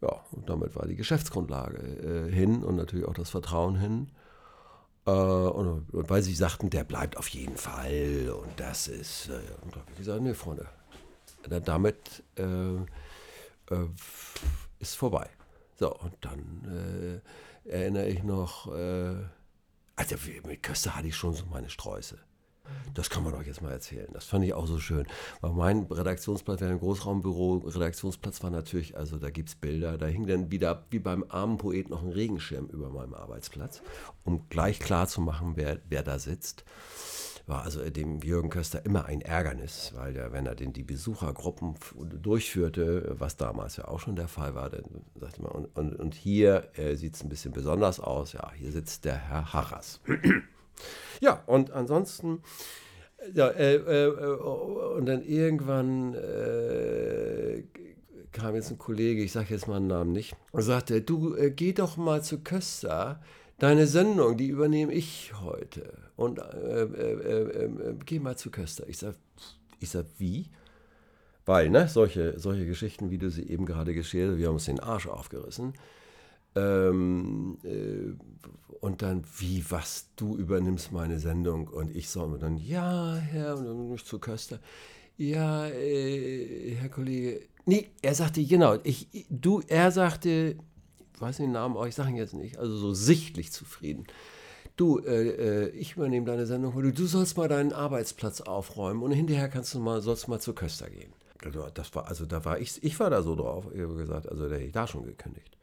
Ja, 0.01 0.21
und 0.31 0.49
damit 0.49 0.75
war 0.75 0.85
die 0.85 0.95
Geschäftsgrundlage 0.97 1.77
äh, 1.77 2.31
hin 2.31 2.63
und 2.63 2.75
natürlich 2.75 3.07
auch 3.07 3.13
das 3.13 3.29
Vertrauen 3.29 3.77
hin. 3.77 4.11
Äh, 5.07 5.11
und, 5.11 5.93
und 5.93 6.09
weil 6.09 6.21
sie 6.21 6.35
sagten, 6.35 6.69
der 6.69 6.83
bleibt 6.83 7.17
auf 7.17 7.29
jeden 7.29 7.57
Fall 7.57 8.29
und 8.29 8.59
das 8.59 8.87
ist, 8.87 9.29
äh, 9.29 9.39
und 9.63 9.73
da 9.75 9.79
habe 9.79 9.91
ich 9.91 9.97
gesagt, 9.97 10.21
nee, 10.21 10.33
Freunde, 10.33 10.67
da, 11.49 11.59
damit 11.59 12.23
äh, 12.35 12.83
ist 14.79 14.95
vorbei. 14.95 15.29
So, 15.77 15.95
und 15.95 16.13
dann 16.21 17.21
erinnere 17.65 18.07
ich 18.07 18.23
noch, 18.23 18.71
also 19.95 20.15
mit 20.45 20.63
Köster 20.63 20.95
hatte 20.95 21.08
ich 21.08 21.15
schon 21.15 21.34
so 21.34 21.45
meine 21.45 21.69
Sträuße. 21.69 22.17
Das 22.93 23.10
kann 23.10 23.23
man 23.23 23.34
doch 23.34 23.43
jetzt 23.43 23.62
mal 23.62 23.71
erzählen. 23.71 24.08
Das 24.13 24.25
fand 24.25 24.45
ich 24.45 24.53
auch 24.53 24.67
so 24.67 24.79
schön. 24.79 25.05
Weil 25.41 25.51
mein 25.51 25.84
Redaktionsplatz, 25.84 26.62
wir 26.62 26.69
ein 26.69 26.79
Großraumbüro, 26.79 27.58
Redaktionsplatz 27.58 28.41
war 28.41 28.49
natürlich, 28.49 28.97
also 28.97 29.17
da 29.17 29.29
gibt 29.29 29.49
es 29.49 29.55
Bilder, 29.55 29.97
da 29.97 30.08
hing 30.08 30.25
dann 30.25 30.51
wieder 30.51 30.86
wie 30.89 30.99
beim 30.99 31.25
armen 31.29 31.58
Poet 31.58 31.89
noch 31.89 32.01
ein 32.01 32.12
Regenschirm 32.12 32.67
über 32.67 32.89
meinem 32.89 33.13
Arbeitsplatz, 33.13 33.81
um 34.23 34.47
gleich 34.49 34.79
klar 34.79 35.08
zu 35.08 35.21
machen, 35.21 35.53
wer, 35.55 35.79
wer 35.89 36.03
da 36.03 36.17
sitzt. 36.17 36.63
War 37.47 37.63
also 37.63 37.88
dem 37.89 38.21
Jürgen 38.21 38.49
Köster 38.49 38.84
immer 38.86 39.05
ein 39.05 39.21
Ärgernis, 39.21 39.93
weil 39.95 40.15
ja, 40.15 40.31
wenn 40.31 40.47
er 40.47 40.55
denn 40.55 40.73
die 40.73 40.84
Besuchergruppen 40.84 41.75
durchführte, 42.21 43.15
was 43.19 43.38
damals 43.38 43.77
ja 43.77 43.88
auch 43.88 43.99
schon 43.99 44.15
der 44.15 44.27
Fall 44.27 44.55
war, 44.55 44.71
dann 44.71 44.84
sagte 45.15 45.43
man, 45.43 45.51
und, 45.51 45.65
und, 45.75 45.95
und 45.95 46.15
hier 46.15 46.69
äh, 46.75 46.95
sieht 46.95 47.15
es 47.15 47.23
ein 47.23 47.29
bisschen 47.29 47.51
besonders 47.51 47.99
aus, 47.99 48.34
ja, 48.34 48.51
hier 48.53 48.71
sitzt 48.71 49.05
der 49.05 49.17
Herr 49.17 49.53
Harras. 49.53 50.01
Ja, 51.21 51.41
und 51.45 51.71
ansonsten, 51.71 52.41
ja, 53.34 53.47
äh, 53.47 53.75
äh, 53.75 54.08
äh, 54.08 54.36
und 54.97 55.05
dann 55.05 55.23
irgendwann 55.23 56.13
äh, 56.15 57.63
kam 58.32 58.55
jetzt 58.55 58.72
ein 58.72 58.78
Kollege, 58.78 59.24
ich 59.24 59.32
sage 59.32 59.53
jetzt 59.53 59.67
mal 59.67 59.78
einen 59.78 59.88
Namen 59.88 60.11
nicht, 60.11 60.36
und 60.51 60.61
sagte, 60.61 61.01
du 61.01 61.36
äh, 61.36 61.51
geh 61.51 61.74
doch 61.74 61.97
mal 61.97 62.22
zu 62.22 62.39
Köster, 62.43 63.22
deine 63.58 63.88
Sendung, 63.88 64.38
die 64.38 64.47
übernehme 64.47 64.93
ich 64.93 65.34
heute. 65.41 65.93
Und 66.16 66.39
äh, 66.39 66.84
äh, 66.84 66.84
äh, 66.84 67.66
äh, 67.66 67.95
geh 68.06 68.20
mal 68.20 68.38
zu 68.38 68.51
Köster. 68.51 68.88
Ich 68.88 68.97
sage, 68.97 69.16
ich 69.80 69.89
sag, 69.89 70.06
wie? 70.18 70.49
Weil, 71.45 71.70
ne, 71.70 71.88
solche, 71.88 72.39
solche 72.39 72.66
Geschichten, 72.66 73.12
wie 73.12 73.18
du 73.18 73.30
sie 73.30 73.47
eben 73.47 73.66
gerade 73.66 73.93
geschildert 73.93 74.34
hast, 74.34 74.39
wir 74.39 74.47
haben 74.47 74.56
uns 74.56 74.66
den 74.66 74.80
Arsch 74.80 75.08
aufgerissen. 75.08 75.74
Ähm, 76.56 77.58
äh, 77.64 78.14
und 78.80 79.01
dann, 79.01 79.24
wie, 79.38 79.64
was, 79.70 80.10
du 80.16 80.38
übernimmst 80.38 80.91
meine 80.91 81.20
Sendung 81.20 81.68
und 81.68 81.95
ich 81.95 82.10
soll 82.10 82.30
mir 82.30 82.39
dann, 82.39 82.58
ja, 82.58 83.16
Herr, 83.16 83.58
und 83.58 83.66
dann 83.66 83.97
zu 83.97 84.20
Köster. 84.20 84.60
ja, 85.18 85.68
äh, 85.68 86.76
Herr 86.76 86.89
Kollege, 86.89 87.41
nee, 87.66 87.89
er 88.01 88.16
sagte, 88.16 88.43
genau, 88.43 88.78
ich, 88.84 89.08
du, 89.30 89.62
er 89.68 89.91
sagte, 89.91 90.56
weiß 91.20 91.38
den 91.38 91.51
Namen, 91.51 91.78
aber 91.78 91.88
ich 91.88 91.95
sage 91.95 92.09
ihn 92.09 92.18
jetzt 92.18 92.34
nicht, 92.34 92.57
also 92.57 92.76
so 92.76 92.93
sichtlich 92.93 93.51
zufrieden. 93.51 94.05
Du, 94.76 94.99
äh, 94.99 95.68
äh 95.68 95.70
ich 95.70 95.95
übernehme 95.95 96.26
deine 96.26 96.45
Sendung, 96.45 96.74
du 96.93 97.05
sollst 97.05 97.38
mal 97.38 97.47
deinen 97.47 97.74
Arbeitsplatz 97.74 98.41
aufräumen 98.41 99.03
und 99.03 99.11
hinterher 99.11 99.49
kannst 99.49 99.74
du 99.74 99.80
mal, 99.80 100.01
sollst 100.01 100.28
mal 100.28 100.39
zur 100.39 100.55
Köster 100.55 100.89
gehen. 100.89 101.13
Das 101.74 101.93
war, 101.93 102.07
also 102.07 102.26
da 102.26 102.43
war 102.43 102.59
ich, 102.59 102.84
ich 102.84 102.99
war 102.99 103.09
da 103.09 103.22
so 103.22 103.36
drauf, 103.36 103.66
ich 103.74 103.82
habe 103.82 103.95
gesagt, 103.95 104.28
also 104.28 104.49
da 104.49 104.55
hätte 104.55 104.66
ich 104.66 104.72
da 104.72 104.88
schon 104.88 105.05
gekündigt. 105.05 105.55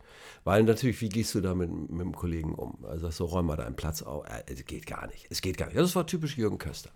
Weil 0.45 0.65
natürlich, 0.65 1.01
wie 1.01 1.09
gehst 1.09 1.35
du 1.35 1.41
da 1.41 1.55
mit, 1.55 1.71
mit 1.71 2.01
dem 2.01 2.15
Kollegen 2.15 2.55
um? 2.55 2.85
Also 2.85 3.11
so, 3.11 3.27
räum 3.27 3.47
mal 3.47 3.57
deinen 3.57 3.77
Platz 3.77 4.03
auf. 4.03 4.27
Äh, 4.27 4.43
es 4.47 4.65
geht 4.65 4.87
gar 4.87 5.07
nicht. 5.07 5.27
Es 5.31 5.41
geht 5.41 5.57
gar 5.57 5.67
nicht. 5.67 5.79
Das 5.79 5.95
war 5.95 6.07
typisch 6.07 6.37
Jürgen 6.37 6.59
Köster. 6.59 6.91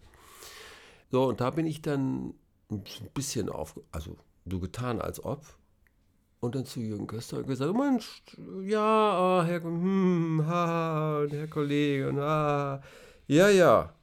So, 1.11 1.27
und 1.27 1.41
da 1.41 1.51
bin 1.51 1.67
ich 1.67 1.83
dann 1.83 2.35
ein 2.71 2.83
bisschen 3.15 3.49
auf, 3.49 3.79
also 3.93 4.17
so 4.45 4.59
getan, 4.59 5.01
als 5.01 5.25
ob. 5.25 5.45
Und 6.41 6.55
dann 6.55 6.67
zu 6.67 6.81
Jürgen 6.81 7.07
Köster 7.07 7.43
gesagt, 7.43 7.75
Mensch, 7.75 8.23
ja, 8.63 9.43
Herr, 9.47 9.63
hm, 9.63 10.45
ha, 10.47 11.25
Herr 11.29 11.47
Kollege, 11.49 12.11
und, 12.11 12.19
ah, 12.19 12.83
ja, 13.27 13.49
ja, 13.49 13.95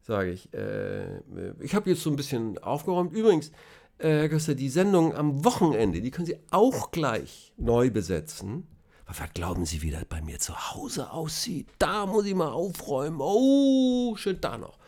sage 0.00 0.30
ich. 0.32 0.52
Äh, 0.54 1.20
ich 1.60 1.74
habe 1.74 1.90
jetzt 1.90 2.02
so 2.02 2.10
ein 2.10 2.16
bisschen 2.16 2.58
aufgeräumt. 2.58 3.12
Übrigens, 3.12 3.50
äh, 3.98 4.08
Herr 4.08 4.28
Köster, 4.28 4.54
die 4.54 4.70
Sendung 4.70 5.14
am 5.14 5.44
Wochenende, 5.44 6.00
die 6.00 6.10
können 6.10 6.26
Sie 6.26 6.38
auch 6.50 6.90
gleich 6.90 7.52
neu 7.56 7.90
besetzen. 7.90 8.66
Was 9.06 9.32
glauben 9.34 9.66
Sie, 9.66 9.82
wie 9.82 9.90
das 9.90 10.06
bei 10.06 10.22
mir 10.22 10.38
zu 10.38 10.54
Hause 10.54 11.10
aussieht? 11.10 11.68
Da 11.78 12.06
muss 12.06 12.24
ich 12.24 12.34
mal 12.34 12.50
aufräumen. 12.50 13.20
Oh, 13.20 14.16
schön 14.16 14.40
da 14.40 14.56
noch. 14.56 14.78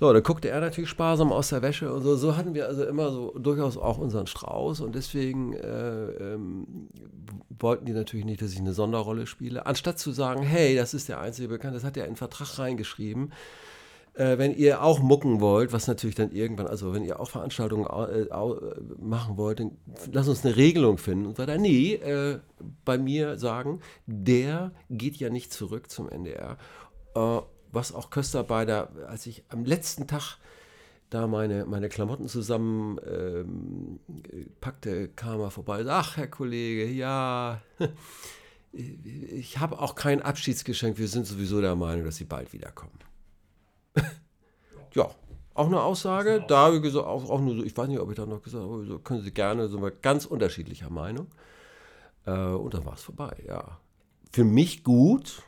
So, 0.00 0.10
da 0.14 0.20
guckte 0.20 0.48
er 0.48 0.62
natürlich 0.62 0.88
sparsam 0.88 1.30
aus 1.30 1.50
der 1.50 1.60
Wäsche 1.60 1.92
und 1.92 2.02
so. 2.02 2.16
So 2.16 2.34
hatten 2.34 2.54
wir 2.54 2.66
also 2.66 2.86
immer 2.86 3.10
so 3.10 3.38
durchaus 3.38 3.76
auch 3.76 3.98
unseren 3.98 4.26
Strauß 4.26 4.80
und 4.80 4.94
deswegen 4.94 5.52
äh, 5.52 6.06
ähm, 6.12 6.88
wollten 7.50 7.84
die 7.84 7.92
natürlich 7.92 8.24
nicht, 8.24 8.40
dass 8.40 8.54
ich 8.54 8.60
eine 8.60 8.72
Sonderrolle 8.72 9.26
spiele. 9.26 9.66
Anstatt 9.66 9.98
zu 9.98 10.10
sagen, 10.12 10.40
hey, 10.40 10.74
das 10.74 10.94
ist 10.94 11.10
der 11.10 11.20
einzige 11.20 11.48
Bekannte, 11.48 11.74
das 11.74 11.84
hat 11.84 11.98
er 11.98 12.04
in 12.04 12.12
den 12.12 12.16
Vertrag 12.16 12.58
reingeschrieben. 12.58 13.34
Äh, 14.14 14.38
wenn 14.38 14.56
ihr 14.56 14.82
auch 14.82 15.00
mucken 15.00 15.42
wollt, 15.42 15.74
was 15.74 15.86
natürlich 15.86 16.16
dann 16.16 16.32
irgendwann, 16.32 16.68
also 16.68 16.94
wenn 16.94 17.04
ihr 17.04 17.20
auch 17.20 17.28
Veranstaltungen 17.28 17.84
äh, 17.84 18.24
machen 18.98 19.36
wollt, 19.36 19.60
dann 19.60 19.72
lass 20.10 20.28
uns 20.28 20.46
eine 20.46 20.56
Regelung 20.56 20.96
finden. 20.96 21.26
Und 21.26 21.38
weiter, 21.38 21.58
nee, 21.58 21.92
äh, 21.92 22.38
bei 22.86 22.96
mir 22.96 23.36
sagen, 23.36 23.80
der 24.06 24.72
geht 24.88 25.16
ja 25.16 25.28
nicht 25.28 25.52
zurück 25.52 25.90
zum 25.90 26.08
NDR. 26.08 26.56
Äh, 27.70 27.74
was 27.74 27.92
auch 27.92 28.10
Köster 28.10 28.44
bei 28.44 28.64
der, 28.64 28.90
als 29.08 29.26
ich 29.26 29.44
am 29.48 29.64
letzten 29.64 30.06
Tag 30.06 30.38
da 31.10 31.26
meine, 31.26 31.66
meine 31.66 31.88
Klamotten 31.88 32.28
zusammen 32.28 32.98
ähm, 33.04 33.98
packte, 34.60 35.08
kam 35.08 35.40
er 35.40 35.50
vorbei. 35.50 35.84
Ach, 35.88 36.16
Herr 36.16 36.28
Kollege, 36.28 36.86
ja, 36.86 37.60
ich 38.72 39.58
habe 39.58 39.80
auch 39.80 39.96
kein 39.96 40.22
Abschiedsgeschenk. 40.22 40.98
Wir 40.98 41.08
sind 41.08 41.26
sowieso 41.26 41.60
der 41.60 41.74
Meinung, 41.74 42.04
dass 42.04 42.16
Sie 42.16 42.24
bald 42.24 42.52
wiederkommen. 42.52 42.98
ja, 44.94 45.10
auch 45.54 45.66
eine 45.66 45.82
Aussage. 45.82 46.44
Da 46.46 46.66
habe 46.66 46.76
ich 46.76 46.82
gesagt, 46.82 47.06
auch, 47.06 47.28
auch 47.28 47.40
nur 47.40 47.56
so, 47.56 47.64
ich 47.64 47.76
weiß 47.76 47.88
nicht, 47.88 47.98
ob 47.98 48.10
ich 48.10 48.16
da 48.16 48.24
noch 48.24 48.42
gesagt 48.42 48.64
habe, 48.64 48.84
so 48.86 49.00
können 49.00 49.22
Sie 49.22 49.32
gerne, 49.32 49.68
sind 49.68 49.82
wir 49.82 49.90
ganz 49.90 50.26
unterschiedlicher 50.26 50.90
Meinung. 50.90 51.26
Äh, 52.24 52.30
und 52.30 52.72
dann 52.72 52.84
war 52.84 52.94
es 52.94 53.02
vorbei, 53.02 53.36
ja. 53.46 53.78
Für 54.30 54.44
mich 54.44 54.84
gut, 54.84 55.42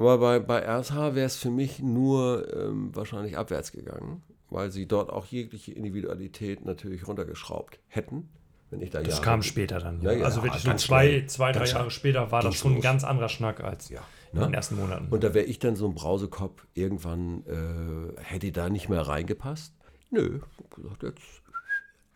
aber 0.00 0.18
bei, 0.18 0.38
bei 0.38 0.60
RSH 0.66 1.14
wäre 1.14 1.26
es 1.26 1.36
für 1.36 1.50
mich 1.50 1.80
nur 1.80 2.52
ähm, 2.56 2.94
wahrscheinlich 2.94 3.36
abwärts 3.36 3.70
gegangen, 3.72 4.22
weil 4.48 4.70
sie 4.70 4.86
dort 4.86 5.10
auch 5.10 5.26
jegliche 5.26 5.72
Individualität 5.72 6.64
natürlich 6.64 7.06
runtergeschraubt 7.06 7.78
hätten. 7.86 8.30
Wenn 8.70 8.80
ich 8.82 8.90
da 8.90 9.02
das 9.02 9.14
Jahre 9.14 9.24
kam 9.24 9.42
später 9.42 9.78
dann. 9.80 10.00
Ja. 10.00 10.12
Ja, 10.12 10.24
also 10.24 10.42
wirklich 10.42 10.62
schon 10.62 10.78
zwei, 10.78 11.24
zwei, 11.26 11.52
drei 11.52 11.66
Jahre 11.66 11.90
später 11.90 12.30
war 12.30 12.42
das 12.42 12.54
schon 12.54 12.76
ein 12.76 12.80
ganz 12.80 13.04
anderer 13.04 13.28
Schnack 13.28 13.62
als 13.62 13.88
ja, 13.88 14.00
ne? 14.32 14.40
in 14.40 14.46
den 14.48 14.54
ersten 14.54 14.76
Monaten. 14.76 15.08
Und 15.10 15.24
da 15.24 15.34
wäre 15.34 15.44
ich 15.44 15.58
dann 15.58 15.76
so 15.76 15.86
ein 15.86 15.94
Brausekopf, 15.94 16.66
irgendwann 16.74 17.44
äh, 17.46 18.22
hätte 18.22 18.52
da 18.52 18.70
nicht 18.70 18.88
mehr 18.88 19.02
reingepasst. 19.02 19.74
Nö, 20.10 20.40
gesagt, 20.74 21.02
jetzt 21.02 21.42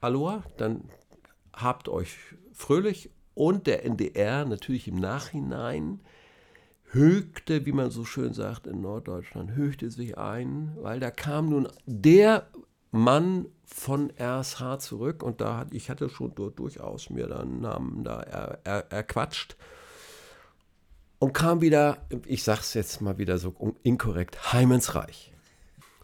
Aloha, 0.01 0.45
dann 0.57 0.83
habt 1.53 1.89
euch 1.89 2.17
fröhlich 2.53 3.11
und 3.35 3.67
der 3.67 3.85
NDR 3.85 4.45
natürlich 4.45 4.87
im 4.87 4.97
Nachhinein 4.97 6.01
högte, 6.95 7.67
wie 7.67 7.73
man 7.73 7.91
so 7.91 8.05
schön 8.05 8.33
sagt 8.33 8.67
in 8.67 8.81
Norddeutschland, 8.81 9.55
högte 9.55 9.91
sich 9.91 10.17
ein, 10.17 10.77
weil 10.81 11.01
da 11.01 11.11
kam 11.11 11.51
nun 11.51 11.69
der 11.87 12.47
Mann 12.93 13.47
von 13.65 14.13
RSH 14.19 14.79
zurück 14.79 15.23
und 15.23 15.41
da 15.41 15.59
hat, 15.59 15.75
ich 15.75 15.91
hatte 15.91 16.09
schon 16.09 16.35
dort 16.35 16.59
durchaus 16.59 17.11
mir 17.11 17.27
dann 17.27 17.61
Namen 17.61 18.05
da 18.05 18.21
er, 18.21 18.59
er, 18.65 18.93
erquatscht 18.93 19.57
und 21.19 21.33
kam 21.33 21.61
wieder, 21.61 21.99
ich 22.27 22.45
sag's 22.45 22.75
jetzt 22.75 23.01
mal 23.01 23.19
wieder 23.19 23.39
so 23.39 23.75
inkorrekt, 23.83 24.53
heim 24.53 24.73
ins 24.73 24.95
Reich. 24.95 25.33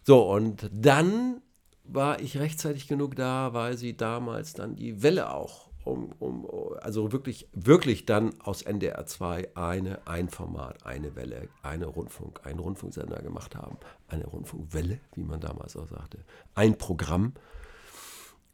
So, 0.03 0.29
und 0.29 0.69
dann 0.73 1.43
war 1.85 2.21
ich 2.21 2.39
rechtzeitig 2.39 2.89
genug 2.89 3.15
da, 3.17 3.53
weil 3.53 3.77
sie 3.77 3.97
damals 3.97 4.55
dann 4.55 4.75
die 4.77 5.03
Welle 5.03 5.33
auch 5.33 5.70
um, 5.91 6.13
um, 6.19 6.47
also 6.81 7.13
wirklich, 7.13 7.49
wirklich 7.53 8.07
dann 8.07 8.41
aus 8.41 8.63
NDR 8.63 9.05
2 9.05 9.57
eine, 9.57 10.07
ein 10.07 10.29
Format, 10.29 10.87
eine 10.87 11.17
Welle, 11.17 11.49
eine 11.63 11.87
Rundfunk, 11.87 12.47
einen 12.47 12.61
Rundfunksender 12.61 13.21
gemacht 13.23 13.57
haben. 13.57 13.77
Eine 14.09 14.27
Rundfunkwelle, 14.27 15.01
wie 15.15 15.25
man 15.25 15.41
damals 15.41 15.77
auch 15.77 15.89
sagte. 15.89 16.19
Ein 16.55 16.79
Programm. 16.79 17.33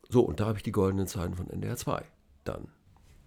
So, 0.09 0.23
und 0.23 0.41
da 0.41 0.47
habe 0.47 0.59
ich 0.59 0.63
die 0.63 0.73
goldenen 0.73 1.07
Zeiten 1.07 1.35
von 1.35 1.51
NDR 1.51 1.77
2 1.77 2.03
dann, 2.45 2.69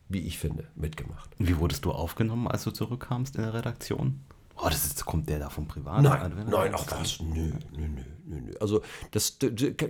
wie 0.07 0.21
ich 0.21 0.39
finde, 0.39 0.67
mitgemacht. 0.75 1.29
Wie 1.37 1.57
wurdest 1.57 1.85
du 1.85 1.91
aufgenommen, 1.91 2.47
als 2.47 2.63
du 2.63 2.71
zurückkamst 2.71 3.35
in 3.35 3.43
der 3.43 3.53
Redaktion? 3.53 4.21
Oh, 4.55 4.67
das 4.67 4.85
ist, 4.85 5.05
kommt 5.05 5.29
der 5.29 5.39
da 5.39 5.49
vom 5.49 5.67
Privat? 5.67 6.01
Nein, 6.01 6.45
nein, 6.49 6.75
auch 6.75 6.85
was? 6.91 7.21
Nö, 7.21 7.51
nö, 7.77 7.87
nö, 7.87 8.41
nö. 8.41 8.51
Also, 8.59 8.81
das, 9.11 9.37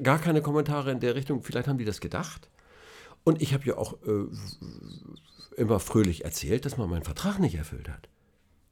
gar 0.04 0.20
keine 0.20 0.42
Kommentare 0.42 0.92
in 0.92 1.00
der 1.00 1.16
Richtung. 1.16 1.42
Vielleicht 1.42 1.68
haben 1.68 1.80
die 1.80 1.86
das 1.86 2.02
gedacht. 2.02 2.50
Und 3.24 3.42
ich 3.42 3.54
habe 3.54 3.66
ja 3.66 3.78
auch 3.78 3.94
äh, 4.04 4.26
immer 5.58 5.80
fröhlich 5.80 6.26
erzählt, 6.26 6.66
dass 6.66 6.78
man 6.78 6.90
meinen 6.90 7.04
Vertrag 7.04 7.40
nicht 7.40 7.56
erfüllt 7.56 7.90
hat. 7.90 8.10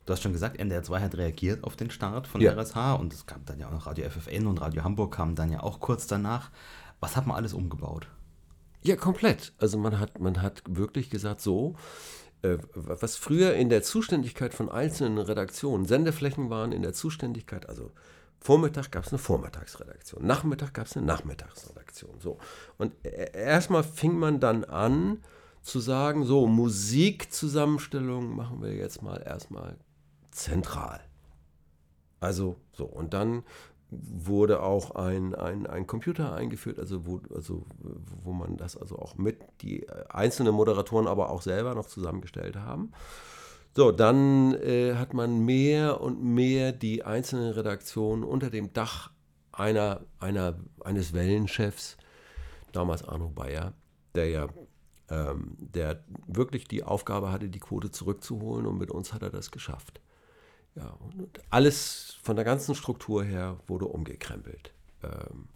Du 0.05 0.13
hast 0.13 0.23
schon 0.23 0.31
gesagt, 0.31 0.57
NDR 0.57 0.83
2 0.83 1.01
hat 1.01 1.15
reagiert 1.17 1.65
auf 1.65 1.75
den 1.75 1.91
Start 1.91 2.27
von 2.27 2.39
ja. 2.39 2.53
RSH 2.53 2.95
und 2.97 3.13
es 3.13 3.25
gab 3.25 3.45
dann 3.45 3.59
ja 3.59 3.67
auch 3.67 3.73
noch 3.73 3.87
Radio 3.87 4.09
FFN 4.09 4.47
und 4.47 4.61
Radio 4.61 4.83
Hamburg 4.83 5.13
kamen 5.13 5.35
dann 5.35 5.51
ja 5.51 5.61
auch 5.61 5.81
kurz 5.81 6.07
danach. 6.07 6.49
Was 7.01 7.17
hat 7.17 7.27
man 7.27 7.35
alles 7.35 7.53
umgebaut? 7.53 8.07
Ja, 8.83 8.95
komplett. 8.95 9.51
Also 9.57 9.77
man 9.77 9.99
hat, 9.99 10.19
man 10.19 10.41
hat 10.41 10.63
wirklich 10.65 11.09
gesagt, 11.09 11.41
so, 11.41 11.75
äh, 12.41 12.57
was 12.73 13.17
früher 13.17 13.53
in 13.55 13.67
der 13.67 13.83
Zuständigkeit 13.83 14.53
von 14.53 14.69
einzelnen 14.69 15.17
Redaktionen, 15.17 15.85
Sendeflächen 15.85 16.49
waren 16.49 16.71
in 16.71 16.83
der 16.83 16.93
Zuständigkeit, 16.93 17.67
also 17.67 17.91
Vormittag 18.39 18.91
gab 18.91 19.05
es 19.05 19.11
eine 19.11 19.19
Vormittagsredaktion, 19.19 20.25
Nachmittag 20.25 20.73
gab 20.73 20.85
es 20.85 20.95
eine 20.95 21.05
Nachmittagsredaktion. 21.05 22.19
So. 22.19 22.37
Und 22.77 22.93
e-, 23.03 23.31
erstmal 23.33 23.83
fing 23.83 24.17
man 24.17 24.39
dann 24.39 24.63
an 24.63 25.23
zu 25.61 25.79
sagen, 25.79 26.23
so 26.23 26.47
Musikzusammenstellung 26.47 28.35
machen 28.35 28.61
wir 28.61 28.73
jetzt 28.73 29.01
mal 29.01 29.21
erstmal 29.21 29.77
zentral. 30.31 31.01
Also 32.19 32.55
so, 32.71 32.85
und 32.85 33.13
dann 33.13 33.43
wurde 33.89 34.61
auch 34.61 34.91
ein, 34.91 35.33
ein, 35.35 35.65
ein 35.65 35.87
Computer 35.87 36.33
eingeführt, 36.33 36.79
also 36.79 37.05
wo, 37.05 37.21
also 37.33 37.65
wo 38.23 38.33
man 38.33 38.57
das 38.57 38.75
also 38.75 38.97
auch 38.99 39.15
mit 39.17 39.39
die 39.61 39.87
einzelnen 40.09 40.53
Moderatoren 40.53 41.07
aber 41.07 41.29
auch 41.29 41.41
selber 41.41 41.73
noch 41.73 41.87
zusammengestellt 41.87 42.57
haben. 42.57 42.91
So, 43.77 43.91
dann 43.91 44.55
äh, 44.55 44.95
hat 44.95 45.13
man 45.13 45.45
mehr 45.45 46.01
und 46.01 46.23
mehr 46.23 46.71
die 46.71 47.03
einzelnen 47.03 47.51
Redaktionen 47.51 48.23
unter 48.23 48.49
dem 48.49 48.73
Dach 48.73 49.11
einer, 49.51 50.01
einer, 50.17 50.55
eines 50.83 51.13
Wellenchefs, 51.13 51.95
damals 52.71 53.07
Arno 53.07 53.29
Bayer, 53.29 53.73
der 54.15 54.29
ja 54.29 54.47
ähm, 55.11 55.57
der 55.59 56.03
wirklich 56.25 56.67
die 56.67 56.83
Aufgabe 56.83 57.31
hatte, 57.31 57.49
die 57.49 57.59
Quote 57.59 57.91
zurückzuholen 57.91 58.65
und 58.65 58.79
mit 58.79 58.89
uns 58.89 59.13
hat 59.13 59.21
er 59.21 59.29
das 59.29 59.51
geschafft. 59.51 60.01
Ja, 60.73 60.97
alles 61.51 62.17
von 62.23 62.35
der 62.35 62.45
ganzen 62.45 62.73
Struktur 62.73 63.23
her 63.23 63.59
wurde 63.67 63.85
umgekrempelt. 63.85 64.73
Ähm, 65.03 65.49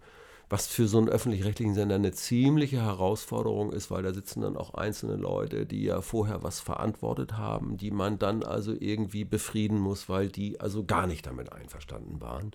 was 0.52 0.66
für 0.66 0.86
so 0.86 0.98
einen 0.98 1.08
öffentlich-rechtlichen 1.08 1.72
Sender 1.72 1.94
eine 1.94 2.12
ziemliche 2.12 2.82
Herausforderung 2.82 3.72
ist, 3.72 3.90
weil 3.90 4.02
da 4.02 4.12
sitzen 4.12 4.42
dann 4.42 4.58
auch 4.58 4.74
einzelne 4.74 5.16
Leute, 5.16 5.64
die 5.64 5.82
ja 5.82 6.02
vorher 6.02 6.42
was 6.42 6.60
verantwortet 6.60 7.38
haben, 7.38 7.78
die 7.78 7.90
man 7.90 8.18
dann 8.18 8.42
also 8.42 8.74
irgendwie 8.78 9.24
befrieden 9.24 9.78
muss, 9.78 10.10
weil 10.10 10.28
die 10.28 10.60
also 10.60 10.84
gar 10.84 11.06
nicht 11.06 11.26
damit 11.26 11.50
einverstanden 11.54 12.20
waren, 12.20 12.50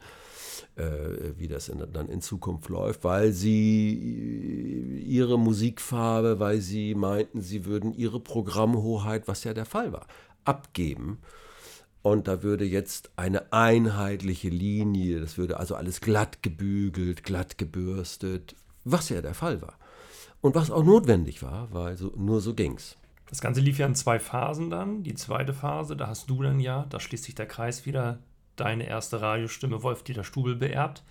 äh, 0.76 1.34
wie 1.38 1.48
das 1.48 1.70
in, 1.70 1.84
dann 1.92 2.08
in 2.08 2.22
Zukunft 2.22 2.70
läuft, 2.70 3.04
weil 3.04 3.32
sie 3.32 5.02
ihre 5.04 5.40
Musikfarbe, 5.40 6.40
weil 6.40 6.62
sie 6.62 6.94
meinten, 6.94 7.42
sie 7.42 7.66
würden 7.66 7.96
ihre 7.96 8.20
Programmhoheit, 8.20 9.28
was 9.28 9.44
ja 9.44 9.56
der 9.56 9.66
Fall 9.66 9.92
war, 9.92 10.06
abgeben 10.46 11.18
und 12.12 12.28
da 12.28 12.44
würde 12.44 12.66
jetzt 12.66 13.12
eine 13.16 13.52
einheitliche 13.52 14.50
Linie, 14.50 15.20
das 15.20 15.38
würde 15.38 15.58
also 15.58 15.76
alles 15.76 16.02
glatt 16.02 16.42
gebügelt, 16.44 17.24
glatt 17.24 17.58
gebürstet, 17.58 18.56
Was 18.84 19.10
ja 19.10 19.22
der 19.22 19.34
Fall 19.34 19.62
war. 19.62 19.78
Und 20.42 20.56
was 20.56 20.72
auch 20.72 20.84
notwendig 20.84 21.44
war, 21.44 21.74
weil 21.74 21.98
so, 21.98 22.14
nur 22.16 22.40
so 22.42 22.54
ging's. 22.54 22.96
Das 23.30 23.42
Ganze 23.42 23.60
lief 23.60 23.78
ja 23.80 23.86
in 23.86 23.96
zwei 23.96 24.20
Phasen 24.20 24.70
dann. 24.70 25.04
Die 25.04 25.16
zweite 25.16 25.54
Phase, 25.54 25.98
da 25.98 26.08
hast 26.08 26.30
du 26.30 26.42
dann 26.42 26.60
ja, 26.60 26.86
da 26.90 27.00
schließt 27.00 27.26
sich 27.26 27.36
der 27.36 27.48
Kreis 27.48 27.86
wieder, 27.86 28.20
deine 28.56 28.88
erste 28.88 29.20
Radiostimme 29.22 29.84
Wolf-Dieter 29.84 30.24
Stubel 30.24 30.56
beerbt. 30.56 31.04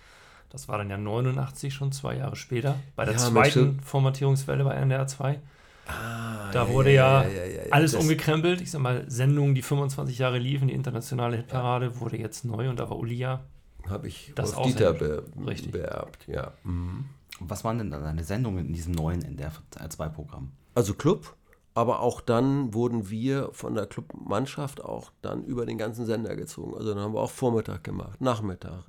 Das 0.49 0.67
war 0.67 0.77
dann 0.77 0.89
ja 0.89 0.97
89, 0.97 1.73
schon 1.73 1.91
zwei 1.91 2.15
Jahre 2.15 2.35
später, 2.35 2.75
bei 2.95 3.05
der 3.05 3.15
Ja, 3.15 3.19
zweiten 3.19 3.79
Formatierungswelle 3.81 4.63
bei 4.63 4.73
NDR 4.73 5.05
2. 5.05 5.39
Ah, 5.87 6.49
Da 6.51 6.69
wurde 6.69 6.91
ja, 6.93 7.23
ja, 7.23 7.29
ja, 7.29 7.45
ja. 7.45 7.71
alles 7.71 7.91
Das- 7.93 8.01
umgekrempelt. 8.01 8.61
Ich 8.61 8.71
sag 8.71 8.81
mal, 8.81 9.05
Sendungen, 9.09 9.55
die 9.55 9.61
25 9.61 10.17
Jahre 10.19 10.37
liefen, 10.39 10.67
die 10.67 10.73
internationale 10.73 11.37
Hitparade, 11.37 11.99
wurde 11.99 12.17
jetzt 12.17 12.45
neu 12.45 12.69
und 12.69 12.79
da 12.79 12.89
war 12.89 12.97
Uli 12.97 13.15
ja. 13.15 13.43
Habe 13.89 14.07
ich 14.07 14.33
Das 14.35 14.53
auf 14.53 14.65
Dieter 14.67 14.93
be 14.93 15.23
Richtig. 15.45 15.71
beerbt, 15.71 16.27
ja. 16.27 16.51
Mhm. 16.63 17.05
Was 17.39 17.63
waren 17.63 17.77
denn 17.77 17.91
dann 17.91 18.03
deine 18.03 18.23
Sendungen 18.23 18.65
in 18.67 18.73
diesem 18.73 18.93
neuen 18.93 19.21
NDR2-Programm? 19.23 20.51
Also 20.75 20.93
Club, 20.93 21.35
aber 21.73 21.99
auch 22.01 22.19
dann 22.21 22.73
wurden 22.73 23.09
wir 23.09 23.49
von 23.53 23.75
der 23.75 23.85
Clubmannschaft 23.85 24.83
auch 24.83 25.11
dann 25.21 25.43
über 25.45 25.65
den 25.65 25.77
ganzen 25.77 26.05
Sender 26.05 26.35
gezogen. 26.35 26.75
Also 26.75 26.93
dann 26.93 26.99
haben 27.03 27.13
wir 27.13 27.21
auch 27.21 27.31
Vormittag 27.31 27.83
gemacht, 27.83 28.19
Nachmittag. 28.21 28.83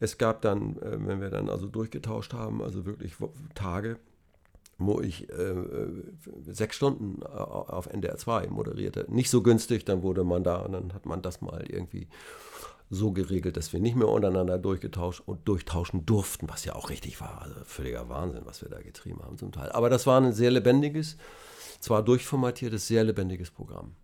Es 0.00 0.18
gab 0.18 0.42
dann, 0.42 0.76
äh, 0.78 0.98
wenn 1.06 1.20
wir 1.20 1.30
dann 1.30 1.48
also 1.48 1.66
durchgetauscht 1.68 2.34
haben, 2.34 2.60
also 2.62 2.84
wirklich 2.84 3.14
Tage, 3.54 3.98
ich 5.02 5.28
äh, 5.30 5.32
äh, 5.32 6.02
sechs 6.46 6.76
Stunden 6.76 7.22
äh, 7.22 7.26
auf 7.26 7.86
NDR 7.86 8.16
2 8.16 8.48
moderierte. 8.48 9.06
Nicht 9.08 9.30
so 9.30 9.42
günstig, 9.42 9.84
dann 9.84 10.02
wurde 10.02 10.24
man 10.24 10.44
da 10.44 10.56
und 10.56 10.72
dann 10.72 10.92
hat 10.92 11.06
man 11.06 11.22
das 11.22 11.40
mal 11.40 11.64
irgendwie 11.68 12.08
so 12.90 13.12
geregelt, 13.12 13.56
dass 13.56 13.72
wir 13.72 13.80
nicht 13.80 13.96
mehr 13.96 14.08
untereinander 14.08 14.58
durchgetauscht 14.58 15.22
und 15.26 15.48
durchtauschen 15.48 16.06
durften, 16.06 16.48
was 16.48 16.64
ja 16.64 16.74
auch 16.74 16.90
richtig 16.90 17.20
war. 17.20 17.42
Also 17.42 17.54
völliger 17.64 18.08
Wahnsinn, 18.08 18.42
was 18.44 18.62
wir 18.62 18.68
da 18.68 18.80
getrieben 18.80 19.22
haben 19.22 19.38
zum 19.38 19.52
Teil. 19.52 19.70
Aber 19.72 19.90
das 19.90 20.06
war 20.06 20.20
ein 20.20 20.32
sehr 20.32 20.50
lebendiges, 20.50 21.16
zwar 21.80 22.02
durchformatiertes, 22.02 22.86
sehr 22.86 23.04
lebendiges 23.04 23.50
Programm. 23.50 23.94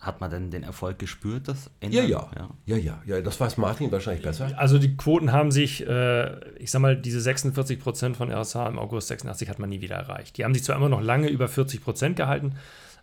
Hat 0.00 0.20
man 0.20 0.30
denn 0.30 0.50
den 0.52 0.62
Erfolg 0.62 0.98
gespürt, 1.00 1.48
das 1.48 1.70
Ja, 1.82 2.02
Ändern? 2.02 2.08
ja. 2.10 2.48
Ja, 2.66 2.76
ja, 2.76 3.02
ja. 3.04 3.20
Das 3.20 3.40
weiß 3.40 3.56
Martin 3.56 3.90
wahrscheinlich 3.90 4.22
besser. 4.22 4.50
Also 4.56 4.78
die 4.78 4.96
Quoten 4.96 5.32
haben 5.32 5.50
sich, 5.50 5.84
äh, 5.86 6.38
ich 6.56 6.70
sag 6.70 6.80
mal, 6.80 6.96
diese 6.96 7.20
46 7.20 7.80
Prozent 7.80 8.16
von 8.16 8.30
RSH 8.30 8.68
im 8.68 8.78
August 8.78 9.08
86 9.08 9.48
hat 9.48 9.58
man 9.58 9.70
nie 9.70 9.80
wieder 9.80 9.96
erreicht. 9.96 10.36
Die 10.38 10.44
haben 10.44 10.54
sich 10.54 10.62
zwar 10.62 10.76
immer 10.76 10.88
noch 10.88 11.00
lange 11.00 11.28
über 11.28 11.48
40 11.48 11.82
Prozent 11.82 12.16
gehalten, 12.16 12.54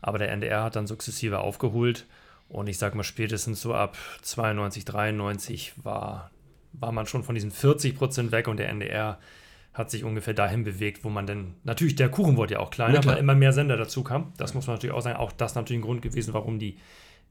aber 0.02 0.20
der 0.20 0.32
NDR 0.32 0.64
hat 0.64 0.78
dann 0.78 0.88
sukzessive 0.88 1.40
aufgeholt. 1.40 2.06
Und 2.48 2.68
ich 2.70 2.78
sag 2.78 2.96
mal, 2.96 3.04
spätestens 3.04 3.60
so 3.62 3.74
ab 3.74 3.98
92, 4.22 4.86
93 4.86 5.74
war, 5.84 6.30
war 6.74 6.94
man 6.94 7.08
schon 7.08 7.24
von 7.24 7.36
diesen 7.36 7.52
40 7.52 7.98
Prozent 7.98 8.32
weg 8.32 8.48
und 8.48 8.58
der 8.58 8.70
NDR 8.70 9.18
hat 9.76 9.92
sich 9.92 10.04
ungefähr 10.04 10.34
dahin 10.34 10.64
bewegt, 10.64 11.04
wo 11.04 11.10
man 11.10 11.28
denn, 11.28 11.54
natürlich, 11.64 11.96
der 11.96 12.10
Kuchen 12.10 12.38
wurde 12.38 12.54
ja 12.54 12.60
auch 12.62 12.72
kleiner, 12.72 13.04
weil 13.06 13.18
immer 13.18 13.36
mehr 13.36 13.52
Sender 13.54 13.78
dazu 13.78 14.04
kam. 14.04 14.34
Das 14.38 14.54
muss 14.54 14.66
man 14.68 14.78
natürlich 14.78 14.96
auch 14.96 15.02
sagen. 15.02 15.18
Auch 15.18 15.32
das 15.34 15.54
natürlich 15.54 15.82
ein 15.82 15.86
Grund 15.86 16.02
gewesen, 16.02 16.34
warum 16.34 16.58
die, 16.60 16.78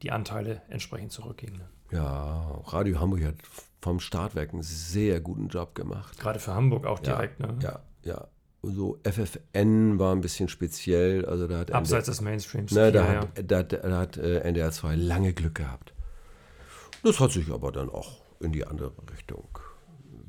die 0.03 0.13
Anteile 0.13 0.61
entsprechend 0.69 1.11
zurückgingen. 1.11 1.63
Ja, 1.91 2.61
Radio 2.67 3.01
Hamburg 3.01 3.25
hat 3.25 3.37
vom 3.81 3.99
Start 3.99 4.35
weg 4.35 4.53
einen 4.53 4.63
sehr 4.63 5.21
guten 5.21 5.49
Job 5.49 5.75
gemacht. 5.75 6.19
Gerade 6.21 6.39
für 6.39 6.55
Hamburg 6.55 6.87
auch 6.87 6.99
Ja, 7.05 7.15
direkt. 7.17 7.41
ne? 7.41 7.57
Ja, 7.63 7.81
ja. 8.03 8.29
So 8.63 8.99
FFN 9.05 9.99
war 9.99 10.15
ein 10.15 10.21
bisschen 10.23 10.49
speziell. 10.49 11.25
Also 11.27 11.47
da 11.47 11.59
hat 11.59 11.73
Abseits 11.73 12.07
des 12.07 12.21
Mainstreams. 12.23 12.73
Ne, 12.73 12.93
da, 12.93 13.05
Ja, 13.07 13.13
ja. 13.13 13.21
hat, 13.21 13.29
da, 13.51 13.63
da 13.63 13.99
hat 13.99 14.17
äh, 14.17 14.41
NDR 14.41 14.71
2 14.71 14.97
lange 14.97 15.33
Glück 15.35 15.55
gehabt. 15.57 15.93
Das 17.03 17.21
hat 17.21 17.33
sich 17.33 17.51
aber 17.51 17.73
dann 17.73 17.91
auch 17.91 18.23
in 18.41 18.53
die 18.53 18.67
andere 18.67 18.93
Richtung 19.13 19.47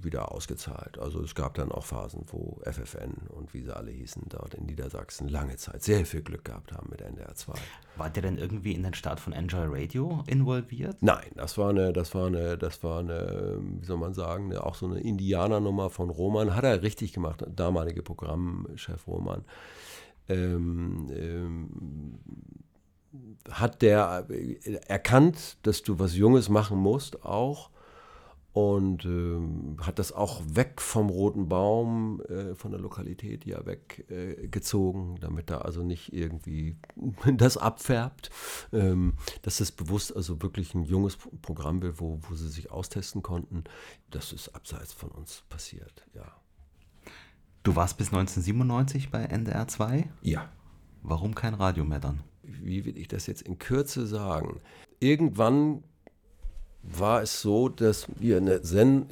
wieder 0.05 0.31
ausgezahlt. 0.31 0.97
Also 0.99 1.21
es 1.21 1.35
gab 1.35 1.55
dann 1.55 1.71
auch 1.71 1.83
Phasen, 1.83 2.23
wo 2.27 2.59
FFN 2.63 3.27
und 3.29 3.53
wie 3.53 3.61
sie 3.61 3.75
alle 3.75 3.91
hießen, 3.91 4.23
dort 4.29 4.53
in 4.53 4.65
Niedersachsen 4.65 5.27
lange 5.27 5.57
Zeit 5.57 5.83
sehr 5.83 6.05
viel 6.05 6.21
Glück 6.21 6.45
gehabt 6.45 6.71
haben 6.71 6.89
mit 6.89 7.01
NDR 7.01 7.35
2. 7.35 7.53
Wart 7.97 8.15
ihr 8.15 8.23
denn 8.23 8.37
irgendwie 8.37 8.73
in 8.73 8.83
den 8.83 8.93
Start 8.93 9.19
von 9.19 9.33
Enjoy 9.33 9.65
Radio 9.67 10.23
involviert? 10.27 10.97
Nein, 11.01 11.31
das 11.35 11.57
war 11.57 11.69
eine, 11.69 11.91
das 11.91 12.13
war 12.15 12.27
eine, 12.27 12.57
das 12.57 12.83
war 12.83 12.99
eine, 12.99 13.59
wie 13.79 13.85
soll 13.85 13.97
man 13.97 14.13
sagen, 14.13 14.51
eine, 14.51 14.63
auch 14.63 14.75
so 14.75 14.85
eine 14.85 14.99
Indianernummer 14.99 15.89
von 15.89 16.09
Roman. 16.09 16.55
Hat 16.55 16.63
er 16.63 16.81
richtig 16.81 17.11
gemacht, 17.13 17.41
der 17.41 17.49
damalige 17.49 18.03
Programmchef 18.03 19.07
Roman. 19.07 19.43
Ähm, 20.27 21.09
ähm, 21.13 22.19
hat 23.49 23.81
der 23.81 24.27
erkannt, 24.87 25.57
dass 25.63 25.83
du 25.83 25.99
was 25.99 26.15
Junges 26.15 26.49
machen 26.49 26.77
musst 26.77 27.23
auch 27.23 27.69
und 28.55 29.03
ähm, 29.03 29.75
hat 29.81 29.99
das 29.99 30.13
auch 30.13 30.41
weg 30.47 30.79
vom 30.79 31.09
roten 31.09 31.49
Baum, 31.49 32.21
äh, 32.21 32.55
von 32.55 32.71
der 32.71 32.79
Lokalität 32.79 33.45
ja 33.45 33.65
weggezogen, 33.65 35.17
äh, 35.17 35.19
damit 35.19 35.49
da 35.49 35.57
also 35.57 35.83
nicht 35.83 36.13
irgendwie 36.13 36.77
das 37.35 37.57
abfärbt, 37.57 38.29
ähm, 38.71 39.15
dass 39.41 39.59
es 39.59 39.73
bewusst 39.73 40.15
also 40.15 40.41
wirklich 40.41 40.73
ein 40.73 40.83
junges 40.83 41.17
Pro- 41.17 41.31
Programm 41.41 41.81
wird, 41.81 41.99
wo, 41.99 42.17
wo 42.29 42.35
sie 42.35 42.47
sich 42.47 42.71
austesten 42.71 43.21
konnten. 43.21 43.65
Das 44.09 44.31
ist 44.31 44.55
abseits 44.55 44.93
von 44.93 45.09
uns 45.11 45.43
passiert, 45.49 46.07
ja. 46.13 46.31
Du 47.63 47.75
warst 47.75 47.97
bis 47.97 48.07
1997 48.07 49.11
bei 49.11 49.25
NDR 49.25 49.67
2? 49.67 50.09
Ja. 50.21 50.47
Warum 51.03 51.35
kein 51.35 51.55
Radio 51.55 51.83
mehr 51.83 51.99
dann? 51.99 52.23
wie 52.47 52.85
will 52.85 52.97
ich 52.97 53.07
das 53.07 53.27
jetzt 53.27 53.41
in 53.41 53.59
Kürze 53.59 54.05
sagen? 54.05 54.61
Irgendwann 54.99 55.83
war 56.87 57.21
es 57.21 57.41
so, 57.41 57.69
dass 57.69 58.07
wir 58.17 58.37
eine 58.37 58.63
Send 58.63 59.11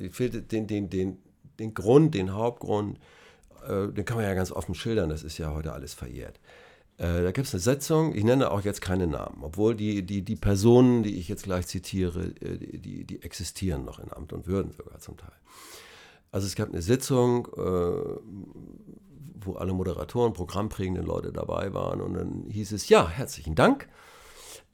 den, 0.51 0.67
den, 0.67 0.89
den, 0.89 1.17
den 1.59 1.74
Grund, 1.74 2.15
den 2.15 2.34
Hauptgrund, 2.34 2.99
äh, 3.67 3.88
den 3.88 4.05
kann 4.05 4.17
man 4.17 4.26
ja 4.26 4.34
ganz 4.34 4.51
offen 4.51 4.76
schildern, 4.76 5.09
das 5.09 5.24
ist 5.24 5.38
ja 5.38 5.53
heute 5.53 5.74
alles 5.74 5.93
verjährt. 5.93 6.39
Äh, 6.97 7.24
da 7.24 7.32
gibt 7.32 7.47
es 7.47 7.53
eine 7.53 7.61
Setzung, 7.61 8.13
ich 8.13 8.24
nenne 8.24 8.51
auch 8.51 8.61
jetzt 8.61 8.82
keine 8.82 9.07
Namen, 9.07 9.39
obwohl 9.41 9.76
die, 9.76 10.03
die, 10.03 10.21
die 10.21 10.36
Personen, 10.36 11.03
die 11.03 11.17
ich 11.17 11.28
jetzt 11.28 11.43
gleich 11.43 11.67
zitiere, 11.67 12.34
äh, 12.39 12.57
die, 12.57 12.78
die, 12.78 13.03
die 13.05 13.21
existieren 13.24 13.86
noch 13.86 13.99
in 13.99 14.11
Amt 14.11 14.34
und 14.34 14.47
Würden 14.47 14.71
sogar 14.71 14.99
zum 14.99 15.17
Teil. 15.17 15.32
Also 16.32 16.47
es 16.47 16.55
gab 16.55 16.69
eine 16.69 16.82
Sitzung, 16.82 17.47
äh, 17.57 18.19
wo 19.45 19.53
alle 19.53 19.74
Moderatoren, 19.74 20.34
programmprägenden 20.34 21.05
Leute 21.05 21.32
dabei 21.32 21.74
waren. 21.74 22.01
Und 22.01 22.15
dann 22.15 22.45
hieß 22.49 22.71
es, 22.71 22.89
ja, 22.89 23.07
herzlichen 23.07 23.55
Dank. 23.55 23.88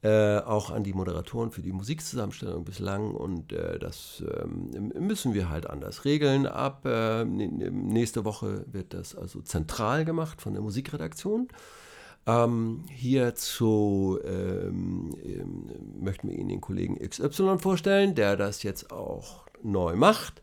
Äh, 0.01 0.37
auch 0.39 0.69
an 0.69 0.85
die 0.85 0.93
Moderatoren 0.93 1.51
für 1.51 1.61
die 1.61 1.73
Musikzusammenstellung 1.73 2.63
bislang. 2.63 3.11
Und 3.11 3.51
äh, 3.51 3.77
das 3.79 4.23
ähm, 4.43 4.93
müssen 4.97 5.33
wir 5.33 5.49
halt 5.49 5.69
anders 5.69 6.05
regeln. 6.05 6.45
Ab 6.45 6.85
äh, 6.85 7.25
nächste 7.25 8.23
Woche 8.23 8.65
wird 8.71 8.93
das 8.93 9.13
also 9.13 9.41
zentral 9.41 10.05
gemacht 10.05 10.41
von 10.41 10.53
der 10.53 10.61
Musikredaktion. 10.61 11.49
Ähm, 12.25 12.85
hierzu 12.89 14.19
ähm, 14.23 15.17
ähm, 15.21 15.69
möchten 15.99 16.29
wir 16.29 16.37
Ihnen 16.37 16.49
den 16.49 16.61
Kollegen 16.61 16.97
XY 16.97 17.57
vorstellen, 17.57 18.15
der 18.15 18.37
das 18.37 18.63
jetzt 18.63 18.91
auch 18.91 19.47
neu 19.61 19.97
macht. 19.97 20.41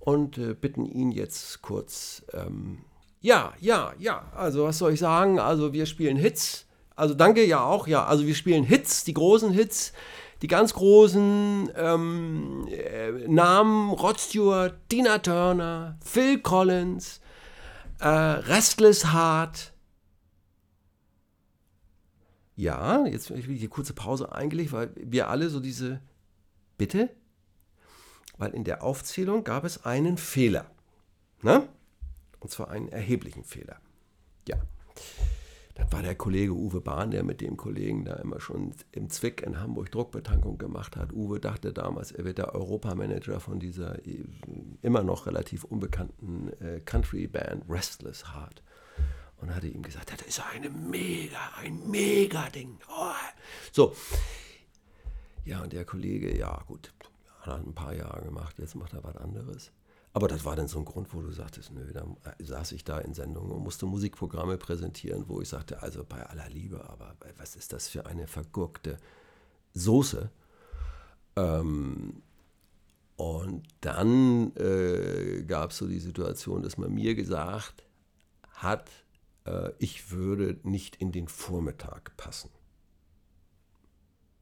Und 0.00 0.36
äh, 0.36 0.52
bitten 0.52 0.84
ihn 0.84 1.12
jetzt 1.12 1.62
kurz 1.62 2.26
ähm, 2.34 2.80
ja, 3.22 3.54
ja, 3.58 3.94
ja. 3.98 4.30
Also 4.36 4.64
was 4.64 4.78
soll 4.78 4.92
ich 4.92 5.00
sagen? 5.00 5.38
Also 5.38 5.72
wir 5.72 5.86
spielen 5.86 6.16
Hits. 6.16 6.65
Also 6.96 7.14
danke 7.14 7.44
ja 7.44 7.62
auch, 7.62 7.86
ja. 7.86 8.06
Also 8.06 8.26
wir 8.26 8.34
spielen 8.34 8.64
Hits, 8.64 9.04
die 9.04 9.14
großen 9.14 9.52
Hits, 9.52 9.92
die 10.42 10.48
ganz 10.48 10.74
großen 10.74 11.70
ähm, 11.76 12.66
äh, 12.68 13.10
Namen 13.28 13.90
Rod 13.90 14.18
Stewart, 14.18 14.74
Tina 14.88 15.18
Turner, 15.18 15.98
Phil 16.02 16.40
Collins, 16.40 17.20
äh, 18.00 18.08
Restless 18.08 19.12
Heart. 19.12 19.72
Ja, 22.56 23.06
jetzt 23.06 23.30
will 23.30 23.38
ich 23.38 23.60
die 23.60 23.68
kurze 23.68 23.92
Pause 23.92 24.32
eingelegt, 24.32 24.72
weil 24.72 24.90
wir 24.96 25.28
alle 25.28 25.50
so 25.50 25.60
diese 25.60 26.00
Bitte, 26.78 27.10
weil 28.38 28.54
in 28.54 28.64
der 28.64 28.82
Aufzählung 28.82 29.44
gab 29.44 29.64
es 29.64 29.84
einen 29.84 30.16
Fehler. 30.16 30.70
Ne? 31.42 31.68
Und 32.40 32.50
zwar 32.50 32.70
einen 32.70 32.88
erheblichen 32.88 33.44
Fehler. 33.44 33.76
Ja. 34.48 34.56
Das 35.76 35.92
war 35.92 36.02
der 36.02 36.14
Kollege 36.14 36.54
Uwe 36.54 36.80
Bahn, 36.80 37.10
der 37.10 37.22
mit 37.22 37.42
dem 37.42 37.58
Kollegen 37.58 38.06
da 38.06 38.14
immer 38.14 38.40
schon 38.40 38.72
im 38.92 39.10
Zwick 39.10 39.42
in 39.42 39.60
Hamburg 39.60 39.92
Druckbetankung 39.92 40.56
gemacht 40.56 40.96
hat. 40.96 41.12
Uwe 41.12 41.38
dachte 41.38 41.74
damals, 41.74 42.12
er 42.12 42.24
wird 42.24 42.38
der 42.38 42.54
Europamanager 42.54 43.40
von 43.40 43.60
dieser 43.60 44.04
äh, 44.06 44.24
immer 44.80 45.02
noch 45.02 45.26
relativ 45.26 45.64
unbekannten 45.64 46.50
äh, 46.62 46.80
Country-Band 46.80 47.64
Restless 47.68 48.34
Heart. 48.34 48.62
Und 49.38 49.54
hatte 49.54 49.68
ihm 49.68 49.82
gesagt, 49.82 50.10
das 50.10 50.26
ist 50.26 50.42
eine 50.54 50.70
mega, 50.70 51.38
ein 51.60 51.90
mega 51.90 52.48
Ding. 52.48 52.78
Oh. 52.88 53.12
So. 53.70 53.94
Ja, 55.44 55.62
und 55.62 55.74
der 55.74 55.84
Kollege, 55.84 56.36
ja 56.36 56.58
gut, 56.66 56.94
hat 57.42 57.66
ein 57.66 57.74
paar 57.74 57.94
Jahre 57.94 58.22
gemacht, 58.24 58.58
jetzt 58.58 58.76
macht 58.76 58.94
er 58.94 59.04
was 59.04 59.16
anderes. 59.18 59.72
Aber 60.16 60.28
das 60.28 60.46
war 60.46 60.56
dann 60.56 60.66
so 60.66 60.78
ein 60.78 60.86
Grund, 60.86 61.12
wo 61.12 61.20
du 61.20 61.30
sagtest, 61.30 61.72
nö, 61.72 61.92
dann 61.92 62.16
saß 62.38 62.72
ich 62.72 62.84
da 62.84 62.98
in 63.00 63.12
Sendungen 63.12 63.52
und 63.52 63.62
musste 63.62 63.84
Musikprogramme 63.84 64.56
präsentieren, 64.56 65.24
wo 65.28 65.42
ich 65.42 65.48
sagte, 65.50 65.82
also 65.82 66.04
bei 66.08 66.24
aller 66.24 66.48
Liebe, 66.48 66.88
aber 66.88 67.16
was 67.36 67.54
ist 67.54 67.72
das 67.74 67.88
für 67.88 68.06
eine 68.06 68.26
vergurkte 68.26 68.96
Soße? 69.74 70.30
Ähm, 71.36 72.22
Und 73.16 73.66
dann 73.80 74.54
äh, 74.56 75.42
gab 75.46 75.70
es 75.70 75.78
so 75.78 75.86
die 75.88 76.00
Situation, 76.00 76.62
dass 76.62 76.76
man 76.78 76.92
mir 76.94 77.14
gesagt 77.14 77.86
hat, 78.50 78.90
äh, 79.46 79.72
ich 79.78 80.10
würde 80.10 80.58
nicht 80.64 80.96
in 80.96 81.12
den 81.12 81.28
Vormittag 81.28 82.16
passen. 82.16 82.50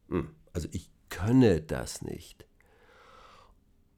Hm, 0.09 0.31
also 0.53 0.69
ich 0.73 0.91
könne 1.11 1.61
das 1.61 2.03
nicht. 2.03 2.47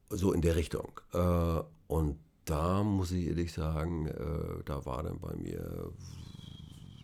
So 0.09 0.33
in 0.33 0.43
der 0.43 0.57
Richtung. 0.57 1.01
Äh, 1.13 1.61
und 1.89 2.19
da 2.45 2.83
muss 2.83 3.11
ich 3.11 3.27
ehrlich 3.27 3.53
sagen, 3.53 4.07
äh, 4.07 4.63
da 4.65 4.87
war 4.87 5.03
dann 5.03 5.19
bei 5.19 5.35
mir 5.37 5.93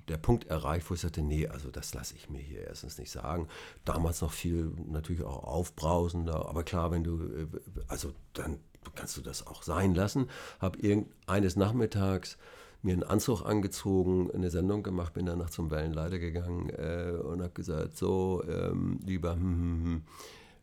der 0.09 0.17
Punkt 0.19 0.47
erreicht, 0.47 0.89
wo 0.91 0.95
ich 0.95 1.01
sagte, 1.01 1.23
nee, 1.23 1.47
also 1.47 1.71
das 1.71 1.95
lasse 1.95 2.15
ich 2.15 2.29
mir 2.29 2.41
hier 2.41 2.67
erstens 2.67 2.99
nicht 2.99 3.11
sagen. 3.11 3.49
Damals 3.85 4.21
noch 4.21 4.33
viel 4.33 4.73
natürlich 4.87 5.23
auch 5.23 5.45
aufbrausender, 5.45 6.49
aber 6.49 6.65
klar, 6.65 6.91
wenn 6.91 7.05
du, 7.05 7.23
äh, 7.23 7.47
also 7.89 8.13
dann 8.35 8.59
kannst 8.95 9.17
du 9.17 9.21
das 9.21 9.47
auch 9.47 9.63
sein 9.63 9.95
lassen. 9.95 10.29
Habe 10.61 11.07
eines 11.27 11.57
Nachmittags 11.57 12.37
mir 12.83 12.95
einen 12.95 13.05
Anzug 13.05 13.45
angezogen, 13.45 14.31
eine 14.33 14.51
Sendung 14.51 14.83
gemacht, 14.83 15.15
bin 15.15 15.27
danach 15.27 15.51
zum 15.51 15.71
Wellenleiter 15.71 16.19
gegangen 16.19 16.71
äh, 16.71 17.13
und 17.13 17.41
habe 17.41 17.53
gesagt, 17.53 17.97
so, 17.97 18.43
ähm, 18.49 18.99
lieber, 19.05 19.35
hm, 19.35 19.41
hm, 19.41 19.85
hm. 19.85 20.03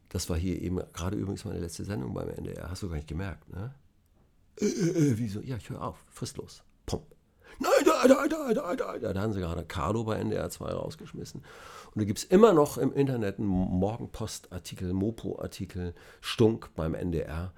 Das 0.09 0.29
war 0.29 0.37
hier 0.37 0.61
eben 0.61 0.81
gerade 0.93 1.17
übrigens 1.17 1.45
meine 1.45 1.59
letzte 1.59 1.85
Sendung 1.85 2.13
beim 2.13 2.29
NDR, 2.29 2.69
hast 2.69 2.83
du 2.83 2.89
gar 2.89 2.95
nicht 2.95 3.07
gemerkt, 3.07 3.49
ne? 3.49 3.73
Äh, 4.59 4.65
äh, 4.65 5.11
äh 5.11 5.17
wieso? 5.17 5.41
Ja, 5.41 5.57
ich 5.57 5.69
höre 5.69 5.81
auf, 5.81 6.03
fristlos. 6.09 6.63
Pum. 6.85 7.03
Nein, 7.59 7.71
da, 7.85 8.07
da, 8.07 8.27
da, 8.27 8.53
da, 8.53 8.75
da, 8.75 8.97
da. 8.97 9.13
Da 9.13 9.21
haben 9.21 9.33
sie 9.33 9.39
gerade 9.39 9.65
Carlo 9.65 10.03
bei 10.03 10.17
NDR 10.17 10.49
2 10.49 10.65
rausgeschmissen. 10.65 11.41
Und 11.93 12.01
da 12.01 12.05
gibt 12.05 12.19
es 12.19 12.25
immer 12.25 12.53
noch 12.53 12.77
im 12.77 12.93
Internet 12.93 13.39
einen 13.39 13.47
Morgenpost-Artikel, 13.47 14.93
Mopo-Artikel, 14.93 15.93
Stunk 16.21 16.69
beim 16.75 16.93
NDR. 16.93 17.53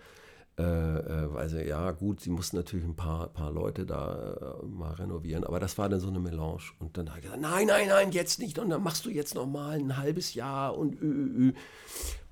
Äh, 0.61 1.23
äh, 1.23 1.33
weil 1.33 1.49
sie, 1.49 1.67
ja 1.67 1.91
gut, 1.91 2.19
sie 2.21 2.29
mussten 2.29 2.57
natürlich 2.57 2.85
ein 2.85 2.95
paar, 2.95 3.27
paar 3.29 3.51
Leute 3.51 3.85
da 3.85 4.59
äh, 4.61 4.65
mal 4.65 4.93
renovieren, 4.93 5.43
aber 5.43 5.59
das 5.59 5.77
war 5.77 5.89
dann 5.89 5.99
so 5.99 6.09
eine 6.09 6.19
Melange. 6.19 6.61
Und 6.79 6.97
dann 6.97 7.09
habe 7.09 7.19
ich 7.19 7.25
gesagt, 7.25 7.41
nein, 7.41 7.67
nein, 7.67 7.87
nein, 7.87 8.11
jetzt 8.11 8.39
nicht. 8.39 8.59
Und 8.59 8.69
dann 8.69 8.83
machst 8.83 9.05
du 9.05 9.09
jetzt 9.09 9.35
noch 9.35 9.47
mal 9.47 9.79
ein 9.79 9.97
halbes 9.97 10.33
Jahr 10.33 10.77
und 10.77 11.01
ü, 11.01 11.05
ü, 11.05 11.49
ü. 11.49 11.53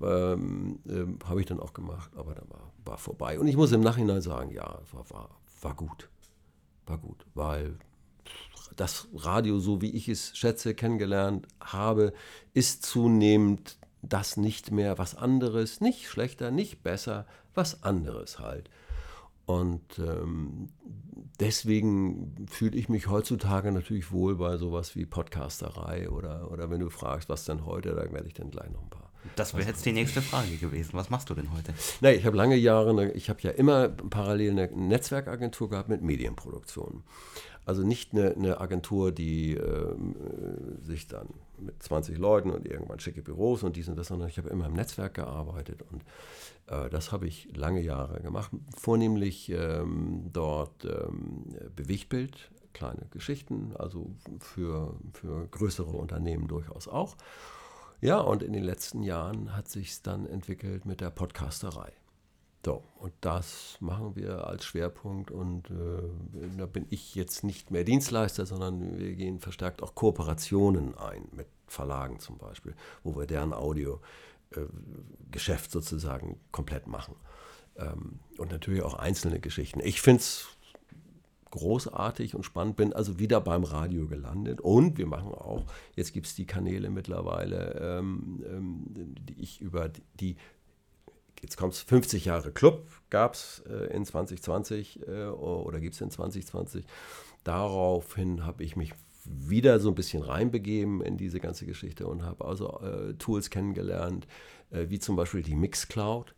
Ähm, 0.02 0.80
ähm, 0.88 1.18
habe 1.26 1.40
ich 1.40 1.46
dann 1.46 1.60
auch 1.60 1.72
gemacht, 1.72 2.10
aber 2.16 2.34
dann 2.34 2.48
war, 2.50 2.72
war 2.84 2.98
vorbei. 2.98 3.38
Und 3.38 3.48
ich 3.48 3.56
muss 3.56 3.72
im 3.72 3.80
Nachhinein 3.80 4.22
sagen, 4.22 4.50
ja, 4.50 4.80
war, 4.92 5.10
war, 5.10 5.30
war 5.62 5.74
gut 5.74 6.08
war 6.90 6.98
gut, 6.98 7.24
weil 7.34 7.78
das 8.76 9.08
Radio, 9.14 9.58
so 9.58 9.80
wie 9.80 9.90
ich 9.90 10.08
es 10.08 10.36
schätze, 10.36 10.74
kennengelernt 10.74 11.46
habe, 11.60 12.12
ist 12.52 12.84
zunehmend 12.84 13.78
das 14.02 14.36
nicht 14.36 14.70
mehr 14.70 14.98
was 14.98 15.14
anderes, 15.14 15.80
nicht 15.80 16.08
schlechter, 16.08 16.50
nicht 16.50 16.82
besser, 16.82 17.26
was 17.54 17.82
anderes 17.82 18.38
halt. 18.38 18.70
Und 19.46 19.98
ähm, 19.98 20.68
deswegen 21.40 22.46
fühle 22.48 22.76
ich 22.76 22.88
mich 22.88 23.08
heutzutage 23.08 23.72
natürlich 23.72 24.12
wohl 24.12 24.36
bei 24.36 24.56
sowas 24.56 24.94
wie 24.94 25.06
Podcasterei 25.06 26.08
oder, 26.08 26.50
oder 26.52 26.70
wenn 26.70 26.80
du 26.80 26.90
fragst, 26.90 27.28
was 27.28 27.44
denn 27.44 27.66
heute, 27.66 27.94
da 27.94 28.12
werde 28.12 28.28
ich 28.28 28.34
dann 28.34 28.50
gleich 28.50 28.70
noch 28.70 28.82
ein 28.82 28.90
paar 28.90 29.10
das 29.36 29.54
wäre 29.54 29.68
jetzt 29.68 29.84
die 29.84 29.92
nächste 29.92 30.22
Frage 30.22 30.56
gewesen. 30.56 30.90
Was 30.94 31.10
machst 31.10 31.30
du 31.30 31.34
denn 31.34 31.52
heute? 31.52 31.74
Nee, 32.00 32.12
ich 32.12 32.24
habe 32.24 32.36
lange 32.36 32.56
Jahre, 32.56 33.10
ich 33.12 33.28
habe 33.28 33.40
ja 33.42 33.50
immer 33.50 33.88
parallel 33.88 34.52
eine 34.52 34.66
Netzwerkagentur 34.68 35.68
gehabt 35.70 35.88
mit 35.88 36.02
Medienproduktion. 36.02 37.02
Also 37.66 37.82
nicht 37.82 38.12
eine, 38.12 38.34
eine 38.34 38.60
Agentur, 38.60 39.12
die 39.12 39.54
äh, 39.54 39.94
sich 40.82 41.06
dann 41.06 41.28
mit 41.58 41.82
20 41.82 42.16
Leuten 42.18 42.50
und 42.50 42.66
irgendwann 42.66 42.98
schicke 42.98 43.22
Büros 43.22 43.62
und 43.62 43.76
dies 43.76 43.88
und 43.88 43.96
das, 43.96 44.08
sondern 44.08 44.28
ich 44.28 44.38
habe 44.38 44.48
immer 44.48 44.66
im 44.66 44.72
Netzwerk 44.72 45.14
gearbeitet 45.14 45.82
und 45.92 46.02
das 46.90 47.12
habe 47.12 47.26
ich 47.26 47.54
lange 47.56 47.80
Jahre 47.80 48.20
gemacht. 48.20 48.52
Vornehmlich 48.76 49.50
ähm, 49.50 50.30
dort 50.32 50.84
ähm, 50.84 51.44
Bewegtbild, 51.74 52.50
kleine 52.72 53.06
Geschichten, 53.10 53.74
also 53.76 54.10
für, 54.38 54.94
für 55.12 55.48
größere 55.48 55.90
Unternehmen 55.90 56.48
durchaus 56.48 56.88
auch. 56.88 57.16
Ja, 58.00 58.18
und 58.20 58.42
in 58.42 58.52
den 58.52 58.64
letzten 58.64 59.02
Jahren 59.02 59.54
hat 59.54 59.68
sich 59.68 60.00
dann 60.02 60.26
entwickelt 60.26 60.86
mit 60.86 61.00
der 61.00 61.10
Podcasterei. 61.10 61.92
So, 62.64 62.82
und 62.98 63.12
das 63.22 63.78
machen 63.80 64.16
wir 64.16 64.46
als 64.46 64.66
Schwerpunkt 64.66 65.30
und 65.30 65.70
äh, 65.70 66.56
da 66.58 66.66
bin 66.66 66.86
ich 66.90 67.14
jetzt 67.14 67.42
nicht 67.42 67.70
mehr 67.70 67.84
Dienstleister, 67.84 68.44
sondern 68.44 68.98
wir 68.98 69.14
gehen 69.14 69.40
verstärkt 69.40 69.82
auch 69.82 69.94
Kooperationen 69.94 70.94
ein 70.98 71.26
mit 71.32 71.46
Verlagen 71.66 72.18
zum 72.18 72.36
Beispiel, 72.36 72.74
wo 73.02 73.16
wir 73.16 73.26
deren 73.26 73.54
Audio-Geschäft 73.54 74.02
äh, 74.02 74.29
sozusagen 75.70 76.40
komplett 76.50 76.86
machen. 76.86 77.16
Ähm, 77.76 78.20
und 78.38 78.50
natürlich 78.50 78.82
auch 78.82 78.94
einzelne 78.94 79.40
Geschichten. 79.40 79.80
Ich 79.80 80.00
finde 80.00 80.20
es 80.20 80.48
großartig 81.50 82.34
und 82.34 82.44
spannend. 82.44 82.76
Bin 82.76 82.92
also 82.92 83.18
wieder 83.18 83.40
beim 83.40 83.64
Radio 83.64 84.06
gelandet. 84.06 84.60
Und 84.60 84.98
wir 84.98 85.06
machen 85.06 85.32
auch, 85.32 85.64
jetzt 85.96 86.12
gibt 86.12 86.26
es 86.26 86.34
die 86.34 86.46
Kanäle 86.46 86.90
mittlerweile, 86.90 87.98
ähm, 87.98 88.42
ähm, 88.46 89.14
die 89.20 89.40
ich 89.40 89.60
über 89.60 89.90
die, 90.14 90.36
jetzt 91.42 91.56
kommt 91.56 91.74
es, 91.74 91.80
50 91.82 92.24
Jahre 92.24 92.52
Club 92.52 92.88
gab 93.10 93.34
es 93.34 93.62
äh, 93.68 93.94
in 93.94 94.04
2020 94.04 95.06
äh, 95.06 95.26
oder 95.26 95.80
gibt 95.80 95.94
es 95.94 96.00
in 96.00 96.10
2020. 96.10 96.84
Daraufhin 97.44 98.44
habe 98.44 98.62
ich 98.62 98.76
mich 98.76 98.92
wieder 99.24 99.80
so 99.80 99.88
ein 99.88 99.94
bisschen 99.94 100.22
reinbegeben 100.22 101.02
in 101.02 101.16
diese 101.16 101.40
ganze 101.40 101.66
Geschichte 101.66 102.06
und 102.06 102.22
habe 102.22 102.44
also 102.44 102.80
äh, 102.80 103.14
Tools 103.14 103.50
kennengelernt, 103.50 104.26
äh, 104.70 104.86
wie 104.88 104.98
zum 104.98 105.16
Beispiel 105.16 105.42
die 105.42 105.54
Mixcloud 105.54 106.34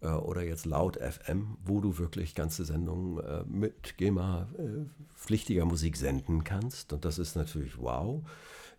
äh, 0.00 0.08
oder 0.08 0.42
jetzt 0.42 0.66
laut 0.66 0.96
FM, 0.96 1.56
wo 1.64 1.80
du 1.80 1.98
wirklich 1.98 2.34
ganze 2.34 2.64
Sendungen 2.64 3.18
äh, 3.18 3.44
mit 3.46 3.96
GEMA-pflichtiger 3.98 5.62
äh, 5.62 5.66
Musik 5.66 5.96
senden 5.96 6.44
kannst. 6.44 6.92
Und 6.92 7.04
das 7.04 7.18
ist 7.18 7.36
natürlich 7.36 7.78
wow. 7.78 8.22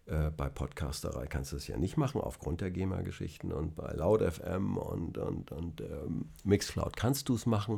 bei 0.06 0.50
Podcasterei 0.50 1.28
kannst 1.28 1.52
du 1.52 1.58
es 1.58 1.68
ja 1.68 1.78
nicht 1.78 1.96
machen, 1.96 2.20
aufgrund 2.20 2.62
der 2.62 2.72
GEMA-Geschichten. 2.72 3.52
Und 3.52 3.76
bei 3.76 3.92
Loud 3.94 4.22
FM 4.22 4.78
und, 4.78 5.18
und, 5.18 5.52
und 5.52 5.82
ähm, 5.82 6.30
Mixcloud 6.44 6.96
kannst 6.96 7.30
du 7.30 7.36
es 7.36 7.46
machen. 7.46 7.78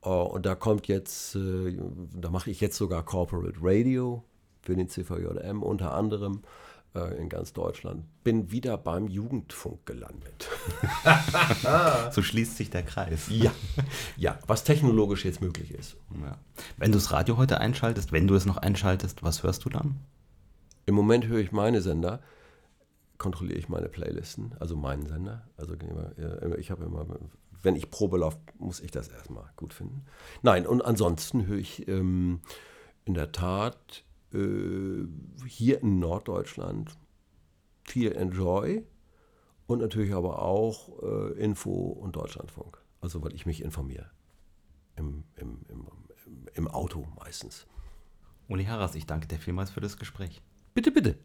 und 0.00 0.46
da 0.46 0.54
kommt 0.54 0.88
jetzt, 0.88 1.36
da 1.36 2.30
mache 2.30 2.50
ich 2.50 2.60
jetzt 2.60 2.76
sogar 2.76 3.04
Corporate 3.04 3.58
Radio 3.60 4.24
für 4.62 4.76
den 4.76 4.88
CVJM 4.88 5.62
unter 5.62 5.94
anderem. 5.94 6.42
Äh, 6.92 7.20
in 7.20 7.28
ganz 7.28 7.52
Deutschland. 7.52 8.04
Bin 8.24 8.50
wieder 8.50 8.76
beim 8.76 9.06
Jugendfunk 9.06 9.86
gelandet. 9.86 10.48
so 12.10 12.20
schließt 12.20 12.56
sich 12.56 12.68
der 12.68 12.82
Kreis. 12.82 13.28
Ja, 13.28 13.52
ja 14.16 14.38
was 14.48 14.64
technologisch 14.64 15.24
jetzt 15.24 15.40
möglich 15.40 15.72
ist. 15.72 15.96
Ja. 16.20 16.36
Wenn 16.78 16.90
du 16.90 16.98
das 16.98 17.12
Radio 17.12 17.36
heute 17.36 17.60
einschaltest, 17.60 18.10
wenn 18.10 18.26
du 18.26 18.34
es 18.34 18.44
noch 18.44 18.56
einschaltest, 18.56 19.22
was 19.22 19.44
hörst 19.44 19.64
du 19.64 19.68
dann? 19.68 20.00
Im 20.84 20.96
Moment 20.96 21.28
höre 21.28 21.38
ich 21.38 21.52
meine 21.52 21.80
Sender, 21.80 22.20
kontrolliere 23.18 23.58
ich 23.58 23.68
meine 23.68 23.88
Playlisten, 23.88 24.56
also 24.58 24.74
meinen 24.74 25.06
Sender. 25.06 25.46
Also 25.56 25.74
ich 26.58 26.72
habe 26.72 26.84
immer, 26.84 27.06
wenn 27.62 27.76
ich 27.76 27.88
Probe 27.90 28.18
laufe, 28.18 28.38
muss 28.58 28.80
ich 28.80 28.90
das 28.90 29.06
erstmal 29.06 29.48
gut 29.54 29.74
finden. 29.74 30.06
Nein, 30.42 30.66
und 30.66 30.84
ansonsten 30.84 31.46
höre 31.46 31.58
ich 31.58 31.86
ähm, 31.86 32.40
in 33.04 33.14
der 33.14 33.30
Tat 33.30 33.76
äh, 33.78 34.09
hier 34.32 35.80
in 35.82 35.98
Norddeutschland 35.98 36.96
viel 37.84 38.12
Enjoy 38.12 38.84
und 39.66 39.80
natürlich 39.80 40.12
aber 40.14 40.42
auch 40.42 41.02
äh, 41.02 41.32
Info 41.42 41.70
und 41.70 42.16
Deutschlandfunk. 42.16 42.78
Also 43.00 43.22
weil 43.22 43.34
ich 43.34 43.46
mich 43.46 43.62
informiere. 43.62 44.10
Im, 44.96 45.24
im, 45.36 45.62
im, 45.68 45.88
im 46.52 46.68
Auto 46.68 47.06
meistens. 47.16 47.66
Uli 48.48 48.64
Harras, 48.64 48.94
ich 48.94 49.06
danke 49.06 49.26
dir 49.26 49.38
vielmals 49.38 49.70
für 49.70 49.80
das 49.80 49.96
Gespräch. 49.96 50.42
Bitte, 50.74 50.90
bitte. 50.90 51.18